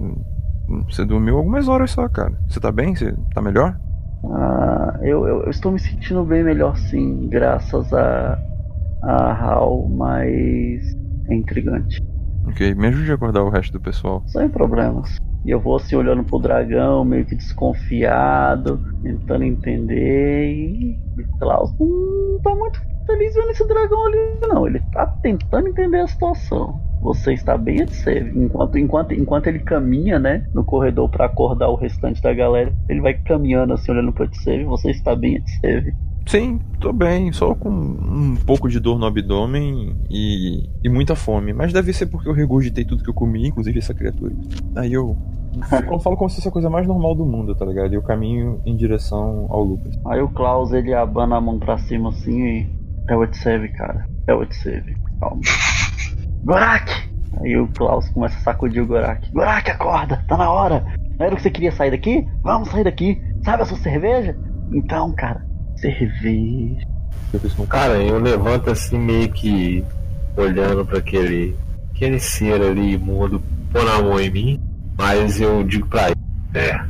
Você 0.89 1.05
dormiu 1.05 1.37
algumas 1.37 1.69
horas 1.69 1.91
só, 1.91 2.09
cara. 2.09 2.35
Você 2.49 2.61
tá 2.61 2.73
bem? 2.73 2.95
Você 2.95 3.15
tá 3.35 3.43
melhor? 3.43 3.77
Ah, 4.25 4.99
eu, 5.03 5.27
eu, 5.27 5.43
eu 5.45 5.51
estou 5.51 5.71
me 5.73 5.79
sentindo 5.79 6.25
bem 6.25 6.43
melhor 6.43 6.77
sim, 6.77 7.29
graças 7.29 7.93
a, 7.93 8.39
a 9.03 9.33
Hal, 9.33 9.89
mas 9.89 10.83
é 11.29 11.35
intrigante. 11.35 11.99
Ok, 12.47 12.75
me 12.75 12.89
ajude 12.89 13.11
a 13.13 13.15
acordar 13.15 13.43
o 13.43 13.51
resto 13.51 13.73
do 13.73 13.81
pessoal. 13.81 14.23
Sem 14.27 14.49
problemas. 14.49 15.17
E 15.45 15.51
eu 15.51 15.61
vou 15.61 15.77
assim 15.77 15.95
olhando 15.95 16.25
pro 16.25 16.39
dragão, 16.39 17.05
meio 17.05 17.27
que 17.27 17.37
desconfiado, 17.37 18.83
tentando 19.03 19.45
entender. 19.45 20.51
E 20.53 20.99
Klaus 21.39 21.71
não 21.79 22.41
tá 22.43 22.55
muito 22.55 22.81
feliz 23.07 23.35
vendo 23.35 23.51
esse 23.51 23.69
dragão 23.69 24.07
ali, 24.07 24.17
não. 24.49 24.67
Ele 24.67 24.81
tá 24.91 25.07
tentando 25.23 25.69
entender 25.69 26.01
a 26.01 26.07
situação. 26.07 26.81
Você 27.03 27.35
está 27.35 27.59
bem 27.59 27.83
Edsave. 27.83 28.33
Enquanto, 28.39 28.79
enquanto, 28.79 29.13
enquanto 29.13 29.47
ele 29.49 29.59
caminha, 29.59 30.19
né, 30.19 30.47
no 30.55 30.65
corredor 30.65 31.11
para 31.11 31.27
acordar 31.27 31.69
o 31.69 31.77
restante 31.77 32.23
da 32.23 32.33
galera, 32.33 32.73
ele 32.89 33.03
vai 33.03 33.13
caminhando 33.13 33.75
assim, 33.75 33.93
olhando 33.93 34.13
pro 34.13 34.25
Edsave. 34.25 34.65
Você 34.65 34.91
está 34.91 35.15
bem 35.15 35.37
Edsave. 35.37 35.93
Sim, 36.27 36.59
tô 36.81 36.93
bem, 36.93 37.33
só 37.33 37.55
com 37.55 37.69
um 37.71 38.37
pouco 38.47 38.69
de 38.69 38.81
dor 38.81 38.99
no 38.99 39.07
abdômen 39.07 39.95
e, 40.11 40.69
e 40.83 40.89
muita 40.89 41.15
fome. 41.15 41.53
Mas 41.53 41.73
deve 41.73 41.93
ser 41.93 42.07
porque 42.07 42.29
eu 42.29 42.33
regurgitei 42.33 42.85
tudo 42.85 43.03
que 43.03 43.11
eu 43.11 43.15
comi, 43.15 43.47
inclusive 43.47 43.79
essa 43.79 43.95
criatura. 43.95 44.35
Aí 44.77 44.93
eu, 44.93 45.17
eu 45.91 46.01
falo 46.01 46.17
como 46.17 46.31
se 46.31 46.37
fosse 46.37 46.49
a 46.49 46.53
coisa 46.53 46.71
mais 46.71 46.87
normal 46.87 47.15
do 47.15 47.27
mundo, 47.27 47.55
tá 47.55 47.65
ligado? 47.65 47.93
E 47.93 47.97
eu 47.97 48.03
caminho 48.03 48.61
em 48.65 48.75
direção 48.77 49.47
ao 49.51 49.63
Lucas. 49.63 49.95
Aí 50.07 50.21
o 50.21 50.29
Klaus 50.29 50.73
ele 50.73 50.95
abana 50.95 51.37
a 51.37 51.41
mão 51.41 51.59
pra 51.59 51.79
cima 51.79 52.09
assim 52.09 52.43
e. 52.43 52.85
É 53.09 53.15
o 53.15 53.23
Edsave, 53.23 53.69
cara. 53.69 54.07
É 54.27 54.35
o 54.35 54.43
Edsave. 54.43 54.97
Calma. 55.21 55.43
Gorak! 56.43 56.91
Aí 57.41 57.57
o 57.57 57.69
Klaus 57.69 58.09
começa 58.09 58.39
a 58.39 58.41
sacudir 58.41 58.83
o 58.83 58.87
Gorak. 58.87 59.31
Gorak, 59.31 59.71
acorda! 59.71 60.25
Tá 60.27 60.39
na 60.39 60.51
hora! 60.51 60.85
Não 61.19 61.27
era 61.27 61.35
o 61.35 61.37
que 61.37 61.43
você 61.43 61.51
queria 61.51 61.71
sair 61.71 61.91
daqui? 61.91 62.27
Vamos 62.43 62.71
sair 62.71 62.85
daqui! 62.85 63.21
Sabe 63.45 63.63
a 63.63 63.67
sua 63.67 63.77
cerveja? 63.77 64.37
Então, 64.73 65.13
cara, 65.13 65.45
cerveja. 65.85 66.87
Cara, 67.69 67.95
eu 67.95 68.19
levanto 68.19 68.71
assim 68.71 68.99
meio 68.99 69.29
que 69.31 69.85
olhando 70.37 70.85
pra 70.87 70.99
aquele, 70.99 71.57
aquele 71.95 72.21
ser 72.21 72.63
ali 72.63 72.95
imundo, 72.95 73.43
pôr 73.73 73.89
a 73.89 74.01
mão 74.01 74.21
em 74.21 74.31
mim, 74.31 74.61
mas 74.97 75.41
eu 75.41 75.63
digo 75.65 75.87
pra 75.89 76.07
ele, 76.07 76.15
É, 76.55 76.81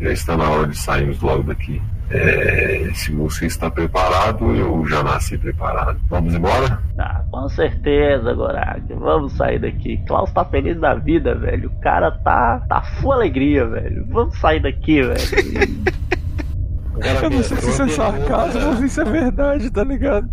já 0.00 0.12
está 0.12 0.36
na 0.36 0.48
hora 0.50 0.68
de 0.68 0.76
sairmos 0.76 1.20
logo 1.20 1.44
daqui. 1.44 1.80
É, 2.10 2.90
se 2.94 3.10
você 3.12 3.46
está 3.46 3.70
preparado, 3.70 4.54
eu 4.54 4.86
já 4.86 5.02
nasci 5.02 5.38
preparado. 5.38 5.98
Vamos 6.08 6.34
embora? 6.34 6.78
Ah, 6.98 7.24
com 7.30 7.48
certeza, 7.48 8.34
Gorak. 8.34 8.92
Vamos 8.92 9.32
sair 9.32 9.58
daqui. 9.58 9.96
Klaus 10.06 10.30
tá 10.30 10.44
feliz 10.44 10.78
da 10.78 10.94
vida, 10.94 11.34
velho. 11.34 11.70
O 11.70 11.80
cara 11.80 12.10
tá, 12.10 12.60
tá 12.68 12.82
full 12.82 13.12
alegria, 13.12 13.66
velho. 13.66 14.06
Vamos 14.10 14.38
sair 14.38 14.60
daqui, 14.60 15.02
velho. 15.02 15.94
Eu 17.22 17.30
não 17.30 17.42
sei 17.42 17.56
se 17.56 17.70
isso 17.70 17.82
é 17.82 17.88
sarcasmo 17.88 18.68
ou 18.68 18.76
se 18.76 18.86
isso 18.86 19.00
é 19.00 19.04
verdade, 19.04 19.70
tá 19.70 19.82
ligado? 19.82 20.28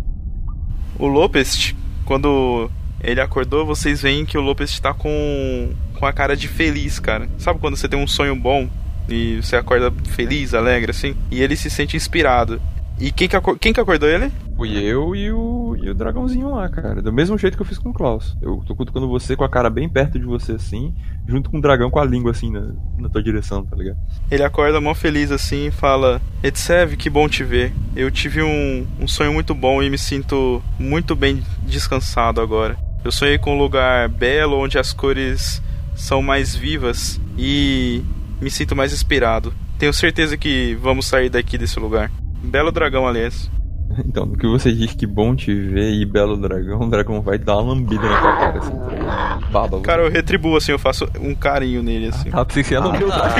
O 0.98 1.06
Lopest, 1.06 1.74
quando 2.04 2.70
ele 3.02 3.20
acordou, 3.20 3.66
vocês 3.66 4.02
veem 4.02 4.24
que 4.24 4.38
o 4.38 4.40
Lopest 4.40 4.80
tá 4.80 4.94
com, 4.94 5.70
com 5.98 6.06
a 6.06 6.12
cara 6.12 6.36
de 6.36 6.46
feliz, 6.46 7.00
cara. 7.00 7.28
Sabe 7.38 7.58
quando 7.58 7.76
você 7.76 7.88
tem 7.88 7.98
um 7.98 8.06
sonho 8.06 8.36
bom 8.36 8.68
e 9.08 9.40
você 9.42 9.56
acorda 9.56 9.92
feliz, 10.10 10.54
alegre, 10.54 10.92
assim? 10.92 11.16
E 11.30 11.42
ele 11.42 11.56
se 11.56 11.68
sente 11.68 11.96
inspirado. 11.96 12.60
E 13.00 13.10
quem 13.10 13.28
que, 13.28 13.36
quem 13.58 13.72
que 13.72 13.80
acordou 13.80 14.08
ele? 14.08 14.30
Fui 14.56 14.76
eu 14.78 15.14
e 15.14 15.32
o, 15.32 15.76
e 15.82 15.90
o 15.90 15.94
dragãozinho 15.94 16.50
lá, 16.50 16.68
cara. 16.68 17.02
Do 17.02 17.12
mesmo 17.12 17.36
jeito 17.38 17.56
que 17.56 17.62
eu 17.62 17.66
fiz 17.66 17.78
com 17.78 17.90
o 17.90 17.92
Klaus. 17.92 18.36
Eu 18.40 18.62
tô 18.66 18.74
cutucando 18.74 19.08
você 19.08 19.34
com 19.34 19.44
a 19.44 19.48
cara 19.48 19.70
bem 19.70 19.88
perto 19.88 20.18
de 20.18 20.24
você, 20.24 20.52
assim, 20.52 20.94
junto 21.26 21.50
com 21.50 21.58
o 21.58 21.60
dragão 21.60 21.90
com 21.90 21.98
a 21.98 22.04
língua, 22.04 22.30
assim, 22.30 22.50
na, 22.50 22.72
na 22.98 23.08
tua 23.08 23.22
direção, 23.22 23.64
tá 23.64 23.76
ligado? 23.76 23.96
Ele 24.30 24.42
acorda 24.42 24.80
mó 24.80 24.94
feliz 24.94 25.30
assim 25.30 25.66
e 25.66 25.70
fala: 25.70 26.20
Etsev, 26.42 26.96
que 26.96 27.10
bom 27.10 27.28
te 27.28 27.42
ver. 27.42 27.72
Eu 27.96 28.10
tive 28.10 28.42
um, 28.42 28.86
um 29.00 29.08
sonho 29.08 29.32
muito 29.32 29.54
bom 29.54 29.82
e 29.82 29.90
me 29.90 29.98
sinto 29.98 30.62
muito 30.78 31.16
bem 31.16 31.42
descansado 31.62 32.40
agora. 32.40 32.76
Eu 33.04 33.10
sonhei 33.10 33.38
com 33.38 33.54
um 33.54 33.58
lugar 33.58 34.08
belo 34.08 34.56
onde 34.58 34.78
as 34.78 34.92
cores 34.92 35.62
são 35.94 36.22
mais 36.22 36.54
vivas 36.54 37.20
e 37.36 38.02
me 38.40 38.50
sinto 38.50 38.76
mais 38.76 38.92
inspirado. 38.92 39.52
Tenho 39.78 39.92
certeza 39.92 40.36
que 40.36 40.76
vamos 40.76 41.06
sair 41.06 41.28
daqui 41.28 41.58
desse 41.58 41.80
lugar. 41.80 42.10
Belo 42.42 42.70
dragão, 42.70 43.06
aliás. 43.06 43.50
Então, 44.06 44.26
no 44.26 44.36
que 44.36 44.46
você 44.46 44.72
diz 44.72 44.94
que 44.94 45.06
bom 45.06 45.34
te 45.34 45.54
ver 45.54 45.92
e 45.92 46.04
belo 46.04 46.36
dragão, 46.36 46.80
o 46.80 46.90
dragão 46.90 47.20
vai 47.20 47.38
dar 47.38 47.58
uma 47.58 47.72
lambida 47.72 48.02
na 48.02 48.20
tua 48.20 48.36
cara, 48.36 48.58
assim, 48.58 48.72
tá? 48.72 49.38
Baba. 49.50 49.80
Cara, 49.80 50.02
eu 50.02 50.10
retribuo 50.10 50.56
assim, 50.56 50.72
eu 50.72 50.78
faço 50.78 51.08
um 51.20 51.34
carinho 51.34 51.82
nele 51.82 52.08
assim. 52.08 52.28
Ah, 52.32 52.44
pensei 52.44 52.62
que 52.62 52.68
você 52.70 52.78
lamber 52.78 53.04
o 53.04 53.08
dragão. 53.08 53.32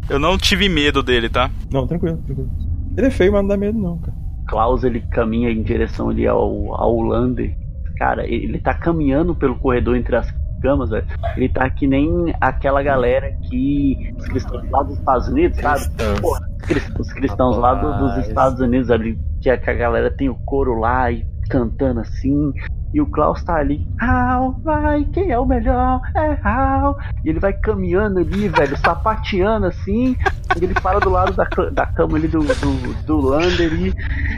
Eu 0.09 0.19
não 0.19 0.37
tive 0.37 0.67
medo 0.67 1.01
dele, 1.01 1.29
tá? 1.29 1.49
Não, 1.71 1.87
tranquilo, 1.87 2.17
tranquilo. 2.17 2.49
Ele 2.95 3.07
é 3.07 3.09
feio, 3.09 3.31
mas 3.31 3.41
não 3.41 3.47
dá 3.47 3.57
medo 3.57 3.79
não, 3.79 3.97
cara. 3.97 4.13
Klaus 4.47 4.83
ele 4.83 5.01
caminha 5.01 5.49
em 5.49 5.63
direção 5.63 6.09
ali 6.09 6.27
ao, 6.27 6.75
ao 6.75 7.01
Lander. 7.01 7.55
Cara, 7.97 8.25
ele, 8.27 8.45
ele 8.45 8.59
tá 8.59 8.73
caminhando 8.73 9.33
pelo 9.33 9.55
corredor 9.55 9.95
entre 9.95 10.15
as 10.15 10.29
camas, 10.63 10.89
velho. 10.89 11.05
Ele 11.37 11.49
tá 11.49 11.69
que 11.69 11.85
nem 11.85 12.33
aquela 12.41 12.81
galera 12.81 13.31
que. 13.43 14.11
Os 14.17 14.25
cristãos 14.27 14.69
lá 14.71 14.81
dos 14.83 14.97
Estados 14.97 15.27
Unidos, 15.27 15.59
sabe? 15.59 15.81
Porra, 16.21 16.39
os 16.59 16.65
crist- 16.65 16.99
os 16.99 17.13
cristãos 17.13 17.57
lá 17.57 17.75
do- 17.75 17.99
dos 17.99 18.09
Rapaz. 18.09 18.27
Estados 18.27 18.59
Unidos 18.61 18.89
ali, 18.89 19.19
que 19.41 19.49
a, 19.49 19.57
que 19.57 19.69
a 19.69 19.73
galera 19.73 20.09
tem 20.09 20.29
o 20.29 20.35
coro 20.45 20.79
lá 20.79 21.11
e 21.11 21.23
cantando 21.49 21.99
assim. 21.99 22.51
E 22.93 23.01
o 23.01 23.07
Klaus 23.07 23.43
tá 23.43 23.55
ali, 23.55 23.87
Hal, 23.99 24.59
vai, 24.63 25.03
quem 25.05 25.31
é 25.31 25.39
o 25.39 25.45
melhor? 25.45 25.99
É 26.15 26.37
Hal. 26.43 26.95
E 27.25 27.29
ele 27.29 27.39
vai 27.39 27.51
caminhando 27.51 28.19
ali, 28.19 28.47
velho, 28.47 28.77
sapateando 28.77 29.65
assim. 29.65 30.15
E 30.59 30.63
ele 30.63 30.75
para 30.75 30.99
do 30.99 31.09
lado 31.09 31.33
da, 31.33 31.45
da 31.71 31.85
cama 31.87 32.17
ali 32.17 32.27
do, 32.27 32.39
do, 32.39 33.03
do 33.05 33.17
Lander 33.19 33.73
e, 33.73 33.93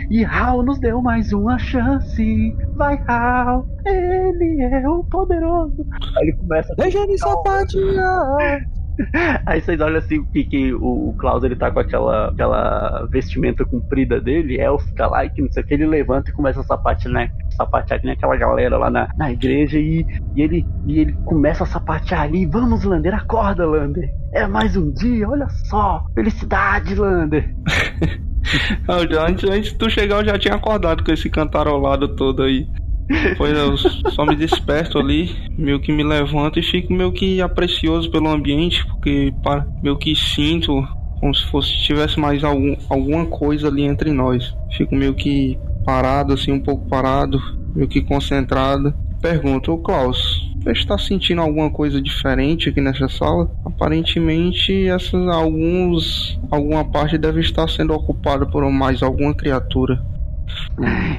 e 0.10 0.24
Hal 0.24 0.64
nos 0.64 0.80
deu 0.80 1.02
mais 1.02 1.34
uma 1.34 1.58
chance. 1.58 2.56
Vai, 2.76 2.98
Hal, 3.08 3.68
ele 3.86 4.62
é 4.64 4.88
o 4.88 5.04
poderoso. 5.04 5.86
Aí 6.18 6.30
ele 6.30 6.38
começa 6.38 6.72
a 6.72 6.76
Deixa 6.76 7.00
ele 7.00 7.18
sapatear! 7.18 8.66
Aí 9.46 9.62
vocês 9.62 9.80
olham 9.80 9.98
assim 9.98 10.24
que, 10.26 10.44
que 10.44 10.74
o, 10.74 11.10
o 11.10 11.16
Klaus 11.18 11.44
ele 11.44 11.56
tá 11.56 11.72
com 11.72 11.80
aquela, 11.80 12.30
aquela 12.30 13.06
vestimenta 13.08 13.66
comprida 13.66 14.22
dele, 14.22 14.60
élfica 14.60 15.08
lá, 15.08 15.26
e 15.26 15.30
que 15.30 15.42
não 15.42 15.52
sei 15.52 15.64
o 15.64 15.66
que, 15.66 15.74
ele 15.74 15.86
levanta 15.86 16.30
e 16.30 16.34
começa 16.34 16.62
a 16.62 16.64
sapatear, 16.64 17.14
né? 17.14 17.32
Sapatear 17.56 18.00
que 18.00 18.06
nem 18.06 18.16
aquela 18.16 18.36
galera 18.36 18.78
lá 18.78 18.90
na, 18.90 19.08
na 19.18 19.32
igreja 19.32 19.80
e, 19.80 20.06
e, 20.36 20.42
ele, 20.42 20.66
e 20.86 21.00
ele 21.00 21.14
começa 21.26 21.64
a 21.64 21.68
sapatear 21.68 22.22
ali. 22.22 22.46
Vamos, 22.46 22.84
Lander, 22.84 23.14
acorda, 23.16 23.66
Lander. 23.66 24.10
É 24.34 24.46
mais 24.48 24.76
um 24.76 24.92
dia, 24.92 25.28
olha 25.30 25.48
só. 25.70 26.04
Felicidade, 26.14 26.96
Lander. 26.96 27.54
Antes, 28.88 29.50
antes 29.50 29.72
de 29.72 29.78
tu 29.78 29.90
chegar, 29.90 30.22
eu 30.22 30.26
já 30.26 30.38
tinha 30.38 30.54
acordado 30.54 31.04
com 31.04 31.12
esse 31.12 31.30
cantarolado 31.30 32.16
todo 32.16 32.44
aí. 32.44 32.68
Pois 33.38 33.56
eu 33.56 33.78
só 34.12 34.26
me 34.26 34.36
desperto 34.36 34.98
ali, 34.98 35.36
meio 35.58 35.80
que 35.80 35.92
me 35.92 36.04
levanto 36.04 36.60
e 36.60 36.64
fico 36.64 36.92
meio 36.94 37.12
que 37.12 37.42
aprecioso 37.42 38.10
pelo 38.10 38.30
ambiente, 38.30 38.86
porque 38.88 39.32
pa- 39.44 39.66
meio 39.82 39.98
que 39.98 40.16
sinto 40.16 40.84
como 41.20 41.34
se 41.34 41.46
fosse 41.46 41.72
tivesse 41.78 42.20
mais 42.20 42.44
algum, 42.44 42.76
alguma 42.90 43.26
coisa 43.26 43.68
ali 43.68 43.84
entre 43.84 44.12
nós. 44.12 44.56
Fico 44.76 44.96
meio 44.96 45.14
que 45.14 45.58
parado, 45.86 46.34
assim, 46.34 46.52
um 46.52 46.60
pouco 46.60 46.90
parado, 46.90 47.40
meio 47.76 47.88
que 47.88 48.02
concentrado. 48.02 48.94
Pergunto, 49.22 49.72
ô 49.72 49.78
Klaus, 49.78 50.44
Você 50.64 50.72
está 50.72 50.98
sentindo 50.98 51.42
alguma 51.42 51.70
coisa 51.70 52.02
diferente 52.02 52.70
aqui 52.70 52.82
nessa 52.82 53.08
sala? 53.08 53.52
Aparentemente, 53.64 54.88
essas 54.88 55.28
alguns 55.28 56.40
alguma 56.50 56.84
parte 56.84 57.20
deve 57.20 57.40
estar 57.42 57.70
sendo 57.70 57.94
ocupada 57.94 58.48
por 58.48 58.68
mais 58.72 59.04
alguma 59.04 59.34
criatura. 59.34 60.02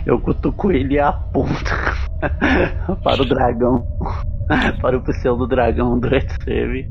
Eu 0.05 0.21
cutuco 0.21 0.73
ele 0.73 0.95
e 0.95 0.99
aponto 0.99 1.71
para 3.05 3.23
o 3.23 3.25
dragão. 3.25 3.87
Para 4.81 4.97
o 4.97 5.03
pseudo 5.03 5.47
dragão 5.47 5.99
do 5.99 6.15
Etseve. 6.15 6.89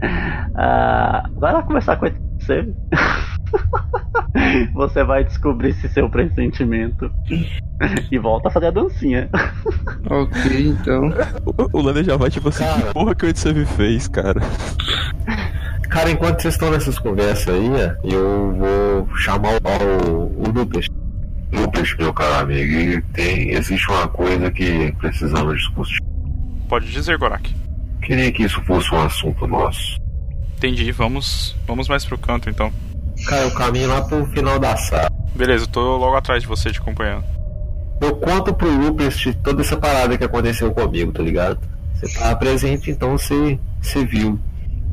Ah, 0.55 1.23
vai 1.35 1.53
lá 1.53 1.61
conversar 1.63 1.97
com 1.97 2.05
o 2.05 2.09
Etseve. 2.45 2.73
Você 4.73 5.03
vai 5.03 5.23
descobrir 5.23 5.73
se 5.73 5.89
seu 5.89 6.09
pressentimento. 6.09 7.11
E 8.11 8.17
volta 8.17 8.47
a 8.47 8.51
fazer 8.51 8.67
a 8.67 8.71
dancinha. 8.71 9.29
Ok, 10.09 10.67
então. 10.69 11.11
O, 11.45 11.79
o 11.79 11.81
Lander 11.81 12.03
já 12.03 12.15
vai 12.15 12.29
tipo 12.29 12.49
assim, 12.49 12.63
Cara. 12.63 12.81
que 12.81 12.93
porra 12.93 13.15
que 13.15 13.25
o 13.25 13.29
Edsave 13.29 13.65
fez, 13.65 14.07
cara? 14.07 14.39
Cara, 15.89 16.11
enquanto 16.11 16.41
vocês 16.41 16.53
estão 16.53 16.71
nessas 16.71 16.99
conversas 16.99 17.49
aí, 17.49 17.67
eu 18.03 18.53
vou 18.55 19.17
chamar 19.17 19.49
o, 19.53 20.13
o, 20.13 20.47
o 20.47 20.51
Lucas. 20.51 20.87
Lucas, 21.51 21.95
meu 21.97 22.13
caro 22.13 22.43
amigo, 22.43 23.01
tem, 23.13 23.51
existe 23.51 23.89
uma 23.89 24.07
coisa 24.07 24.51
que 24.51 24.91
precisamos 24.99 25.57
discutir. 25.57 26.01
Pode 26.67 26.91
dizer, 26.91 27.17
Gorak. 27.17 27.53
Queria 28.01 28.31
que 28.31 28.43
isso 28.43 28.61
fosse 28.63 28.93
um 28.93 29.01
assunto 29.01 29.47
nosso. 29.47 30.04
Entendi, 30.57 30.91
vamos, 30.91 31.55
vamos 31.67 31.87
mais 31.87 32.05
pro 32.05 32.17
canto 32.17 32.49
então. 32.49 32.71
Cara, 33.27 33.43
eu 33.43 33.51
caminho 33.53 33.89
lá 33.89 34.01
pro 34.01 34.25
final 34.27 34.59
da 34.59 34.75
sala. 34.77 35.09
Beleza, 35.35 35.65
eu 35.65 35.67
tô 35.67 35.97
logo 35.97 36.15
atrás 36.15 36.41
de 36.41 36.47
você 36.47 36.71
te 36.71 36.79
acompanhando. 36.79 37.23
Eu 38.01 38.15
conto 38.17 38.53
pro 38.53 38.67
de 38.69 39.33
toda 39.35 39.61
essa 39.61 39.77
parada 39.77 40.17
que 40.17 40.23
aconteceu 40.23 40.71
comigo, 40.71 41.11
tá 41.11 41.23
ligado? 41.23 41.59
Você 41.95 42.19
tava 42.19 42.35
presente, 42.35 42.91
então 42.91 43.17
você, 43.17 43.59
você 43.81 44.05
viu. 44.05 44.39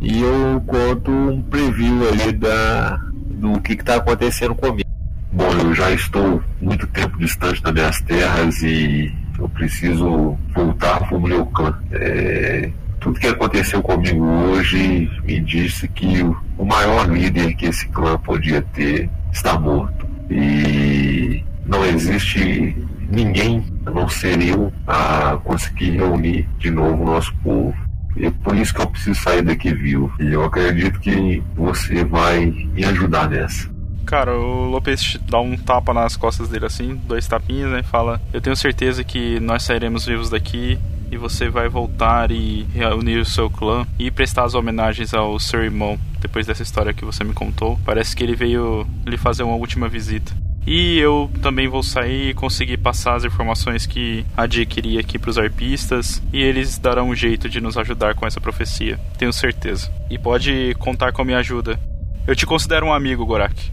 E 0.00 0.20
eu 0.20 0.60
conto 0.66 1.10
um 1.10 1.42
preview 1.42 2.08
ali 2.08 2.32
da, 2.32 2.98
do 3.12 3.60
que, 3.60 3.76
que 3.76 3.84
tá 3.84 3.96
acontecendo 3.96 4.54
comigo. 4.54 4.88
Bom, 5.32 5.50
eu 5.52 5.74
já 5.74 5.90
estou 5.90 6.42
muito 6.60 6.86
tempo 6.88 7.18
distante 7.18 7.62
das 7.62 7.72
minhas 7.72 8.00
terras 8.02 8.62
e 8.62 9.12
eu 9.38 9.48
preciso 9.48 10.38
voltar 10.54 11.00
para 11.08 11.16
o 11.16 11.20
meu 11.20 11.46
clã. 11.46 11.76
É, 11.92 12.70
tudo 13.02 13.18
que 13.18 13.26
aconteceu 13.26 13.82
comigo 13.82 14.24
hoje 14.24 15.10
me 15.24 15.40
disse 15.40 15.88
que 15.88 16.22
o, 16.56 16.64
maior 16.64 17.10
líder 17.10 17.54
que 17.54 17.66
esse 17.66 17.88
clã 17.88 18.16
podia 18.16 18.62
ter 18.62 19.10
está 19.32 19.58
morto. 19.58 20.06
E 20.30 21.44
não 21.66 21.84
existe 21.84 22.76
ninguém, 23.10 23.64
a 23.84 23.90
não 23.90 24.08
ser 24.08 24.40
eu, 24.40 24.72
a 24.86 25.36
conseguir 25.42 25.90
reunir 25.90 26.48
de 26.58 26.70
novo 26.70 27.02
o 27.02 27.06
nosso 27.06 27.34
povo. 27.42 27.74
É 28.16 28.30
por 28.30 28.54
isso 28.54 28.72
que 28.72 28.80
eu 28.80 28.86
preciso 28.86 29.20
sair 29.20 29.42
daqui 29.42 29.74
vivo. 29.74 30.12
E 30.20 30.32
eu 30.32 30.44
acredito 30.44 31.00
que 31.00 31.42
você 31.56 32.04
vai 32.04 32.46
me 32.46 32.84
ajudar 32.84 33.28
nessa. 33.28 33.70
Cara, 34.06 34.36
o 34.36 34.66
Lopes 34.66 35.18
dá 35.28 35.40
um 35.40 35.56
tapa 35.56 35.92
nas 35.92 36.16
costas 36.16 36.48
dele 36.48 36.66
assim, 36.66 37.00
dois 37.06 37.26
tapinhas, 37.26 37.70
né? 37.70 37.80
E 37.80 37.82
fala: 37.82 38.20
Eu 38.32 38.40
tenho 38.40 38.54
certeza 38.54 39.02
que 39.02 39.40
nós 39.40 39.62
sairemos 39.62 40.04
vivos 40.04 40.28
daqui 40.28 40.78
e 41.12 41.18
você 41.18 41.50
vai 41.50 41.68
voltar 41.68 42.32
e 42.32 42.66
reunir 42.74 43.18
o 43.18 43.24
seu 43.24 43.50
clã 43.50 43.86
e 43.98 44.10
prestar 44.10 44.44
as 44.44 44.54
homenagens 44.54 45.12
ao 45.12 45.38
seu 45.38 45.62
irmão 45.62 45.98
depois 46.18 46.46
dessa 46.46 46.62
história 46.62 46.94
que 46.94 47.04
você 47.04 47.22
me 47.22 47.34
contou. 47.34 47.78
Parece 47.84 48.16
que 48.16 48.24
ele 48.24 48.34
veio 48.34 48.86
lhe 49.06 49.18
fazer 49.18 49.42
uma 49.42 49.56
última 49.56 49.90
visita. 49.90 50.32
E 50.66 50.98
eu 50.98 51.30
também 51.42 51.68
vou 51.68 51.82
sair 51.82 52.30
e 52.30 52.34
conseguir 52.34 52.78
passar 52.78 53.16
as 53.16 53.24
informações 53.24 53.84
que 53.84 54.24
adquiri 54.34 54.98
aqui 54.98 55.18
para 55.18 55.28
os 55.28 55.36
arpistas 55.36 56.22
e 56.32 56.40
eles 56.40 56.78
darão 56.78 57.10
um 57.10 57.14
jeito 57.14 57.46
de 57.46 57.60
nos 57.60 57.76
ajudar 57.76 58.14
com 58.14 58.26
essa 58.26 58.40
profecia, 58.40 58.98
tenho 59.18 59.32
certeza. 59.34 59.92
E 60.08 60.18
pode 60.18 60.74
contar 60.78 61.12
com 61.12 61.20
a 61.20 61.24
minha 61.24 61.38
ajuda. 61.38 61.78
Eu 62.26 62.34
te 62.34 62.46
considero 62.46 62.86
um 62.86 62.92
amigo, 62.92 63.26
Gorak. 63.26 63.70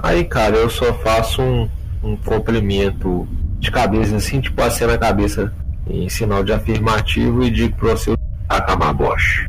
Aí, 0.00 0.24
cara, 0.24 0.56
eu 0.56 0.68
só 0.68 0.94
faço 0.94 1.42
um, 1.42 1.68
um 2.02 2.16
complemento 2.16 3.28
de 3.60 3.70
cabeça, 3.70 4.16
assim, 4.16 4.40
tipo 4.40 4.60
assim 4.62 4.86
na 4.86 4.98
cabeça, 4.98 5.52
em 5.88 6.08
sinal 6.08 6.42
de 6.44 6.52
afirmativo 6.52 7.42
e 7.42 7.50
digo 7.50 7.76
pra 7.76 7.90
você, 7.90 8.14
Akamabosh. 8.48 9.46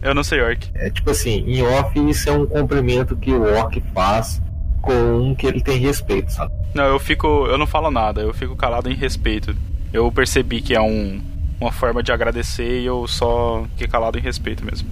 Eu 0.00 0.14
não 0.14 0.22
sei, 0.22 0.40
Orc. 0.40 0.68
é 0.74 0.90
tipo 0.90 1.10
assim, 1.10 1.44
em 1.46 1.62
off 1.62 1.98
isso 2.08 2.28
é 2.28 2.32
um 2.32 2.46
cumprimento 2.46 3.16
que 3.16 3.32
o 3.32 3.42
orc 3.42 3.82
faz 3.92 4.40
com 4.80 4.92
um 4.92 5.34
que 5.34 5.46
ele 5.46 5.60
tem 5.60 5.78
respeito, 5.78 6.32
sabe? 6.32 6.52
Não, 6.74 6.84
eu 6.84 6.98
fico. 6.98 7.26
Eu 7.46 7.58
não 7.58 7.66
falo 7.66 7.90
nada, 7.90 8.20
eu 8.20 8.32
fico 8.32 8.54
calado 8.54 8.88
em 8.88 8.94
respeito. 8.94 9.56
Eu 9.92 10.10
percebi 10.12 10.60
que 10.60 10.74
é 10.74 10.80
um, 10.80 11.20
uma 11.60 11.72
forma 11.72 12.02
de 12.02 12.12
agradecer 12.12 12.80
e 12.80 12.86
eu 12.86 13.06
só 13.08 13.64
fiquei 13.70 13.88
calado 13.88 14.18
em 14.18 14.22
respeito 14.22 14.64
mesmo. 14.64 14.88